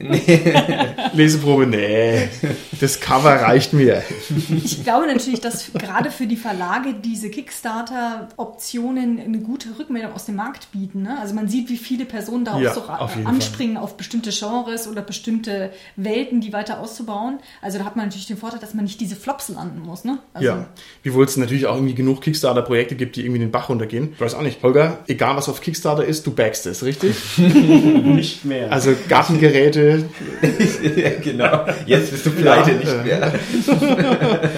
Leseprobe, 1.14 1.66
nee. 1.66 2.28
Das 2.78 3.00
Cover 3.00 3.30
reicht 3.30 3.72
mir. 3.72 4.02
Ich 4.64 4.84
glaube 4.84 5.06
natürlich, 5.06 5.40
dass 5.40 5.72
gerade 5.72 6.10
für 6.10 6.26
die 6.26 6.36
Verlage 6.36 6.94
diese 6.94 7.30
Kickstarter-Optionen 7.30 9.18
eine 9.18 9.38
gute 9.38 9.78
Rückmeldung 9.78 10.12
aus 10.12 10.26
dem 10.26 10.36
Markt 10.36 10.72
bieten. 10.72 11.02
Ne? 11.02 11.18
Also 11.18 11.34
man 11.34 11.48
sieht, 11.48 11.70
wie 11.70 11.78
viele 11.78 12.04
Personen 12.04 12.44
da 12.44 12.58
Ja, 12.58 12.72
auch 12.72 12.74
so 12.74 12.82
auf 12.82 13.16
anspringen 13.24 13.78
auf 13.78 13.96
bestimmte 13.96 14.30
Genres 14.30 14.86
oder 14.86 15.00
bestimmte 15.00 15.70
Welten, 15.96 16.42
die 16.42 16.52
weiter 16.52 16.80
auszubauen. 16.80 17.38
Also 17.62 17.78
da 17.78 17.84
hat 17.86 17.96
man 17.96 18.06
natürlich 18.06 18.26
den 18.26 18.36
Vorteil, 18.36 18.60
dass 18.60 18.74
man 18.74 18.84
nicht 18.84 19.00
diese 19.00 19.16
Flops 19.16 19.48
landen 19.48 19.80
muss. 19.80 20.04
Ne? 20.04 20.18
Also, 20.34 20.48
Ja. 20.48 20.66
Wiewohl 21.02 21.24
es 21.24 21.36
natürlich 21.38 21.66
auch 21.66 21.76
irgendwie 21.76 21.94
genug 21.94 22.20
Kickstarter-Projekte 22.20 22.94
gibt, 22.94 23.16
die 23.16 23.22
irgendwie 23.22 23.40
den 23.40 23.50
Bach 23.50 23.70
runtergehen. 23.70 24.10
Ich 24.12 24.20
weiß 24.20 24.34
auch 24.34 24.42
nicht. 24.42 24.62
Holger, 24.62 24.98
egal 25.06 25.36
was 25.36 25.48
auf 25.48 25.62
Kickstarter 25.62 26.04
ist, 26.04 26.26
du 26.26 26.32
backst 26.32 26.66
es, 26.66 26.82
richtig? 26.82 27.16
Nicht 27.38 28.44
mehr. 28.44 28.65
Also 28.70 28.94
Gartengeräte, 29.08 30.04
ja, 30.96 31.10
genau. 31.22 31.66
Jetzt 31.86 32.10
bist 32.10 32.26
du 32.26 32.30
pleite, 32.30 32.72
Ja, 32.72 32.76
nicht 32.76 33.04
mehr. 33.04 33.32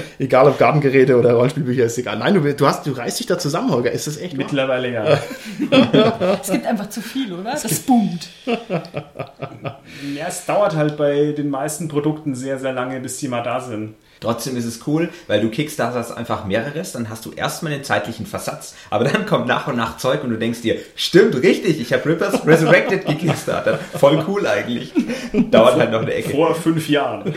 egal 0.18 0.48
ob 0.48 0.58
Gartengeräte 0.58 1.16
oder 1.16 1.32
Rollenspielbücher, 1.34 1.84
ist 1.84 1.98
egal. 1.98 2.18
Nein, 2.18 2.34
du, 2.34 2.54
du, 2.54 2.66
hast, 2.66 2.86
du 2.86 2.92
reißt 2.92 3.20
dich 3.20 3.26
da 3.26 3.38
zusammen, 3.38 3.70
Holger. 3.70 3.92
Ist 3.92 4.06
das 4.06 4.16
echt 4.16 4.32
wahr? 4.32 4.44
Mittlerweile 4.44 4.92
ja. 4.92 5.04
Es 6.42 6.50
gibt 6.50 6.66
einfach 6.66 6.88
zu 6.88 7.00
viel, 7.00 7.32
oder? 7.32 7.52
Das 7.52 7.80
boomt. 7.80 8.28
ja. 8.46 10.26
Es 10.26 10.46
dauert 10.46 10.76
halt 10.76 10.96
bei 10.96 11.32
den 11.32 11.50
meisten 11.50 11.88
Produkten 11.88 12.34
sehr, 12.34 12.58
sehr 12.58 12.72
lange, 12.72 13.00
bis 13.00 13.18
die 13.18 13.28
mal 13.28 13.42
da 13.42 13.60
sind. 13.60 13.94
Trotzdem 14.20 14.56
ist 14.56 14.64
es 14.64 14.86
cool, 14.86 15.10
weil 15.26 15.40
du 15.40 15.48
kickstarterst 15.48 16.16
einfach 16.16 16.44
mehreres, 16.44 16.92
dann 16.92 17.08
hast 17.08 17.24
du 17.24 17.32
erstmal 17.32 17.72
einen 17.72 17.84
zeitlichen 17.84 18.26
Versatz, 18.26 18.74
aber 18.90 19.04
dann 19.04 19.26
kommt 19.26 19.46
nach 19.46 19.68
und 19.68 19.76
nach 19.76 19.96
Zeug 19.96 20.24
und 20.24 20.30
du 20.30 20.36
denkst 20.36 20.62
dir, 20.62 20.76
stimmt, 20.96 21.34
richtig, 21.36 21.80
ich 21.80 21.92
habe 21.92 22.06
Rippers 22.06 22.46
Resurrected 22.46 23.06
gekickstartert. 23.06 23.80
Voll 23.98 24.24
cool 24.26 24.46
eigentlich. 24.46 24.92
Dauert 25.50 25.76
halt 25.76 25.92
noch 25.92 26.02
eine 26.02 26.14
Ecke. 26.14 26.30
Vor 26.30 26.54
fünf 26.54 26.88
Jahren. 26.88 27.32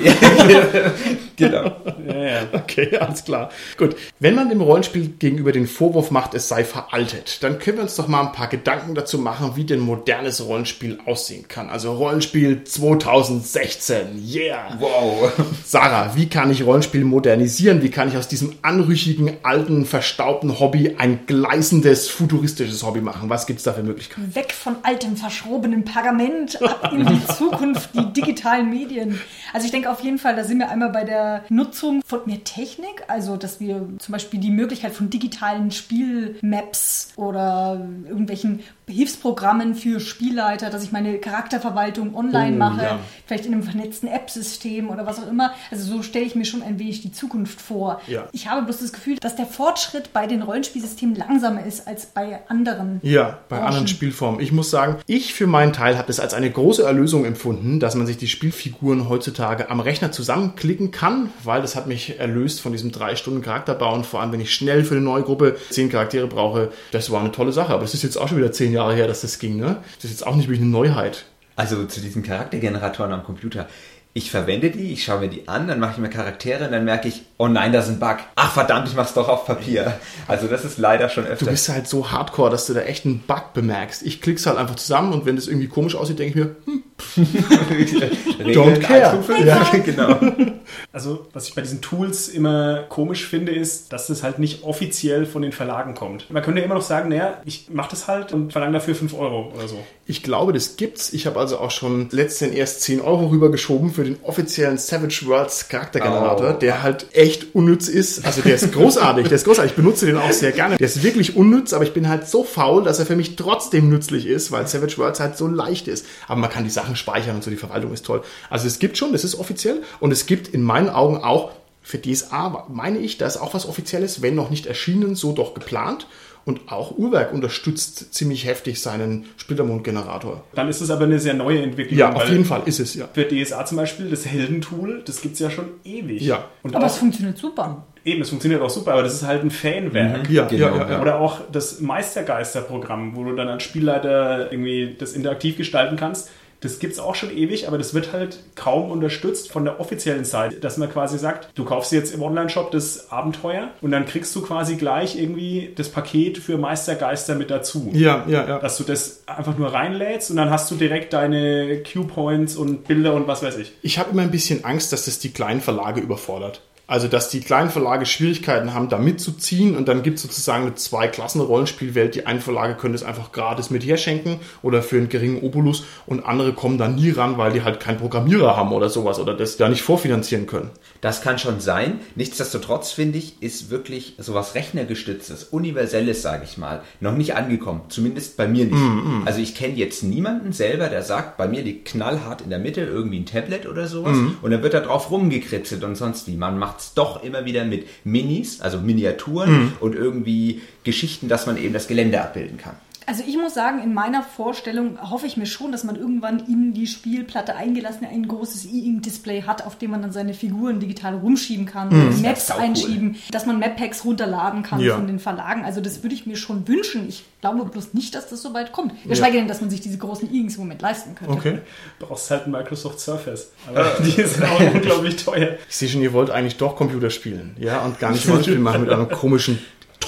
genau. 1.35 1.75
Ja, 2.07 2.15
ja. 2.15 2.41
Okay, 2.53 2.97
alles 2.97 3.23
klar. 3.23 3.49
Gut. 3.77 3.95
Wenn 4.19 4.35
man 4.35 4.49
dem 4.49 4.61
Rollenspiel 4.61 5.13
gegenüber 5.19 5.51
den 5.51 5.67
Vorwurf 5.67 6.11
macht, 6.11 6.33
es 6.33 6.47
sei 6.47 6.63
veraltet, 6.63 7.43
dann 7.43 7.59
können 7.59 7.77
wir 7.77 7.83
uns 7.83 7.95
doch 7.95 8.07
mal 8.07 8.21
ein 8.21 8.31
paar 8.31 8.47
Gedanken 8.47 8.95
dazu 8.95 9.17
machen, 9.17 9.51
wie 9.55 9.65
denn 9.65 9.79
modernes 9.79 10.45
Rollenspiel 10.45 10.99
aussehen 11.05 11.47
kann. 11.47 11.69
Also 11.69 11.93
Rollenspiel 11.93 12.63
2016. 12.63 14.23
Yeah! 14.25 14.77
Wow. 14.79 15.31
Sarah, 15.65 16.15
wie 16.15 16.29
kann 16.29 16.51
ich 16.51 16.63
Rollenspiel 16.63 16.70
modernisieren? 17.03 17.81
Wie 17.81 17.89
kann 17.89 18.07
ich 18.07 18.17
aus 18.17 18.27
diesem 18.27 18.53
anrüchigen, 18.62 19.38
alten, 19.43 19.86
verstaubten 19.86 20.60
Hobby 20.60 20.95
ein 20.97 21.25
gleißendes, 21.25 22.10
futuristisches 22.10 22.84
Hobby 22.84 23.01
machen? 23.01 23.29
Was 23.29 23.45
gibt's 23.45 23.63
da 23.63 23.73
für 23.73 23.84
Möglichkeiten? 23.84 24.34
Weg 24.36 24.51
von 24.53 24.75
altem, 24.84 25.17
verschrobenem 25.17 25.84
Pergament, 25.84 26.62
ab 26.62 26.93
in 26.93 27.05
die 27.05 27.27
Zukunft, 27.27 27.89
die 27.93 28.13
digitalen 28.13 28.69
Medien. 28.69 29.19
Also 29.53 29.65
ich 29.65 29.71
denke 29.71 29.89
auf 29.89 30.01
jeden 30.01 30.17
Fall, 30.17 30.36
da 30.36 30.43
sind 30.43 30.60
wir 30.60 30.69
einmal 30.69 30.89
bei 30.89 31.03
der 31.03 31.43
Nutzung 31.49 32.01
von 32.05 32.21
mehr 32.25 32.43
Technik, 32.43 33.03
also 33.07 33.38
dass 33.38 33.60
wir 33.60 33.88
zum 33.99 34.12
Beispiel 34.12 34.39
die 34.39 34.51
Möglichkeit 34.51 34.93
von 34.93 35.10
digitalen 35.10 35.71
Spielmaps 35.71 37.13
oder 37.15 37.86
irgendwelchen 38.07 38.60
Hilfsprogrammen 38.88 39.75
für 39.75 39.99
Spielleiter, 39.99 40.69
dass 40.69 40.84
ich 40.84 40.91
meine 40.91 41.17
Charakterverwaltung 41.17 42.13
online 42.15 42.55
Oh, 42.55 42.60
mache, 42.60 42.84
ja. 42.84 42.99
vielleicht 43.25 43.45
in 43.45 43.53
einem 43.53 43.63
vernetzten 43.63 44.10
App-System 44.10 44.89
oder 44.89 45.05
was 45.05 45.19
auch 45.19 45.27
immer. 45.29 45.53
Also 45.71 45.84
so 45.95 46.03
stelle 46.03 46.25
ich 46.25 46.36
mir 46.36 46.45
schon 46.45 46.61
ein 46.63 46.80
wenig 46.80 47.02
die 47.02 47.12
Zukunft 47.12 47.62
vor. 47.62 48.02
Ja. 48.08 48.28
Ich 48.32 48.47
habe 48.47 48.63
bloß 48.63 48.80
das 48.80 48.93
Gefühl, 48.93 49.17
dass 49.19 49.36
der 49.36 49.45
Fortschritt 49.45 50.13
bei 50.13 50.28
den 50.28 50.41
Rollenspielsystemen 50.41 51.15
langsamer 51.15 51.65
ist 51.65 51.88
als 51.88 52.08
bei 52.08 52.39
anderen. 52.47 53.00
Ja, 53.04 53.39
bei 53.50 53.58
Branchen. 53.58 53.67
anderen 53.67 53.88
Spielformen. 53.88 54.39
Ich 54.41 54.52
muss 54.52 54.71
sagen, 54.71 54.97
ich 55.08 55.34
für 55.34 55.47
meinen 55.47 55.74
Teil 55.74 55.97
habe 55.97 56.12
es 56.12 56.19
als 56.19 56.34
eine 56.34 56.50
große 56.50 56.84
Erlösung 56.84 57.26
empfunden, 57.26 57.80
dass 57.80 57.95
man 57.95 58.08
sich 58.08 58.17
die 58.17 58.28
Spielfiguren 58.28 59.10
heutzutage 59.10 59.69
am 59.69 59.80
Rechner 59.80 60.12
zusammenklicken 60.12 60.91
kann, 60.91 61.30
weil 61.43 61.62
das 61.62 61.76
hat 61.76 61.88
mich 61.88 62.19
erlöst 62.19 62.62
von 62.62 62.71
diesem 62.71 62.91
drei 62.91 63.15
Stunden 63.15 63.41
Charakterbauen. 63.41 64.04
Vor 64.04 64.21
allem, 64.21 64.32
wenn 64.32 64.41
ich 64.41 64.54
schnell 64.54 64.84
für 64.84 64.95
eine 64.95 65.04
neue 65.04 65.24
Gruppe 65.24 65.58
zehn 65.69 65.89
Charaktere 65.89 66.28
brauche. 66.28 66.71
Das 66.91 67.12
war 67.12 67.19
eine 67.19 67.32
tolle 67.32 67.52
Sache. 67.52 67.74
Aber 67.74 67.84
es 67.84 67.93
ist 67.93 68.04
jetzt 68.04 68.17
auch 68.17 68.28
schon 68.28 68.38
wieder 68.38 68.52
zehn 68.52 68.71
Jahre 68.74 68.95
her, 68.95 69.08
dass 69.08 69.21
das 69.21 69.39
ging. 69.39 69.58
Ne? 69.58 69.78
Das 69.95 70.06
ist 70.06 70.12
jetzt 70.12 70.28
auch 70.28 70.36
nicht 70.36 70.47
wirklich 70.47 70.62
eine 70.62 70.71
Neuheit. 70.71 71.26
Also 71.56 71.86
zu 71.86 72.02
diesen 72.02 72.24
Charaktergeneratoren 72.24 73.12
am 73.12 73.24
Computer. 73.24 73.67
Ich 74.13 74.30
verwende 74.30 74.71
die, 74.71 74.91
ich 74.91 75.06
schaue 75.06 75.21
mir 75.21 75.30
die 75.30 75.47
an, 75.47 75.67
dann 75.67 75.80
mache 75.80 75.93
ich 75.93 75.97
mir 76.00 76.10
Charaktere 76.10 76.65
und 76.65 76.71
dann 76.71 76.84
merke 76.84 77.08
ich, 77.08 77.24
oh 77.41 77.47
nein, 77.47 77.73
da 77.73 77.80
ist 77.80 77.88
ein 77.89 77.99
Bug. 77.99 78.17
Ach 78.36 78.51
verdammt, 78.54 78.88
ich 78.88 78.95
mach's 78.95 79.13
doch 79.15 79.27
auf 79.27 79.45
Papier. 79.45 79.93
Also 80.27 80.45
das 80.47 80.63
ist 80.63 80.77
leider 80.77 81.10
schon 81.10 81.23
Du 81.25 81.32
öfter. 81.32 81.45
bist 81.47 81.69
halt 81.69 81.88
so 81.88 82.12
hardcore, 82.12 82.51
dass 82.51 82.67
du 82.67 82.73
da 82.73 82.82
echt 82.82 83.06
einen 83.06 83.19
Bug 83.19 83.54
bemerkst. 83.54 84.04
Ich 84.04 84.21
klick's 84.21 84.45
halt 84.45 84.58
einfach 84.58 84.75
zusammen 84.75 85.12
und 85.13 85.25
wenn 85.25 85.36
das 85.36 85.47
irgendwie 85.47 85.67
komisch 85.67 85.95
aussieht, 85.95 86.19
denke 86.19 86.39
ich 86.39 86.45
mir, 86.45 86.56
hm, 86.65 86.84
Regeln 88.45 88.80
care. 88.82 89.12
1, 89.12 89.25
2, 89.25 89.34
5. 89.36 89.45
Ja. 89.45 89.63
genau. 89.84 90.15
Also, 90.93 91.27
was 91.34 91.47
ich 91.49 91.56
bei 91.56 91.62
diesen 91.62 91.82
Tools 91.82 92.30
immer 92.30 92.84
komisch 92.88 93.25
finde, 93.25 93.51
ist, 93.54 93.91
dass 93.91 94.08
das 94.08 94.23
halt 94.23 94.39
nicht 94.39 94.63
offiziell 94.63 95.25
von 95.25 95.41
den 95.41 95.51
Verlagen 95.51 95.95
kommt. 95.95 96.30
Man 96.32 96.41
könnte 96.43 96.62
immer 96.62 96.75
noch 96.75 96.82
sagen, 96.82 97.10
naja, 97.10 97.41
ich 97.45 97.69
mache 97.71 97.89
das 97.91 98.08
halt 98.08 98.32
und 98.32 98.51
verlange 98.54 98.73
dafür 98.73 98.95
5 98.95 99.13
Euro 99.13 99.51
oder 99.56 99.67
so. 99.67 99.77
Ich 100.06 100.23
glaube, 100.23 100.54
das 100.54 100.77
gibt's. 100.77 101.12
Ich 101.13 101.25
habe 101.27 101.39
also 101.39 101.58
auch 101.60 101.71
schon 101.71 102.08
letztens 102.12 102.54
erst 102.54 102.82
10 102.82 103.01
Euro 103.01 103.27
rübergeschoben 103.27 103.91
für 103.91 104.04
den 104.06 104.17
offiziellen 104.23 104.77
Savage 104.77 105.23
Worlds 105.25 105.67
Charaktergenerator, 105.67 106.54
Oh. 106.56 106.60
der 106.60 106.84
halt 106.84 107.08
echt 107.13 107.30
unnütz 107.53 107.87
ist. 107.87 108.25
Also 108.25 108.41
der 108.41 108.55
ist 108.55 108.71
großartig, 108.71 109.27
der 109.27 109.35
ist 109.35 109.45
großartig. 109.45 109.71
Ich 109.71 109.75
benutze 109.75 110.05
den 110.05 110.17
auch 110.17 110.31
sehr 110.31 110.51
gerne. 110.51 110.77
Der 110.77 110.85
ist 110.85 111.03
wirklich 111.03 111.35
unnütz, 111.35 111.73
aber 111.73 111.83
ich 111.83 111.93
bin 111.93 112.07
halt 112.07 112.27
so 112.27 112.43
faul, 112.43 112.83
dass 112.83 112.99
er 112.99 113.05
für 113.05 113.15
mich 113.15 113.35
trotzdem 113.35 113.89
nützlich 113.89 114.25
ist, 114.25 114.51
weil 114.51 114.67
Savage 114.67 114.97
Worlds 114.97 115.19
halt 115.19 115.37
so 115.37 115.47
leicht 115.47 115.87
ist. 115.87 116.05
Aber 116.27 116.39
man 116.39 116.49
kann 116.49 116.63
die 116.63 116.69
Sachen 116.69 116.95
speichern 116.95 117.35
und 117.35 117.43
so, 117.43 117.49
die 117.49 117.57
Verwaltung 117.57 117.93
ist 117.93 118.05
toll. 118.05 118.23
Also 118.49 118.67
es 118.67 118.79
gibt 118.79 118.97
schon, 118.97 119.11
das 119.11 119.23
ist 119.23 119.35
offiziell. 119.35 119.81
Und 119.99 120.11
es 120.11 120.25
gibt 120.25 120.47
in 120.47 120.61
meinen 120.61 120.89
Augen 120.89 121.17
auch 121.17 121.51
für 121.81 121.99
DSA, 121.99 122.67
meine 122.69 122.99
ich, 122.99 123.17
da 123.17 123.25
ist 123.25 123.37
auch 123.37 123.53
was 123.53 123.67
Offizielles, 123.67 124.21
wenn 124.21 124.35
noch 124.35 124.49
nicht 124.49 124.67
erschienen, 124.67 125.15
so 125.15 125.33
doch 125.33 125.53
geplant. 125.53 126.07
Und 126.43 126.71
auch 126.71 126.97
Uhrwerk 126.97 127.34
unterstützt 127.34 128.13
ziemlich 128.13 128.45
heftig 128.45 128.82
seinen 128.82 129.25
Splittermond-Generator. 129.38 130.43
Dann 130.56 130.67
ist 130.69 130.82
es 130.82 130.89
aber 130.89 131.06
eine 131.06 131.19
sehr 131.19 131.36
neue 131.36 131.62
Entwicklung. 131.62 131.99
Ja, 131.99 132.13
auf 132.13 132.30
jeden 132.30 132.45
Fall 132.45 132.63
ist 132.65 132.80
es, 132.80 132.95
ja. 132.95 133.08
Für 133.13 133.25
DSA 133.27 133.65
zum 133.65 133.77
Beispiel, 133.77 134.10
das 134.10 134.25
Heldentool, 134.25 135.04
das 135.06 135.21
gibt 135.21 135.36
es 135.36 135.39
ja 135.39 135.51
schon 135.51 135.65
ewig. 135.84 136.21
Ja. 136.21 136.45
Und 136.63 136.75
Aber 136.75 136.88
es 136.88 136.97
funktioniert 136.97 137.38
super. 137.38 137.86
eben, 138.04 138.21
es 138.21 138.30
funktioniert 138.30 138.62
auch 138.62 138.69
super, 138.71 138.93
aber 138.93 139.04
das 139.04 139.13
ist 139.13 139.27
halt 139.27 139.43
ein 139.43 139.51
Fanwerk. 139.51 140.30
Ja, 140.30 140.45
Genau, 140.47 140.65
ja, 140.67 140.77
ja, 140.77 140.89
ja. 140.91 141.01
Oder 141.01 141.19
auch 141.19 141.41
das 141.51 141.80
Meistergeister-Programm, 141.80 143.15
wo 143.15 143.23
du 143.23 143.36
dann 143.36 143.47
als 143.47 143.63
Spielleiter 143.63 144.51
irgendwie 144.51 144.95
das 144.97 145.13
interaktiv 145.13 145.58
gestalten 145.58 145.95
kannst. 145.95 146.32
Das 146.62 146.78
gibt's 146.78 147.00
auch 147.00 147.15
schon 147.15 147.36
ewig, 147.36 147.67
aber 147.67 147.78
das 147.80 147.93
wird 147.95 148.13
halt 148.13 148.39
kaum 148.56 148.91
unterstützt 148.91 149.52
von 149.52 149.65
der 149.65 149.80
offiziellen 149.80 150.26
Seite, 150.26 150.58
dass 150.58 150.78
man 150.78 150.91
quasi 150.91 151.17
sagt, 151.17 151.50
du 151.56 151.65
kaufst 151.65 151.91
jetzt 151.91 152.13
im 152.13 152.21
Online-Shop 152.21 152.71
das 152.71 153.12
Abenteuer 153.12 153.69
und 153.82 153.91
dann 153.91 154.06
kriegst 154.06 154.36
du 154.36 154.41
quasi 154.41 154.76
gleich 154.76 155.19
irgendwie 155.19 155.74
das 155.76 155.89
Paket 155.89 156.38
für 156.38 156.60
Meistergeister 156.60 157.34
mit 157.34 157.50
dazu. 157.50 157.89
Ja, 157.93 158.26
ja, 158.28 158.47
ja. 158.47 158.60
Dass 158.60 158.78
du 158.78 158.84
das 158.84 159.24
einfach 159.26 159.58
nur 159.58 159.74
reinlädst 159.74 160.30
und 160.30 160.38
dann 160.38 160.52
hast 160.52 160.69
du 160.69 160.76
direkt 160.76 161.13
deine 161.13 161.82
Q-Points 161.82 162.56
und 162.56 162.88
Bilder 162.88 163.15
und 163.15 163.28
was 163.28 163.41
weiß 163.41 163.58
ich. 163.58 163.74
Ich 163.82 163.97
habe 163.97 164.12
immer 164.12 164.21
ein 164.21 164.32
bisschen 164.32 164.63
Angst, 164.63 164.93
dass 164.93 165.06
das 165.06 165.17
die 165.17 165.32
kleinen 165.32 165.62
Verlage 165.62 166.00
überfordert. 166.00 166.62
Also, 166.91 167.08
dass 167.08 167.30
die 167.30 167.39
kleinen 167.39 167.69
Verlage 167.69 168.06
Schwierigkeiten 168.06 168.73
haben, 168.73 168.89
da 168.89 168.97
mitzuziehen 168.97 169.77
und 169.77 169.88
dann 169.88 170.04
gibt 170.04 170.17
es 170.17 170.23
sozusagen 170.23 170.63
eine 170.63 170.75
Zwei-Klassen-Rollenspielwelt. 170.75 172.15
Die 172.15 172.25
einen 172.25 172.41
Verlage 172.41 172.75
können 172.75 172.93
es 172.93 173.01
einfach 173.01 173.32
gratis 173.32 173.69
mit 173.69 173.86
herschenken 173.86 174.41
oder 174.62 174.84
für 174.84 174.97
einen 174.97 175.08
geringen 175.08 175.41
Obolus 175.41 175.86
und 176.06 176.25
andere 176.25 176.51
kommen 176.51 176.77
da 176.77 176.89
nie 176.89 177.12
ran, 177.12 177.38
weil 177.38 177.54
die 177.54 177.63
halt 177.63 177.80
keinen 177.80 177.97
Programmierer 177.97 178.58
haben 178.58 178.73
oder 178.73 178.89
sowas 178.89 179.19
oder 179.19 179.34
das 179.34 179.56
da 179.56 179.69
nicht 179.69 179.84
vorfinanzieren 179.84 180.47
können. 180.47 180.69
Das 180.99 181.21
kann 181.21 181.39
schon 181.39 181.62
sein. 181.62 182.01
Nichtsdestotrotz 182.15 182.91
finde 182.91 183.19
ich, 183.19 183.41
ist 183.41 183.69
wirklich 183.69 184.15
sowas 184.17 184.54
Rechnergestütztes, 184.56 185.45
Universelles, 185.45 186.21
sage 186.21 186.43
ich 186.43 186.58
mal, 186.58 186.82
noch 186.99 187.15
nicht 187.15 187.36
angekommen. 187.36 187.84
Zumindest 187.88 188.36
bei 188.36 188.49
mir 188.49 188.65
nicht. 188.65 188.75
Mm, 188.75 189.21
mm. 189.21 189.23
Also 189.25 189.39
ich 189.39 189.56
kenne 189.56 189.75
jetzt 189.75 190.04
niemanden 190.04 190.51
selber, 190.51 190.89
der 190.89 191.04
sagt, 191.04 191.38
bei 191.38 191.47
mir 191.47 191.63
liegt 191.63 191.88
knallhart 191.88 192.41
in 192.41 192.49
der 192.49 192.60
Mitte 192.60 192.82
irgendwie 192.82 193.19
ein 193.19 193.25
Tablet 193.25 193.65
oder 193.65 193.88
sowas 193.88 194.17
mm. 194.17 194.39
und 194.41 194.51
dann 194.51 194.62
wird 194.62 194.73
da 194.73 194.82
drauf 194.82 195.10
rumgekritzelt 195.10 195.86
und 195.86 195.95
sonst 195.95 196.27
wie. 196.27 196.36
Man 196.36 196.60
macht 196.60 196.80
es 196.81 196.93
doch 196.93 197.23
immer 197.23 197.45
wieder 197.45 197.65
mit 197.65 197.87
Minis, 198.03 198.61
also 198.61 198.79
Miniaturen 198.79 199.51
mhm. 199.51 199.73
und 199.79 199.95
irgendwie 199.95 200.61
Geschichten, 200.83 201.27
dass 201.27 201.45
man 201.45 201.57
eben 201.57 201.73
das 201.73 201.87
Gelände 201.87 202.21
abbilden 202.21 202.57
kann. 202.57 202.75
Also 203.12 203.24
ich 203.28 203.36
muss 203.36 203.54
sagen, 203.54 203.84
in 203.84 203.93
meiner 203.93 204.24
Vorstellung 204.24 204.97
hoffe 205.12 205.28
ich 205.28 205.36
mir 205.36 205.45
schon, 205.45 205.74
dass 205.74 205.84
man 205.84 205.97
irgendwann 205.97 206.39
in 206.47 206.74
die 206.74 206.88
Spielplatte 206.88 207.58
eingelassen 207.58 208.08
ein 208.10 208.26
großes 208.26 208.67
E-Ink-Display 208.67 209.41
hat, 209.41 209.65
auf 209.65 209.78
dem 209.78 209.91
man 209.91 210.02
dann 210.02 210.13
seine 210.13 210.34
Figuren 210.34 210.80
digital 210.80 211.15
rumschieben 211.15 211.65
kann, 211.65 211.89
mhm. 211.89 212.21
Maps 212.21 212.47
das 212.47 212.58
einschieben, 212.58 213.10
cool. 213.10 213.32
dass 213.32 213.45
man 213.45 213.60
Map-Packs 213.60 214.06
runterladen 214.06 214.63
kann 214.63 214.80
ja. 214.80 214.95
von 214.95 215.08
den 215.08 215.19
Verlagen. 215.19 215.65
Also 215.65 215.82
das 215.82 216.04
würde 216.04 216.15
ich 216.15 216.26
mir 216.26 216.38
schon 216.38 216.65
wünschen. 216.69 217.10
Ich 217.10 217.26
glaube 217.41 217.65
bloß 217.65 217.93
nicht, 217.93 218.15
dass 218.15 218.30
das 218.30 218.41
so 218.41 218.54
weit 218.54 218.71
kommt. 218.71 218.93
Geschweige 219.04 219.36
ja. 219.36 219.41
denn, 219.41 219.50
dass 219.50 219.60
man 219.60 219.69
sich 219.69 219.82
diese 219.82 219.97
großen 219.97 220.34
E-Inks 220.34 220.56
im 220.56 220.62
Moment 220.62 220.82
leisten 220.82 221.13
könnte. 221.13 221.34
Okay. 221.34 221.60
Du 222.00 222.06
brauchst 222.06 222.32
halt 222.32 222.45
ein 222.45 222.52
Microsoft 222.52 223.02
Surface. 223.02 223.52
Aber 223.67 223.91
die 224.06 224.12
sind 224.12 224.45
auch 224.45 224.74
unglaublich 224.74 225.17
teuer. 225.17 225.58
Ich 225.67 225.76
sehe 225.76 225.89
schon, 225.89 226.02
ihr 226.02 226.13
wollt 226.13 226.30
eigentlich 226.30 226.56
doch 226.56 226.78
Computer 226.78 227.10
spielen. 227.10 227.58
Ja, 227.60 227.82
und 227.82 228.00
gar 228.00 228.12
nicht 228.12 228.26
Rollenspiel 228.26 228.60
machen 228.60 228.84
mit 228.84 228.89
einem 228.89 229.10
komischen 229.10 229.60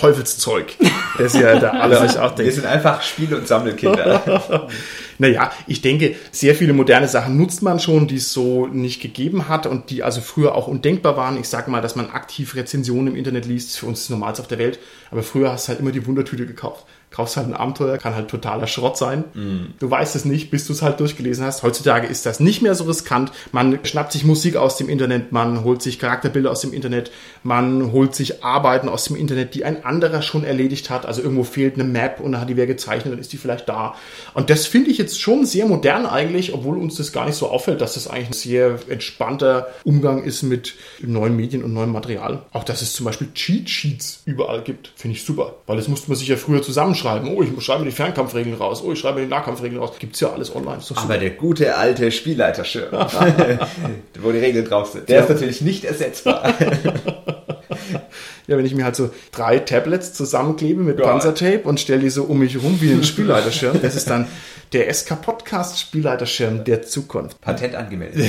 Teufelszeug. 0.04 0.76
Das 1.16 1.36
ist 1.36 1.42
ja 1.42 1.60
da 1.60 1.70
alle 1.70 2.00
euch 2.00 2.18
auch 2.18 2.32
denken. 2.32 2.46
Wir 2.46 2.52
sind 2.52 2.66
einfach 2.66 3.04
Spiel- 3.04 3.36
und 3.36 3.48
Sammelkinder. 3.48 4.68
naja, 5.20 5.52
ich 5.68 5.84
denke, 5.84 6.16
sehr 6.32 6.56
viele 6.56 6.74
moderne 6.74 7.08
Sachen 7.08 7.38
nutzt 7.38 7.62
man 7.62 7.80
schon, 7.80 8.08
die 8.08 8.16
es 8.16 8.34
so 8.34 8.66
nicht 8.66 9.00
gegeben 9.00 9.48
hat 9.48 9.68
und 9.68 9.92
die 9.92 10.02
also 10.02 10.22
früher 10.22 10.56
auch 10.56 10.68
undenkbar 10.68 11.16
waren. 11.16 11.40
Ich 11.40 11.48
sage 11.48 11.70
mal, 11.70 11.82
dass 11.82 11.96
man 11.96 12.10
aktiv 12.10 12.56
Rezensionen 12.56 13.10
im 13.10 13.16
Internet 13.16 13.46
liest, 13.46 13.78
für 13.78 13.86
uns 13.86 14.00
das 14.00 14.10
Normalste 14.10 14.42
auf 14.42 14.48
der 14.48 14.58
Welt. 14.58 14.80
Aber 15.12 15.22
früher 15.22 15.52
hast 15.52 15.68
du 15.68 15.70
halt 15.70 15.82
immer 15.82 15.92
die 15.92 16.04
Wundertüte 16.08 16.48
gekauft 16.48 16.84
kaufst 17.14 17.38
halt 17.38 17.48
ein 17.48 17.54
Abenteuer, 17.54 17.98
kann 18.00 18.16
halt 18.16 18.28
totaler 18.28 18.66
Schrott 18.66 18.98
sein. 18.98 19.24
Mm. 19.34 19.66
Du 19.80 19.90
weißt 19.90 20.16
es 20.16 20.26
nicht, 20.26 20.50
bis 20.50 20.66
du 20.66 20.74
es 20.74 20.82
halt 20.82 21.00
durchgelesen 21.00 21.46
hast. 21.46 21.62
Heutzutage 21.62 22.08
ist 22.08 22.26
das 22.26 22.40
nicht 22.40 22.64
mehr 22.64 22.74
so 22.74 22.86
riskant. 22.86 23.32
Man 23.52 23.80
schnappt 23.84 24.12
sich 24.12 24.26
Musik 24.26 24.56
aus 24.56 24.78
dem 24.78 24.90
Internet, 24.90 25.32
man 25.32 25.64
holt 25.64 25.84
sich 25.84 26.00
Charakterbilder 26.00 26.50
aus 26.50 26.62
dem 26.62 26.74
Internet, 26.74 27.12
man 27.44 27.92
holt 27.92 28.16
sich 28.16 28.44
Arbeiten 28.44 28.90
aus 28.90 29.06
dem 29.06 29.16
Internet, 29.16 29.54
die 29.54 29.64
ein 29.64 29.86
anderer 29.86 30.24
schon 30.24 30.44
erledigt 30.44 30.90
hat. 30.90 31.06
Also 31.06 31.22
irgendwo 31.22 31.44
fehlt 31.44 31.76
eine 31.76 31.84
Map 31.84 32.20
und 32.20 32.32
dann 32.32 32.42
hat 32.42 32.50
die 32.50 32.58
wer 32.58 32.66
gezeichnet, 32.66 33.14
dann 33.14 33.20
ist 33.20 33.32
die 33.32 33.38
vielleicht 33.38 33.70
da. 33.70 33.94
Und 34.34 34.50
das 34.50 34.66
finde 34.66 34.90
ich 34.90 34.98
jetzt 34.98 35.22
schon 35.22 35.46
sehr 35.46 35.68
modern 35.68 36.08
eigentlich, 36.08 36.54
obwohl 36.54 36.80
uns 36.80 36.96
das 36.96 37.12
gar 37.12 37.28
nicht 37.28 37.36
so 37.36 37.48
auffällt, 37.48 37.80
dass 37.80 37.94
das 37.94 38.08
eigentlich 38.08 38.30
ein 38.30 38.34
sehr 38.34 38.80
entspannter 38.90 39.68
Umgang 39.84 40.24
ist 40.24 40.42
mit 40.42 40.74
neuen 41.00 41.36
Medien 41.36 41.64
und 41.64 41.74
neuem 41.74 41.92
Material. 41.92 42.42
Auch 42.52 42.64
dass 42.64 42.82
es 42.82 42.94
zum 42.94 43.06
Beispiel 43.06 43.28
Cheat 43.36 43.70
Sheets 43.70 44.24
überall 44.26 44.64
gibt, 44.64 44.92
finde 44.96 45.16
ich 45.16 45.24
super. 45.24 45.58
Weil 45.68 45.78
das 45.78 45.88
musste 45.88 46.10
man 46.10 46.18
sich 46.18 46.28
ja 46.28 46.38
früher 46.38 46.64
zusammenschreiben 46.64 47.03
schreiben. 47.04 47.28
Oh, 47.28 47.44
ich 47.44 47.64
schreibe 47.64 47.84
die 47.86 47.92
Fernkampfregeln 47.92 48.56
raus. 48.56 48.82
Oh, 48.84 48.92
ich 48.94 49.00
schreibe 49.00 49.22
die 49.22 49.28
Nahkampfregeln 49.28 49.82
raus. 49.82 49.92
Gibt's 50.00 50.20
ja 50.20 50.32
alles 50.32 50.56
online. 50.56 50.80
Aber 50.96 51.18
der 51.18 51.32
gute 51.32 51.76
alte 51.76 52.12
Spielleiterschirm, 52.12 52.92
wo 54.22 54.32
die 54.32 54.40
Regeln 54.40 54.66
drauf 54.66 54.92
sind, 54.92 55.10
der 55.10 55.18
ja. 55.18 55.24
ist 55.24 55.30
natürlich 55.30 55.62
nicht 55.62 55.84
ersetzbar. 55.84 56.54
ja, 58.48 58.58
wenn 58.58 58.66
ich 58.66 58.74
mir 58.74 58.86
halt 58.86 58.96
so 58.96 59.10
drei 59.32 59.60
Tablets 59.60 60.14
zusammenklebe 60.14 60.82
mit 60.82 61.00
ja. 61.00 61.06
Panzertape 61.06 61.64
und 61.64 61.80
stelle 61.80 62.02
die 62.02 62.10
so 62.10 62.24
um 62.24 62.40
mich 62.40 62.62
rum 62.62 62.80
wie 62.80 62.92
ein 62.92 63.04
Spielleiterschirm, 63.04 63.82
das 63.82 63.96
ist 63.96 64.10
dann 64.10 64.28
der 64.72 64.92
SK 64.94 65.22
Podcast 65.22 65.80
Spielleiterschirm 65.80 66.64
der 66.64 66.84
Zukunft. 66.84 67.42
Patent 67.42 67.76
angemeldet. 67.76 68.26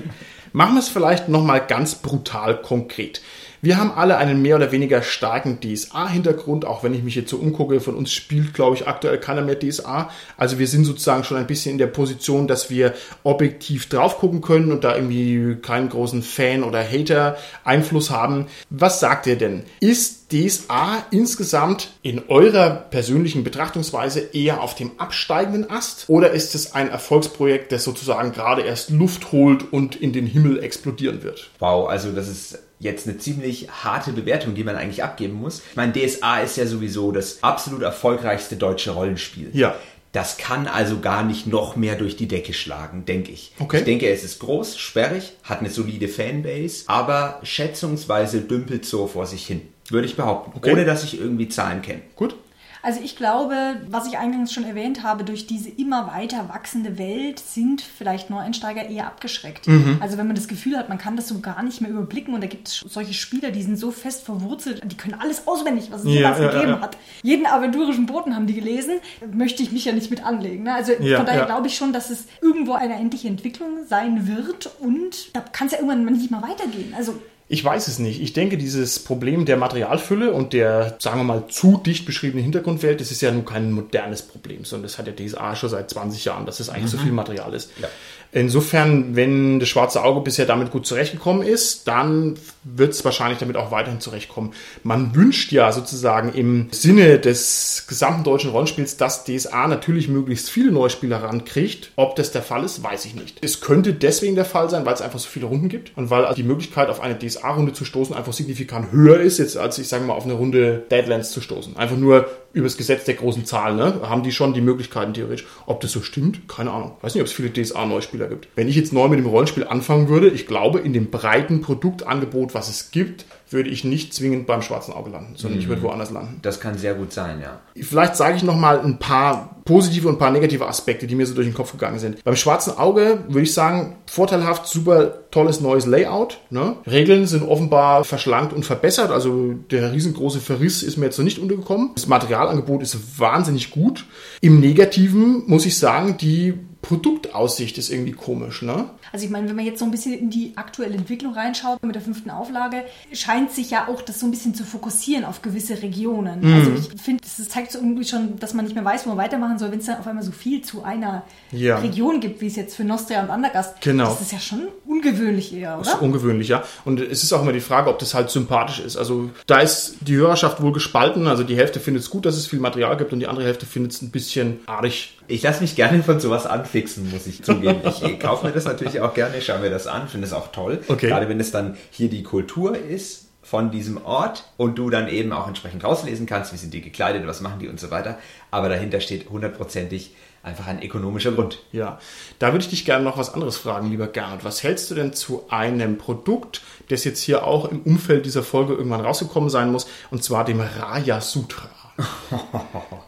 Machen 0.52 0.74
wir 0.74 0.80
es 0.80 0.88
vielleicht 0.88 1.28
nochmal 1.28 1.64
ganz 1.66 1.94
brutal 1.94 2.60
konkret. 2.60 3.20
Wir 3.60 3.76
haben 3.76 3.90
alle 3.90 4.18
einen 4.18 4.40
mehr 4.40 4.56
oder 4.56 4.70
weniger 4.70 5.02
starken 5.02 5.58
DSA-Hintergrund, 5.60 6.64
auch 6.64 6.84
wenn 6.84 6.94
ich 6.94 7.02
mich 7.02 7.16
jetzt 7.16 7.30
so 7.30 7.38
umgucke, 7.38 7.80
von 7.80 7.96
uns 7.96 8.12
spielt, 8.12 8.54
glaube 8.54 8.76
ich, 8.76 8.86
aktuell 8.86 9.18
keiner 9.18 9.42
mehr 9.42 9.58
DSA. 9.58 10.10
Also 10.36 10.58
wir 10.58 10.68
sind 10.68 10.84
sozusagen 10.84 11.24
schon 11.24 11.36
ein 11.36 11.46
bisschen 11.46 11.72
in 11.72 11.78
der 11.78 11.88
Position, 11.88 12.46
dass 12.46 12.70
wir 12.70 12.94
objektiv 13.24 13.88
drauf 13.88 14.18
gucken 14.18 14.42
können 14.42 14.70
und 14.70 14.84
da 14.84 14.94
irgendwie 14.94 15.56
keinen 15.60 15.88
großen 15.88 16.22
Fan 16.22 16.62
oder 16.62 16.82
Hater 16.82 17.36
Einfluss 17.64 18.10
haben. 18.10 18.46
Was 18.70 19.00
sagt 19.00 19.26
ihr 19.26 19.36
denn? 19.36 19.64
Ist 19.80 20.32
DSA 20.32 21.04
insgesamt 21.10 21.90
in 22.02 22.28
eurer 22.28 22.70
persönlichen 22.70 23.44
Betrachtungsweise 23.44 24.20
eher 24.20 24.62
auf 24.62 24.74
dem 24.74 24.92
absteigenden 24.98 25.70
Ast 25.70 26.04
oder 26.08 26.32
ist 26.32 26.54
es 26.54 26.74
ein 26.74 26.90
Erfolgsprojekt, 26.90 27.72
das 27.72 27.84
sozusagen 27.84 28.32
gerade 28.32 28.62
erst 28.62 28.90
Luft 28.90 29.32
holt 29.32 29.72
und 29.72 29.96
in 29.96 30.12
den 30.12 30.26
Himmel 30.26 30.62
explodieren 30.62 31.22
wird? 31.22 31.50
Wow, 31.58 31.88
also 31.88 32.12
das 32.12 32.28
ist 32.28 32.58
jetzt 32.80 33.06
eine 33.06 33.18
ziemlich 33.18 33.68
harte 33.70 34.12
Bewertung, 34.12 34.54
die 34.54 34.64
man 34.64 34.76
eigentlich 34.76 35.02
abgeben 35.02 35.34
muss. 35.34 35.62
Ich 35.70 35.76
meine, 35.76 35.92
DSA 35.92 36.40
ist 36.40 36.56
ja 36.56 36.66
sowieso 36.66 37.12
das 37.12 37.42
absolut 37.42 37.82
erfolgreichste 37.82 38.56
deutsche 38.56 38.92
Rollenspiel. 38.92 39.50
Ja. 39.52 39.74
Das 40.12 40.38
kann 40.38 40.66
also 40.66 41.00
gar 41.00 41.22
nicht 41.22 41.46
noch 41.46 41.76
mehr 41.76 41.94
durch 41.94 42.16
die 42.16 42.28
Decke 42.28 42.54
schlagen, 42.54 43.04
denke 43.04 43.30
ich. 43.30 43.52
Okay. 43.58 43.78
Ich 43.78 43.84
denke, 43.84 44.08
es 44.08 44.24
ist 44.24 44.38
groß, 44.38 44.78
sperrig, 44.78 45.32
hat 45.42 45.60
eine 45.60 45.70
solide 45.70 46.08
Fanbase, 46.08 46.84
aber 46.86 47.40
schätzungsweise 47.42 48.40
dümpelt 48.40 48.86
so 48.86 49.06
vor 49.06 49.26
sich 49.26 49.46
hin. 49.46 49.60
Würde 49.90 50.06
ich 50.06 50.16
behaupten. 50.16 50.52
Okay. 50.54 50.72
Ohne 50.72 50.84
dass 50.84 51.04
ich 51.04 51.20
irgendwie 51.20 51.48
Zahlen 51.48 51.82
kenne. 51.82 52.00
Gut. 52.16 52.36
Also 52.82 53.00
ich 53.02 53.16
glaube, 53.16 53.80
was 53.88 54.06
ich 54.06 54.18
eingangs 54.18 54.52
schon 54.52 54.64
erwähnt 54.64 55.02
habe, 55.02 55.24
durch 55.24 55.46
diese 55.46 55.68
immer 55.68 56.06
weiter 56.06 56.48
wachsende 56.48 56.98
Welt 56.98 57.38
sind 57.38 57.80
vielleicht 57.80 58.30
Neueinsteiger 58.30 58.88
eher 58.88 59.06
abgeschreckt. 59.06 59.66
Mhm. 59.66 59.98
Also 60.00 60.18
wenn 60.18 60.26
man 60.26 60.36
das 60.36 60.48
Gefühl 60.48 60.76
hat, 60.76 60.88
man 60.88 60.98
kann 60.98 61.16
das 61.16 61.28
so 61.28 61.40
gar 61.40 61.62
nicht 61.62 61.80
mehr 61.80 61.90
überblicken 61.90 62.34
und 62.34 62.40
da 62.42 62.46
gibt 62.46 62.68
es 62.68 62.84
solche 62.88 63.14
Spieler, 63.14 63.50
die 63.50 63.62
sind 63.62 63.76
so 63.78 63.90
fest 63.90 64.24
verwurzelt, 64.24 64.82
die 64.84 64.96
können 64.96 65.14
alles 65.14 65.46
auswendig, 65.46 65.90
was 65.90 66.02
es 66.02 66.06
ja, 66.06 66.12
jemals 66.12 66.38
ja, 66.38 66.50
gegeben 66.50 66.72
ja. 66.72 66.80
hat. 66.80 66.96
Jeden 67.22 67.46
aventurischen 67.46 68.06
Boten 68.06 68.34
haben 68.34 68.46
die 68.46 68.54
gelesen, 68.54 69.00
möchte 69.32 69.62
ich 69.62 69.72
mich 69.72 69.84
ja 69.84 69.92
nicht 69.92 70.10
mit 70.10 70.24
anlegen. 70.24 70.64
Ne? 70.64 70.74
Also 70.74 70.92
von 70.94 71.26
daher 71.26 71.46
glaube 71.46 71.66
ich 71.66 71.76
schon, 71.76 71.92
dass 71.92 72.10
es 72.10 72.26
irgendwo 72.40 72.72
eine 72.72 72.94
endliche 72.94 73.28
Entwicklung 73.28 73.84
sein 73.86 74.28
wird 74.28 74.70
und 74.80 75.34
da 75.34 75.40
kann 75.40 75.66
es 75.66 75.72
ja 75.72 75.78
irgendwann 75.78 76.04
nicht 76.04 76.30
mal 76.30 76.42
weitergehen. 76.42 76.94
Also 76.96 77.14
ich 77.50 77.64
weiß 77.64 77.88
es 77.88 77.98
nicht. 77.98 78.20
Ich 78.20 78.34
denke, 78.34 78.58
dieses 78.58 78.98
Problem 78.98 79.46
der 79.46 79.56
Materialfülle 79.56 80.32
und 80.32 80.52
der, 80.52 80.96
sagen 80.98 81.20
wir 81.20 81.24
mal, 81.24 81.46
zu 81.48 81.78
dicht 81.78 82.04
beschriebenen 82.04 82.42
Hintergrundwelt, 82.42 83.00
das 83.00 83.10
ist 83.10 83.22
ja 83.22 83.32
nun 83.32 83.46
kein 83.46 83.72
modernes 83.72 84.20
Problem, 84.20 84.66
sondern 84.66 84.82
das 84.82 84.98
hat 84.98 85.06
ja 85.06 85.14
DSA 85.14 85.56
schon 85.56 85.70
seit 85.70 85.88
20 85.88 86.26
Jahren, 86.26 86.44
dass 86.44 86.60
es 86.60 86.68
eigentlich 86.68 86.92
mhm. 86.92 86.98
so 86.98 86.98
viel 86.98 87.12
Material 87.12 87.54
ist. 87.54 87.70
Ja. 87.80 87.88
Insofern, 88.32 89.16
wenn 89.16 89.58
das 89.58 89.68
schwarze 89.68 90.02
Auge 90.02 90.20
bisher 90.20 90.44
damit 90.44 90.70
gut 90.70 90.86
zurechtgekommen 90.86 91.46
ist, 91.46 91.88
dann 91.88 92.34
wird 92.62 92.92
es 92.92 93.04
wahrscheinlich 93.04 93.38
damit 93.38 93.56
auch 93.56 93.70
weiterhin 93.70 94.00
zurechtkommen. 94.00 94.52
Man 94.82 95.14
wünscht 95.14 95.50
ja 95.50 95.72
sozusagen 95.72 96.32
im 96.34 96.68
Sinne 96.70 97.18
des 97.18 97.86
gesamten 97.88 98.24
deutschen 98.24 98.50
Rollenspiels, 98.50 98.98
dass 98.98 99.24
DSA 99.24 99.66
natürlich 99.66 100.08
möglichst 100.08 100.50
viele 100.50 100.72
Neuspieler 100.72 101.22
rankriegt. 101.22 101.92
Ob 101.96 102.16
das 102.16 102.30
der 102.30 102.42
Fall 102.42 102.64
ist, 102.64 102.82
weiß 102.82 103.06
ich 103.06 103.14
nicht. 103.14 103.38
Es 103.40 103.60
könnte 103.62 103.94
deswegen 103.94 104.34
der 104.34 104.44
Fall 104.44 104.68
sein, 104.68 104.84
weil 104.84 104.94
es 104.94 105.00
einfach 105.00 105.18
so 105.18 105.28
viele 105.28 105.46
Runden 105.46 105.68
gibt 105.68 105.96
und 105.96 106.10
weil 106.10 106.34
die 106.34 106.42
Möglichkeit 106.42 106.90
auf 106.90 107.00
eine 107.00 107.18
DSA-Runde 107.18 107.72
zu 107.72 107.84
stoßen 107.84 108.14
einfach 108.14 108.34
signifikant 108.34 108.92
höher 108.92 109.20
ist, 109.20 109.38
jetzt 109.38 109.56
als 109.56 109.78
ich 109.78 109.88
sage 109.88 110.04
mal 110.04 110.14
auf 110.14 110.24
eine 110.24 110.34
Runde 110.34 110.84
Deadlands 110.90 111.30
zu 111.30 111.40
stoßen. 111.40 111.76
Einfach 111.76 111.96
nur 111.96 112.26
über 112.52 112.64
das 112.64 112.76
Gesetz 112.76 113.04
der 113.04 113.14
großen 113.14 113.44
Zahlen, 113.44 113.76
ne, 113.76 114.00
haben 114.08 114.22
die 114.22 114.32
schon 114.32 114.54
die 114.54 114.60
Möglichkeiten 114.60 115.14
theoretisch. 115.14 115.46
Ob 115.66 115.80
das 115.80 115.92
so 115.92 116.00
stimmt, 116.00 116.48
keine 116.48 116.70
Ahnung. 116.70 116.96
Weiß 117.02 117.14
nicht, 117.14 117.20
ob 117.20 117.28
es 117.28 117.32
viele 117.32 117.52
DSA-Neuspieler 117.52 118.28
gibt. 118.28 118.48
Wenn 118.54 118.68
ich 118.68 118.76
jetzt 118.76 118.92
neu 118.92 119.08
mit 119.08 119.18
dem 119.18 119.26
Rollenspiel 119.26 119.66
anfangen 119.66 120.08
würde, 120.08 120.28
ich 120.28 120.46
glaube, 120.46 120.80
in 120.80 120.92
dem 120.92 121.10
breiten 121.10 121.60
Produktangebot, 121.60 122.54
was 122.54 122.68
es 122.68 122.90
gibt, 122.90 123.26
würde 123.50 123.70
ich 123.70 123.84
nicht 123.84 124.12
zwingend 124.12 124.46
beim 124.46 124.62
schwarzen 124.62 124.92
Auge 124.92 125.10
landen, 125.10 125.34
sondern 125.36 125.58
mhm. 125.58 125.62
ich 125.62 125.68
würde 125.68 125.82
woanders 125.82 126.10
landen. 126.10 126.38
Das 126.42 126.60
kann 126.60 126.76
sehr 126.76 126.94
gut 126.94 127.12
sein, 127.12 127.40
ja. 127.40 127.60
Vielleicht 127.82 128.16
sage 128.16 128.36
ich 128.36 128.42
noch 128.42 128.56
mal 128.56 128.80
ein 128.80 128.98
paar 128.98 129.56
positive 129.64 130.08
und 130.08 130.14
ein 130.14 130.18
paar 130.18 130.30
negative 130.30 130.66
Aspekte, 130.66 131.06
die 131.06 131.14
mir 131.14 131.26
so 131.26 131.34
durch 131.34 131.46
den 131.46 131.54
Kopf 131.54 131.72
gegangen 131.72 131.98
sind. 131.98 132.24
Beim 132.24 132.36
schwarzen 132.36 132.76
Auge 132.76 133.24
würde 133.28 133.42
ich 133.42 133.52
sagen, 133.52 133.96
vorteilhaft, 134.06 134.66
super 134.66 135.30
tolles 135.30 135.60
neues 135.60 135.86
Layout. 135.86 136.38
Ne? 136.50 136.76
Regeln 136.86 137.26
sind 137.26 137.42
offenbar 137.42 138.04
verschlankt 138.04 138.52
und 138.52 138.64
verbessert, 138.64 139.10
also 139.10 139.54
der 139.70 139.92
riesengroße 139.92 140.40
Verriss 140.40 140.82
ist 140.82 140.96
mir 140.96 141.06
jetzt 141.06 141.18
noch 141.18 141.24
nicht 141.24 141.38
untergekommen. 141.38 141.90
Das 141.94 142.06
Materialangebot 142.06 142.82
ist 142.82 143.20
wahnsinnig 143.20 143.70
gut. 143.70 144.06
Im 144.40 144.60
Negativen 144.60 145.44
muss 145.46 145.66
ich 145.66 145.78
sagen, 145.78 146.16
die 146.18 146.54
Produktaussicht 146.88 147.76
ist 147.76 147.90
irgendwie 147.90 148.12
komisch, 148.12 148.62
ne? 148.62 148.88
Also 149.12 149.26
ich 149.26 149.30
meine, 149.30 149.46
wenn 149.46 149.56
man 149.56 149.66
jetzt 149.66 149.78
so 149.78 149.84
ein 149.84 149.90
bisschen 149.90 150.18
in 150.18 150.30
die 150.30 150.52
aktuelle 150.56 150.96
Entwicklung 150.96 151.34
reinschaut 151.34 151.82
mit 151.82 151.94
der 151.94 152.00
fünften 152.00 152.30
Auflage, 152.30 152.82
scheint 153.12 153.52
sich 153.52 153.70
ja 153.70 153.88
auch 153.88 154.00
das 154.00 154.20
so 154.20 154.26
ein 154.26 154.30
bisschen 154.30 154.54
zu 154.54 154.64
fokussieren 154.64 155.26
auf 155.26 155.42
gewisse 155.42 155.82
Regionen. 155.82 156.40
Mhm. 156.40 156.54
Also 156.54 156.72
ich 156.94 157.02
finde, 157.02 157.22
das 157.22 157.46
zeigt 157.50 157.72
so 157.72 157.78
irgendwie 157.78 158.04
schon, 158.04 158.38
dass 158.38 158.54
man 158.54 158.64
nicht 158.64 158.74
mehr 158.74 158.86
weiß, 158.86 159.04
wo 159.04 159.10
man 159.10 159.18
weitermachen 159.18 159.58
soll, 159.58 159.70
wenn 159.70 159.80
es 159.80 159.84
dann 159.84 159.98
auf 159.98 160.06
einmal 160.06 160.24
so 160.24 160.32
viel 160.32 160.62
zu 160.62 160.82
einer 160.82 161.24
Ja. 161.52 161.76
Region 161.78 162.20
gibt, 162.20 162.40
wie 162.40 162.46
es 162.46 162.56
jetzt 162.56 162.74
für 162.74 162.84
Nostria 162.84 163.22
und 163.22 163.28
Andergast. 163.28 163.82
Genau. 163.82 164.08
Das 164.08 164.22
ist 164.22 164.32
ja 164.32 164.40
schon 164.40 164.68
ungewöhnlich 164.88 165.54
eher, 165.54 165.78
oder? 165.78 166.02
ungewöhnlich, 166.02 166.48
ja. 166.48 166.64
Und 166.84 167.00
es 167.00 167.22
ist 167.22 167.32
auch 167.32 167.42
immer 167.42 167.52
die 167.52 167.60
Frage, 167.60 167.90
ob 167.90 167.98
das 167.98 168.14
halt 168.14 168.30
sympathisch 168.30 168.80
ist. 168.80 168.96
Also 168.96 169.30
da 169.46 169.60
ist 169.60 169.96
die 170.00 170.16
Hörerschaft 170.16 170.62
wohl 170.62 170.72
gespalten. 170.72 171.26
Also 171.26 171.44
die 171.44 171.56
Hälfte 171.56 171.78
findet 171.78 172.02
es 172.02 172.10
gut, 172.10 172.24
dass 172.24 172.36
es 172.36 172.46
viel 172.46 172.58
Material 172.58 172.96
gibt 172.96 173.12
und 173.12 173.20
die 173.20 173.26
andere 173.26 173.44
Hälfte 173.44 173.66
findet 173.66 173.92
es 173.92 174.02
ein 174.02 174.10
bisschen 174.10 174.60
arg. 174.66 174.86
Ich 175.26 175.42
lasse 175.42 175.60
mich 175.60 175.76
gerne 175.76 176.02
von 176.02 176.20
sowas 176.20 176.46
anfixen, 176.46 177.10
muss 177.10 177.26
ich 177.26 177.42
zugeben. 177.42 177.80
Ich 177.84 178.18
kaufe 178.18 178.46
mir 178.46 178.52
das 178.52 178.64
natürlich 178.64 179.00
auch 179.00 179.12
gerne, 179.12 179.42
schaue 179.42 179.58
mir 179.58 179.70
das 179.70 179.86
an, 179.86 180.08
finde 180.08 180.26
es 180.26 180.32
auch 180.32 180.52
toll. 180.52 180.80
Okay. 180.88 181.08
Gerade 181.08 181.28
wenn 181.28 181.38
es 181.38 181.50
dann 181.50 181.76
hier 181.90 182.08
die 182.08 182.22
Kultur 182.22 182.76
ist 182.76 183.26
von 183.42 183.70
diesem 183.70 184.04
Ort 184.04 184.44
und 184.56 184.78
du 184.78 184.88
dann 184.88 185.08
eben 185.08 185.32
auch 185.32 185.48
entsprechend 185.48 185.84
rauslesen 185.84 186.26
kannst, 186.26 186.52
wie 186.52 186.56
sind 186.56 186.72
die 186.72 186.80
gekleidet, 186.80 187.26
was 187.26 187.40
machen 187.40 187.58
die 187.60 187.68
und 187.68 187.78
so 187.78 187.90
weiter. 187.90 188.18
Aber 188.50 188.68
dahinter 188.68 189.00
steht 189.00 189.28
hundertprozentig 189.28 190.14
einfach 190.42 190.66
ein 190.66 190.82
ökonomischer 190.82 191.32
Grund. 191.32 191.60
Ja, 191.72 191.98
da 192.38 192.52
würde 192.52 192.64
ich 192.64 192.70
dich 192.70 192.84
gerne 192.84 193.04
noch 193.04 193.18
was 193.18 193.32
anderes 193.32 193.56
fragen, 193.56 193.90
lieber 193.90 194.06
Gernot. 194.06 194.44
Was 194.44 194.62
hältst 194.62 194.90
du 194.90 194.94
denn 194.94 195.12
zu 195.12 195.44
einem 195.50 195.98
Produkt, 195.98 196.62
das 196.88 197.04
jetzt 197.04 197.22
hier 197.22 197.44
auch 197.44 197.70
im 197.70 197.82
Umfeld 197.82 198.26
dieser 198.26 198.42
Folge 198.42 198.74
irgendwann 198.74 199.00
rausgekommen 199.00 199.50
sein 199.50 199.72
muss, 199.72 199.86
und 200.10 200.24
zwar 200.24 200.44
dem 200.44 200.60
Raya 200.60 201.20
Sutra? 201.20 201.68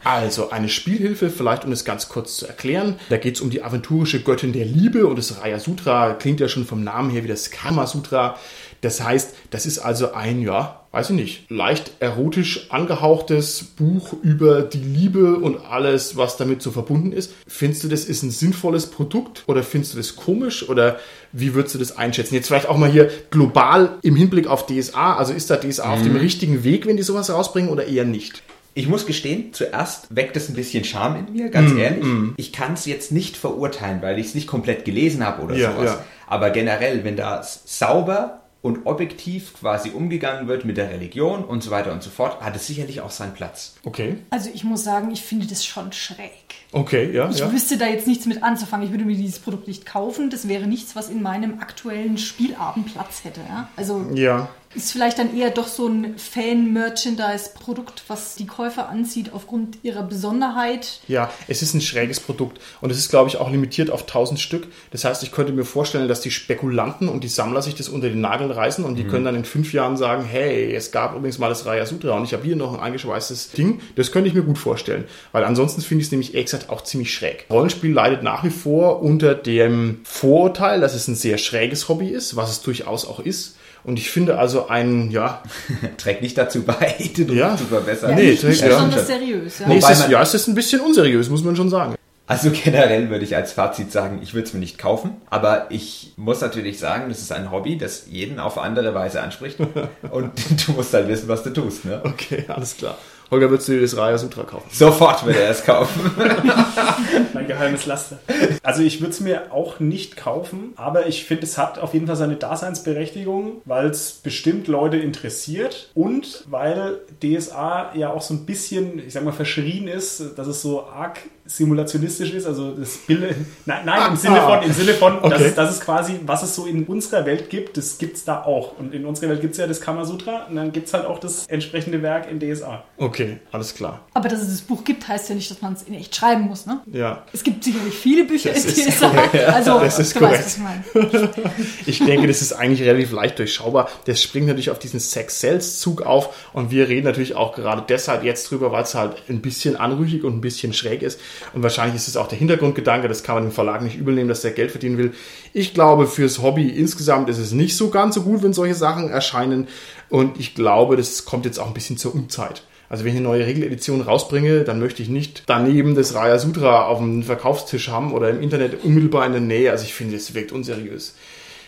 Also 0.02 0.50
eine 0.50 0.68
Spielhilfe, 0.68 1.30
vielleicht 1.30 1.64
um 1.64 1.72
es 1.72 1.84
ganz 1.84 2.08
kurz 2.08 2.36
zu 2.36 2.46
erklären. 2.46 2.98
Da 3.10 3.18
geht 3.18 3.36
es 3.36 3.40
um 3.40 3.50
die 3.50 3.62
aventurische 3.62 4.22
Göttin 4.22 4.52
der 4.52 4.64
Liebe 4.64 5.06
und 5.06 5.16
das 5.16 5.40
Raya 5.40 5.58
Sutra 5.58 6.14
klingt 6.14 6.40
ja 6.40 6.48
schon 6.48 6.64
vom 6.64 6.82
Namen 6.82 7.10
her 7.10 7.22
wie 7.22 7.28
das 7.28 7.50
Kama 7.50 7.86
Sutra. 7.86 8.36
Das 8.80 9.02
heißt, 9.02 9.36
das 9.50 9.66
ist 9.66 9.78
also 9.78 10.12
ein, 10.12 10.40
ja, 10.40 10.79
weiß 10.92 11.10
ich 11.10 11.16
nicht, 11.16 11.50
leicht 11.50 11.92
erotisch 12.00 12.66
angehauchtes 12.70 13.62
Buch 13.62 14.12
über 14.22 14.62
die 14.62 14.78
Liebe 14.82 15.36
und 15.36 15.64
alles, 15.64 16.16
was 16.16 16.36
damit 16.36 16.62
so 16.62 16.72
verbunden 16.72 17.12
ist. 17.12 17.32
Findest 17.46 17.84
du, 17.84 17.88
das 17.88 18.04
ist 18.04 18.22
ein 18.24 18.30
sinnvolles 18.32 18.86
Produkt 18.86 19.44
oder 19.46 19.62
findest 19.62 19.92
du 19.94 19.98
das 19.98 20.16
komisch 20.16 20.68
oder 20.68 20.98
wie 21.32 21.54
würdest 21.54 21.76
du 21.76 21.78
das 21.78 21.96
einschätzen? 21.96 22.34
Jetzt 22.34 22.48
vielleicht 22.48 22.68
auch 22.68 22.76
mal 22.76 22.90
hier 22.90 23.08
global 23.30 23.98
im 24.02 24.16
Hinblick 24.16 24.48
auf 24.48 24.66
DSA. 24.66 25.16
Also 25.16 25.32
ist 25.32 25.48
da 25.48 25.56
DSA 25.56 25.92
auf 25.94 26.02
dem 26.02 26.16
richtigen 26.16 26.64
Weg, 26.64 26.86
wenn 26.86 26.96
die 26.96 27.04
sowas 27.04 27.30
rausbringen 27.30 27.70
oder 27.70 27.86
eher 27.86 28.04
nicht? 28.04 28.42
Ich 28.74 28.88
muss 28.88 29.04
gestehen, 29.06 29.52
zuerst 29.52 30.06
weckt 30.14 30.36
es 30.36 30.48
ein 30.48 30.54
bisschen 30.54 30.84
Charme 30.84 31.26
in 31.26 31.32
mir, 31.32 31.48
ganz 31.50 31.72
ehrlich. 31.72 32.04
Ich 32.36 32.52
kann 32.52 32.74
es 32.74 32.86
jetzt 32.86 33.10
nicht 33.12 33.36
verurteilen, 33.36 34.00
weil 34.02 34.18
ich 34.18 34.26
es 34.26 34.34
nicht 34.34 34.46
komplett 34.46 34.84
gelesen 34.84 35.24
habe 35.24 35.42
oder 35.42 35.56
Ja, 35.56 35.72
sowas. 35.72 35.84
ja. 35.90 36.04
Aber 36.28 36.50
generell, 36.50 37.02
wenn 37.04 37.16
da 37.16 37.42
sauber 37.42 38.39
und 38.62 38.86
objektiv 38.86 39.54
quasi 39.54 39.90
umgegangen 39.90 40.46
wird 40.46 40.64
mit 40.64 40.76
der 40.76 40.90
Religion 40.90 41.44
und 41.44 41.62
so 41.62 41.70
weiter 41.70 41.92
und 41.92 42.02
so 42.02 42.10
fort, 42.10 42.40
hat 42.42 42.54
es 42.56 42.66
sicherlich 42.66 43.00
auch 43.00 43.10
seinen 43.10 43.32
Platz. 43.32 43.74
Okay. 43.84 44.18
Also 44.30 44.50
ich 44.52 44.64
muss 44.64 44.84
sagen, 44.84 45.10
ich 45.10 45.22
finde 45.22 45.46
das 45.46 45.64
schon 45.64 45.92
schräg. 45.92 46.30
Okay, 46.72 47.10
ja, 47.10 47.30
Ich 47.30 47.38
ja. 47.38 47.52
wüsste 47.52 47.78
da 47.78 47.86
jetzt 47.86 48.06
nichts 48.06 48.26
mit 48.26 48.42
anzufangen. 48.42 48.86
Ich 48.86 48.92
würde 48.92 49.04
mir 49.04 49.16
dieses 49.16 49.38
Produkt 49.38 49.66
nicht 49.66 49.86
kaufen. 49.86 50.30
Das 50.30 50.46
wäre 50.46 50.66
nichts, 50.66 50.94
was 50.94 51.08
in 51.08 51.22
meinem 51.22 51.60
aktuellen 51.60 52.18
Spielabend 52.18 52.92
Platz 52.92 53.24
hätte. 53.24 53.40
Ja? 53.48 53.68
Also 53.76 54.06
Ja, 54.14 54.48
ist 54.74 54.92
vielleicht 54.92 55.18
dann 55.18 55.36
eher 55.36 55.50
doch 55.50 55.66
so 55.66 55.88
ein 55.88 56.16
Fan-Merchandise-Produkt, 56.16 58.04
was 58.06 58.36
die 58.36 58.46
Käufer 58.46 58.88
anzieht 58.88 59.32
aufgrund 59.32 59.78
ihrer 59.82 60.04
Besonderheit. 60.04 61.00
Ja, 61.08 61.32
es 61.48 61.62
ist 61.62 61.74
ein 61.74 61.80
schräges 61.80 62.20
Produkt 62.20 62.60
und 62.80 62.90
es 62.90 62.98
ist, 62.98 63.10
glaube 63.10 63.28
ich, 63.28 63.38
auch 63.38 63.50
limitiert 63.50 63.90
auf 63.90 64.02
1000 64.02 64.38
Stück. 64.38 64.68
Das 64.92 65.04
heißt, 65.04 65.24
ich 65.24 65.32
könnte 65.32 65.52
mir 65.52 65.64
vorstellen, 65.64 66.06
dass 66.06 66.20
die 66.20 66.30
Spekulanten 66.30 67.08
und 67.08 67.24
die 67.24 67.28
Sammler 67.28 67.62
sich 67.62 67.74
das 67.74 67.88
unter 67.88 68.08
den 68.08 68.20
Nagel 68.20 68.52
reißen 68.52 68.84
und 68.84 68.94
die 68.94 69.04
können 69.04 69.24
dann 69.24 69.34
in 69.34 69.44
fünf 69.44 69.72
Jahren 69.72 69.96
sagen, 69.96 70.24
hey, 70.24 70.72
es 70.72 70.92
gab 70.92 71.16
übrigens 71.16 71.38
mal 71.38 71.48
das 71.48 71.66
Raya 71.66 71.84
Sutra 71.84 72.16
und 72.16 72.24
ich 72.24 72.32
habe 72.32 72.44
hier 72.44 72.54
noch 72.54 72.72
ein 72.72 72.80
eingeschweißtes 72.80 73.50
Ding. 73.52 73.80
Das 73.96 74.12
könnte 74.12 74.28
ich 74.28 74.34
mir 74.34 74.42
gut 74.42 74.58
vorstellen, 74.58 75.04
weil 75.32 75.42
ansonsten 75.42 75.80
finde 75.80 76.02
ich 76.02 76.06
es 76.06 76.12
nämlich 76.12 76.34
ehrlich 76.34 76.46
gesagt 76.46 76.70
auch 76.70 76.82
ziemlich 76.82 77.12
schräg. 77.12 77.46
Rollenspiel 77.50 77.92
leidet 77.92 78.22
nach 78.22 78.44
wie 78.44 78.50
vor 78.50 79.02
unter 79.02 79.34
dem 79.34 80.00
Vorurteil, 80.04 80.80
dass 80.80 80.94
es 80.94 81.08
ein 81.08 81.16
sehr 81.16 81.38
schräges 81.38 81.88
Hobby 81.88 82.08
ist, 82.08 82.36
was 82.36 82.50
es 82.50 82.62
durchaus 82.62 83.04
auch 83.04 83.18
ist. 83.18 83.56
Und 83.84 83.98
ich 83.98 84.10
finde 84.10 84.38
also 84.38 84.68
ein, 84.68 85.10
ja, 85.10 85.42
Trägt 85.96 86.22
nicht 86.22 86.36
dazu 86.36 86.62
bei, 86.62 86.94
den 87.16 87.34
Ja. 87.36 87.56
zu 87.56 87.64
verbessern. 87.64 88.10
Ja, 88.10 88.16
Nee, 88.16 88.30
nicht, 88.32 88.44
nicht 88.44 88.60
ja. 88.62 88.68
besonders 88.68 89.06
seriös. 89.06 89.58
Ja. 89.60 89.68
nee, 89.68 89.78
es 89.78 89.88
ist, 89.90 90.08
ja, 90.08 90.22
es 90.22 90.34
ist 90.34 90.48
ein 90.48 90.54
bisschen 90.54 90.80
unseriös, 90.80 91.28
muss 91.30 91.42
man 91.44 91.56
schon 91.56 91.70
sagen. 91.70 91.94
Also 92.26 92.50
generell 92.52 93.10
würde 93.10 93.24
ich 93.24 93.34
als 93.34 93.52
Fazit 93.52 93.90
sagen, 93.90 94.20
ich 94.22 94.34
würde 94.34 94.46
es 94.46 94.54
mir 94.54 94.60
nicht 94.60 94.78
kaufen, 94.78 95.16
aber 95.30 95.66
ich 95.70 96.12
muss 96.16 96.40
natürlich 96.40 96.78
sagen, 96.78 97.08
das 97.08 97.18
ist 97.18 97.32
ein 97.32 97.50
Hobby, 97.50 97.76
das 97.76 98.04
jeden 98.08 98.38
auf 98.38 98.56
andere 98.56 98.94
Weise 98.94 99.20
anspricht 99.20 99.58
und 100.12 100.30
du 100.66 100.72
musst 100.72 100.94
halt 100.94 101.08
wissen, 101.08 101.26
was 101.26 101.42
du 101.42 101.50
tust. 101.50 101.84
Ne? 101.86 102.00
Okay, 102.04 102.44
alles 102.46 102.76
klar. 102.76 102.96
Holger, 103.30 103.48
würdest 103.48 103.68
du 103.68 103.72
dir 103.72 103.82
das 103.82 103.96
Raya 103.96 104.18
Sutra 104.18 104.42
kaufen? 104.42 104.68
Sofort 104.72 105.24
würde 105.24 105.38
er 105.38 105.50
es 105.50 105.64
kaufen. 105.64 106.10
Mein 107.32 107.46
geheimes 107.46 107.86
Laster. 107.86 108.18
Also 108.62 108.82
ich 108.82 109.00
würde 109.00 109.12
es 109.12 109.20
mir 109.20 109.52
auch 109.52 109.78
nicht 109.78 110.16
kaufen, 110.16 110.72
aber 110.74 111.06
ich 111.06 111.24
finde, 111.24 111.44
es 111.44 111.56
hat 111.56 111.78
auf 111.78 111.94
jeden 111.94 112.08
Fall 112.08 112.16
seine 112.16 112.34
Daseinsberechtigung, 112.34 113.62
weil 113.64 113.86
es 113.86 114.12
bestimmt 114.12 114.66
Leute 114.66 114.96
interessiert 114.96 115.90
und 115.94 116.44
weil 116.50 116.98
DSA 117.22 117.92
ja 117.94 118.10
auch 118.10 118.22
so 118.22 118.34
ein 118.34 118.46
bisschen, 118.46 118.98
ich 118.98 119.12
sag 119.12 119.24
mal, 119.24 119.32
verschrien 119.32 119.86
ist, 119.86 120.36
dass 120.36 120.48
es 120.48 120.60
so 120.60 120.86
arg 120.86 121.20
simulationistisch 121.46 122.32
ist, 122.32 122.46
also 122.46 122.72
das 122.72 122.96
Bild, 122.98 123.34
nein, 123.66 123.82
nein, 123.84 124.10
im 124.12 124.16
Sinne 124.16 124.40
von, 124.40 124.62
im 124.62 124.72
Sinne 124.72 124.92
von, 124.94 125.14
dass, 125.22 125.32
Okay. 125.32 125.44
es, 125.46 125.54
dass 125.54 125.70
es 125.74 125.80
quasi, 125.80 126.20
was 126.24 126.42
es 126.42 126.54
so 126.54 126.66
in 126.66 126.84
unserer 126.84 127.26
Welt 127.26 127.50
gibt, 127.50 127.76
das 127.76 127.98
gibt 127.98 128.16
es 128.16 128.24
da 128.24 128.42
auch. 128.44 128.78
Und 128.78 128.94
in 128.94 129.04
unserer 129.04 129.30
Welt 129.30 129.40
gibt 129.40 129.52
es 129.52 129.58
ja 129.58 129.66
das 129.66 129.80
Kamasutra 129.80 130.46
und 130.48 130.56
dann 130.56 130.70
gibt 130.72 130.86
es 130.86 130.94
halt 130.94 131.06
auch 131.06 131.18
das 131.18 131.46
entsprechende 131.48 132.02
Werk 132.02 132.30
in 132.30 132.38
DSA. 132.38 132.84
Okay, 132.98 133.38
alles 133.52 133.74
klar. 133.74 134.00
Aber 134.14 134.28
dass 134.28 134.40
es 134.42 134.48
das 134.48 134.60
Buch 134.62 134.84
gibt, 134.84 135.06
heißt 135.08 135.28
ja 135.28 135.34
nicht, 135.34 135.50
dass 135.50 135.60
man 135.60 135.72
es 135.72 135.82
in 135.82 135.94
echt 135.94 136.14
schreiben 136.14 136.42
muss. 136.42 136.66
Ne? 136.66 136.80
Ja, 136.92 137.24
Es 137.32 137.42
gibt 137.42 137.64
sicherlich 137.64 137.94
viele 137.94 138.24
Bücher 138.24 138.50
Das 138.50 138.64
in 138.64 138.70
ist 138.70 138.98
DSA. 138.98 139.08
korrekt. 139.10 139.34
Also, 139.48 139.80
Das 139.80 139.98
ist 139.98 140.14
du 140.14 140.18
korrekt. 140.20 140.44
weißt, 140.44 140.60
was 140.62 140.82
ich 140.94 141.00
meine. 141.12 141.30
ich 141.86 141.98
denke, 142.04 142.26
das 142.28 142.42
ist 142.42 142.52
eigentlich 142.52 142.82
relativ 142.88 143.12
leicht 143.12 143.38
durchschaubar. 143.38 143.88
Das 144.04 144.22
springt 144.22 144.46
natürlich 144.46 144.70
auf 144.70 144.78
diesen 144.78 145.00
Sex-Sales-Zug 145.00 146.02
auf 146.02 146.48
und 146.52 146.70
wir 146.70 146.88
reden 146.88 147.06
natürlich 147.06 147.34
auch 147.34 147.54
gerade 147.54 147.82
deshalb 147.88 148.24
jetzt 148.24 148.50
drüber, 148.50 148.72
weil 148.72 148.82
es 148.84 148.94
halt 148.94 149.14
ein 149.28 149.40
bisschen 149.40 149.76
anrüchig 149.76 150.24
und 150.24 150.36
ein 150.36 150.40
bisschen 150.40 150.72
schräg 150.72 151.02
ist. 151.02 151.20
Und 151.52 151.62
wahrscheinlich 151.62 151.96
ist 151.96 152.08
es 152.08 152.16
auch 152.16 152.28
der 152.28 152.38
Hintergrundgedanke, 152.38 153.08
das 153.08 153.22
kann 153.22 153.34
man 153.34 153.44
dem 153.44 153.52
Verlag 153.52 153.82
nicht 153.82 153.96
übel 153.96 154.14
nehmen, 154.14 154.28
dass 154.28 154.42
der 154.42 154.52
Geld 154.52 154.70
verdienen 154.70 154.98
will. 154.98 155.12
Ich 155.52 155.74
glaube, 155.74 156.06
fürs 156.06 156.42
Hobby 156.42 156.68
insgesamt 156.68 157.28
ist 157.28 157.38
es 157.38 157.52
nicht 157.52 157.76
so 157.76 157.90
ganz 157.90 158.14
so 158.14 158.22
gut, 158.22 158.42
wenn 158.42 158.52
solche 158.52 158.74
Sachen 158.74 159.10
erscheinen. 159.10 159.68
Und 160.08 160.38
ich 160.38 160.54
glaube, 160.54 160.96
das 160.96 161.24
kommt 161.24 161.44
jetzt 161.44 161.58
auch 161.58 161.66
ein 161.66 161.74
bisschen 161.74 161.96
zur 161.96 162.14
Umzeit. 162.14 162.62
Also 162.88 163.04
wenn 163.04 163.12
ich 163.12 163.18
eine 163.18 163.28
neue 163.28 163.46
Regeledition 163.46 164.00
rausbringe, 164.00 164.64
dann 164.64 164.80
möchte 164.80 165.00
ich 165.00 165.08
nicht 165.08 165.44
daneben 165.46 165.94
das 165.94 166.14
Raya 166.14 166.38
Sutra 166.38 166.86
auf 166.86 166.98
dem 166.98 167.22
Verkaufstisch 167.22 167.88
haben 167.88 168.12
oder 168.12 168.30
im 168.30 168.42
Internet 168.42 168.82
unmittelbar 168.82 169.24
in 169.26 169.32
der 169.32 169.40
Nähe. 169.40 169.70
Also 169.70 169.84
ich 169.84 169.94
finde, 169.94 170.16
das 170.16 170.34
wirkt 170.34 170.50
unseriös. 170.50 171.14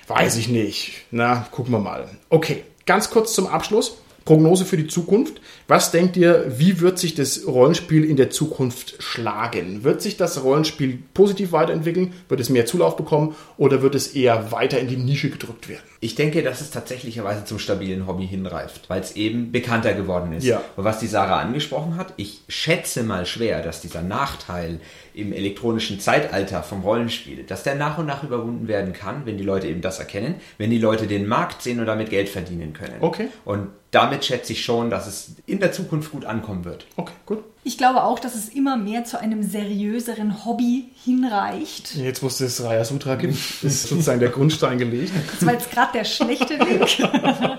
Weiß 0.08 0.36
ich 0.36 0.48
nicht. 0.48 1.04
Na, 1.12 1.46
gucken 1.52 1.72
wir 1.72 1.78
mal. 1.78 2.08
Okay, 2.28 2.64
ganz 2.86 3.10
kurz 3.10 3.34
zum 3.34 3.46
Abschluss. 3.46 3.98
Prognose 4.24 4.64
für 4.64 4.76
die 4.76 4.86
Zukunft. 4.86 5.40
Was 5.68 5.90
denkt 5.90 6.16
ihr, 6.16 6.52
wie 6.58 6.80
wird 6.80 6.98
sich 6.98 7.14
das 7.14 7.46
Rollenspiel 7.46 8.04
in 8.04 8.16
der 8.16 8.30
Zukunft 8.30 9.02
schlagen? 9.02 9.84
Wird 9.84 10.02
sich 10.02 10.16
das 10.16 10.42
Rollenspiel 10.42 10.98
positiv 11.14 11.52
weiterentwickeln? 11.52 12.12
Wird 12.28 12.40
es 12.40 12.50
mehr 12.50 12.66
Zulauf 12.66 12.96
bekommen? 12.96 13.34
Oder 13.56 13.82
wird 13.82 13.94
es 13.94 14.08
eher 14.08 14.52
weiter 14.52 14.78
in 14.78 14.88
die 14.88 14.96
Nische 14.96 15.30
gedrückt 15.30 15.68
werden? 15.68 15.91
Ich 16.05 16.16
denke, 16.16 16.42
dass 16.42 16.61
es 16.61 16.72
tatsächlicherweise 16.72 17.44
zum 17.44 17.61
stabilen 17.61 18.09
Hobby 18.09 18.26
hinreift, 18.26 18.90
weil 18.90 19.00
es 19.00 19.14
eben 19.14 19.53
bekannter 19.53 19.94
geworden 19.94 20.32
ist. 20.32 20.42
Ja. 20.42 20.61
Und 20.74 20.82
was 20.82 20.98
die 20.98 21.07
Sarah 21.07 21.38
angesprochen 21.38 21.96
hat, 21.96 22.12
ich 22.16 22.40
schätze 22.48 23.05
mal 23.05 23.24
schwer, 23.24 23.62
dass 23.62 23.80
dieser 23.80 24.03
Nachteil 24.03 24.80
im 25.14 25.32
elektronischen 25.32 26.00
Zeitalter 26.00 26.64
vom 26.64 26.80
Rollenspiel, 26.82 27.44
dass 27.44 27.62
der 27.62 27.76
nach 27.76 27.98
und 27.98 28.07
nach 28.07 28.24
überwunden 28.24 28.66
werden 28.66 28.92
kann, 28.92 29.26
wenn 29.26 29.38
die 29.38 29.44
Leute 29.44 29.68
eben 29.68 29.80
das 29.80 30.00
erkennen, 30.00 30.34
wenn 30.59 30.70
die 30.70 30.78
Leute 30.78 31.07
den 31.07 31.28
Markt 31.28 31.62
sehen 31.62 31.78
und 31.78 31.86
damit 31.86 32.11
Geld 32.11 32.28
verdienen 32.28 32.72
können. 32.72 32.96
Okay. 32.98 33.28
Und 33.44 33.68
damit 33.92 34.24
schätze 34.24 34.55
ich 34.55 34.64
schon, 34.64 34.90
dass 34.90 35.07
es 35.07 35.36
in 35.46 35.61
der 35.61 35.70
Zukunft 35.70 36.11
gut 36.11 36.24
ankommen 36.24 36.64
wird. 36.64 36.84
Okay, 36.96 37.12
gut. 37.26 37.44
Ich 37.64 37.78
glaube 37.78 38.02
auch, 38.02 38.18
dass 38.18 38.34
es 38.34 38.48
immer 38.48 38.76
mehr 38.76 39.04
zu 39.04 39.20
einem 39.20 39.44
seriöseren 39.44 40.44
Hobby 40.44 40.86
hinreicht. 41.04 41.94
Jetzt, 41.94 42.20
wo 42.22 42.26
es 42.26 42.38
das 42.38 42.62
Raya 42.64 42.84
Sutra 42.84 43.14
gibt, 43.14 43.34
ist 43.62 43.88
sozusagen 43.88 44.18
der 44.18 44.30
Grundstein 44.30 44.78
gelegt. 44.78 45.12
Das 45.32 45.46
war 45.46 45.52
jetzt 45.52 45.70
gerade 45.70 45.92
der 45.94 46.04
schlechte 46.04 46.58
Weg. 46.58 46.98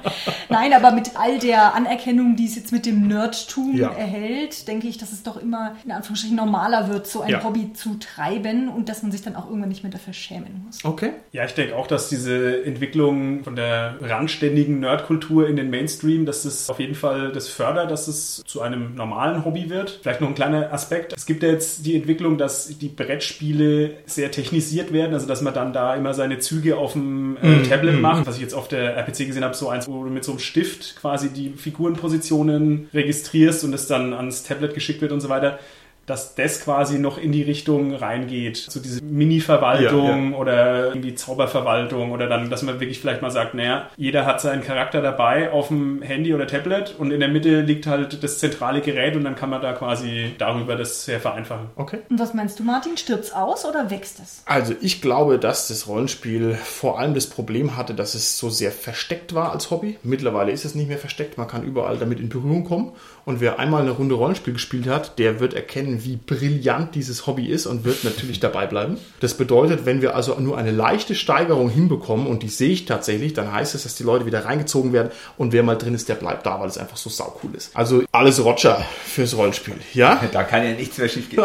Nein, 0.49 0.73
aber 0.73 0.91
mit 0.91 1.11
all 1.17 1.39
der 1.39 1.73
Anerkennung, 1.73 2.35
die 2.35 2.45
es 2.45 2.55
jetzt 2.55 2.73
mit 2.73 2.85
dem 2.85 3.07
Nerdtum 3.07 3.75
Ja. 3.77 3.91
erhält, 3.91 4.67
denke 4.67 4.87
ich, 4.87 4.97
dass 4.97 5.13
es 5.13 5.23
doch 5.23 5.37
immer 5.37 5.75
in 5.85 5.91
Anführungsstrichen 5.91 6.35
normaler 6.35 6.89
wird, 6.89 7.07
so 7.07 7.21
ein 7.21 7.29
Ja. 7.29 7.43
Hobby 7.43 7.71
zu 7.73 7.95
treiben 7.95 8.67
und 8.67 8.89
dass 8.89 9.03
man 9.03 9.11
sich 9.13 9.21
dann 9.21 9.37
auch 9.37 9.45
irgendwann 9.47 9.69
nicht 9.69 9.83
mehr 9.83 9.91
dafür 9.91 10.13
schämen 10.13 10.63
muss. 10.65 10.83
Okay. 10.83 11.11
Ja, 11.31 11.45
ich 11.45 11.53
denke 11.53 11.77
auch, 11.77 11.87
dass 11.87 12.09
diese 12.09 12.63
Entwicklung 12.65 13.43
von 13.45 13.55
der 13.55 13.95
randständigen 14.01 14.81
Nerdkultur 14.81 15.47
in 15.47 15.55
den 15.55 15.69
Mainstream, 15.69 16.25
dass 16.25 16.43
das 16.43 16.69
auf 16.69 16.79
jeden 16.79 16.95
Fall 16.95 17.31
das 17.31 17.47
fördert, 17.47 17.89
dass 17.89 18.07
es 18.09 18.43
zu 18.45 18.61
einem 18.61 18.95
normalen 18.95 19.45
Hobby 19.45 19.69
wird. 19.69 19.92
Vielleicht 20.01 20.21
noch 20.21 20.29
ein 20.29 20.35
kleiner 20.35 20.71
Aspekt. 20.73 21.13
Es 21.15 21.25
gibt 21.25 21.43
ja 21.43 21.49
jetzt 21.49 21.85
die 21.85 21.95
Entwicklung, 21.95 22.37
dass 22.37 22.77
die 22.77 22.89
Brettspiele 22.89 23.91
sehr 24.05 24.31
technisiert 24.31 24.93
werden, 24.93 25.13
also 25.13 25.27
dass 25.27 25.41
man 25.41 25.53
dann 25.53 25.73
da 25.73 25.95
immer 25.95 26.13
seine 26.13 26.39
Züge 26.39 26.77
auf 26.77 26.93
dem 26.93 27.37
äh, 27.41 27.47
mm, 27.47 27.63
Tablet 27.69 27.95
mm, 27.95 28.01
macht. 28.01 28.27
Was 28.27 28.35
ich 28.35 28.41
jetzt 28.41 28.53
auf 28.53 28.67
der 28.67 28.95
RPC 28.97 29.27
gesehen 29.27 29.43
habe, 29.43 29.55
so 29.55 29.69
eins, 29.69 29.87
wo 29.87 30.03
du 30.03 30.09
mit 30.09 30.23
so 30.23 30.33
einem 30.33 30.39
Stift 30.39 30.95
quasi 30.95 31.29
die 31.29 31.49
Figurenpositionen 31.49 32.89
registrierst 32.93 33.63
und 33.63 33.73
es 33.73 33.87
dann 33.87 34.13
ans 34.13 34.43
Tablet 34.43 34.73
geschickt 34.73 35.01
wird 35.01 35.11
und 35.11 35.21
so 35.21 35.29
weiter 35.29 35.59
dass 36.05 36.35
das 36.35 36.61
quasi 36.61 36.99
noch 36.99 37.17
in 37.17 37.31
die 37.31 37.43
Richtung 37.43 37.95
reingeht, 37.95 38.57
so 38.57 38.79
diese 38.79 39.03
Mini-Verwaltung 39.03 40.25
ja, 40.25 40.31
ja. 40.31 40.37
oder 40.37 40.87
irgendwie 40.87 41.15
Zauberverwaltung 41.15 42.11
oder 42.11 42.27
dann, 42.27 42.49
dass 42.49 42.61
man 42.63 42.79
wirklich 42.79 42.99
vielleicht 42.99 43.21
mal 43.21 43.31
sagt, 43.31 43.53
naja, 43.53 43.89
jeder 43.95 44.25
hat 44.25 44.41
seinen 44.41 44.63
Charakter 44.63 45.01
dabei 45.01 45.51
auf 45.51 45.69
dem 45.69 46.01
Handy 46.01 46.33
oder 46.33 46.47
Tablet 46.47 46.95
und 46.97 47.11
in 47.11 47.19
der 47.19 47.29
Mitte 47.29 47.61
liegt 47.61 47.87
halt 47.87 48.23
das 48.23 48.39
zentrale 48.39 48.81
Gerät 48.81 49.15
und 49.15 49.23
dann 49.23 49.35
kann 49.35 49.49
man 49.49 49.61
da 49.61 49.73
quasi 49.73 50.33
darüber 50.37 50.75
das 50.75 51.05
sehr 51.05 51.19
vereinfachen. 51.19 51.67
Okay. 51.75 51.99
Und 52.09 52.19
was 52.19 52.33
meinst 52.33 52.59
du, 52.59 52.63
Martin? 52.63 52.97
Stirbt 52.97 53.23
es 53.23 53.33
aus 53.33 53.65
oder 53.65 53.89
wächst 53.89 54.19
es? 54.19 54.43
Also 54.45 54.73
ich 54.81 55.01
glaube, 55.01 55.39
dass 55.39 55.69
das 55.69 55.87
Rollenspiel 55.87 56.55
vor 56.55 56.99
allem 56.99 57.13
das 57.13 57.27
Problem 57.27 57.77
hatte, 57.77 57.93
dass 57.93 58.15
es 58.15 58.37
so 58.37 58.49
sehr 58.49 58.71
versteckt 58.71 59.33
war 59.33 59.51
als 59.51 59.71
Hobby. 59.71 59.97
Mittlerweile 60.03 60.51
ist 60.51 60.65
es 60.65 60.75
nicht 60.75 60.89
mehr 60.89 60.97
versteckt, 60.97 61.37
man 61.37 61.47
kann 61.47 61.63
überall 61.63 61.97
damit 61.97 62.19
in 62.19 62.29
Berührung 62.29 62.65
kommen 62.65 62.91
und 63.25 63.39
wer 63.39 63.59
einmal 63.59 63.81
eine 63.81 63.91
Runde 63.91 64.15
Rollenspiel 64.15 64.53
gespielt 64.53 64.87
hat, 64.87 65.17
der 65.19 65.39
wird 65.39 65.53
erkennen, 65.53 66.03
wie 66.03 66.17
brillant 66.17 66.95
dieses 66.95 67.25
Hobby 67.25 67.47
ist 67.47 67.65
und 67.65 67.85
wird 67.85 68.03
natürlich 68.03 68.39
dabei 68.39 68.67
bleiben. 68.67 68.97
Das 69.19 69.35
bedeutet, 69.35 69.85
wenn 69.85 70.01
wir 70.01 70.15
also 70.15 70.35
nur 70.39 70.57
eine 70.57 70.71
leichte 70.71 71.15
Steigerung 71.15 71.69
hinbekommen, 71.69 72.27
und 72.27 72.43
die 72.43 72.49
sehe 72.49 72.71
ich 72.71 72.85
tatsächlich, 72.85 73.33
dann 73.33 73.51
heißt 73.51 73.75
es, 73.75 73.83
dass 73.83 73.95
die 73.95 74.03
Leute 74.03 74.25
wieder 74.25 74.45
reingezogen 74.45 74.93
werden 74.93 75.11
und 75.37 75.53
wer 75.53 75.63
mal 75.63 75.75
drin 75.75 75.93
ist, 75.93 76.09
der 76.09 76.15
bleibt 76.15 76.45
da, 76.45 76.59
weil 76.59 76.67
es 76.67 76.77
einfach 76.77 76.97
so 76.97 77.09
saucool 77.09 77.55
ist. 77.55 77.75
Also 77.75 78.03
alles 78.11 78.43
Roger 78.43 78.83
fürs 79.05 79.35
Rollenspiel, 79.37 79.75
ja? 79.93 80.21
Da 80.33 80.43
kann 80.43 80.63
ja 80.63 80.71
nichts 80.71 80.97
mehr 80.97 81.09
schief 81.09 81.29
gehen. 81.29 81.43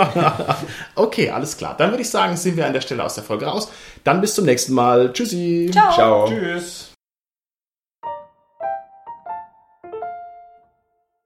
okay, 0.94 1.30
alles 1.30 1.56
klar. 1.56 1.74
Dann 1.76 1.90
würde 1.90 2.02
ich 2.02 2.10
sagen, 2.10 2.36
sind 2.36 2.56
wir 2.56 2.66
an 2.66 2.72
der 2.72 2.80
Stelle 2.80 3.04
aus 3.04 3.14
der 3.14 3.24
Folge 3.24 3.46
raus. 3.46 3.70
Dann 4.04 4.20
bis 4.20 4.34
zum 4.34 4.46
nächsten 4.46 4.72
Mal. 4.72 5.12
Tschüssi. 5.12 5.70
Ciao. 5.72 5.92
Ciao. 5.92 6.28
Tschüss. 6.28 6.87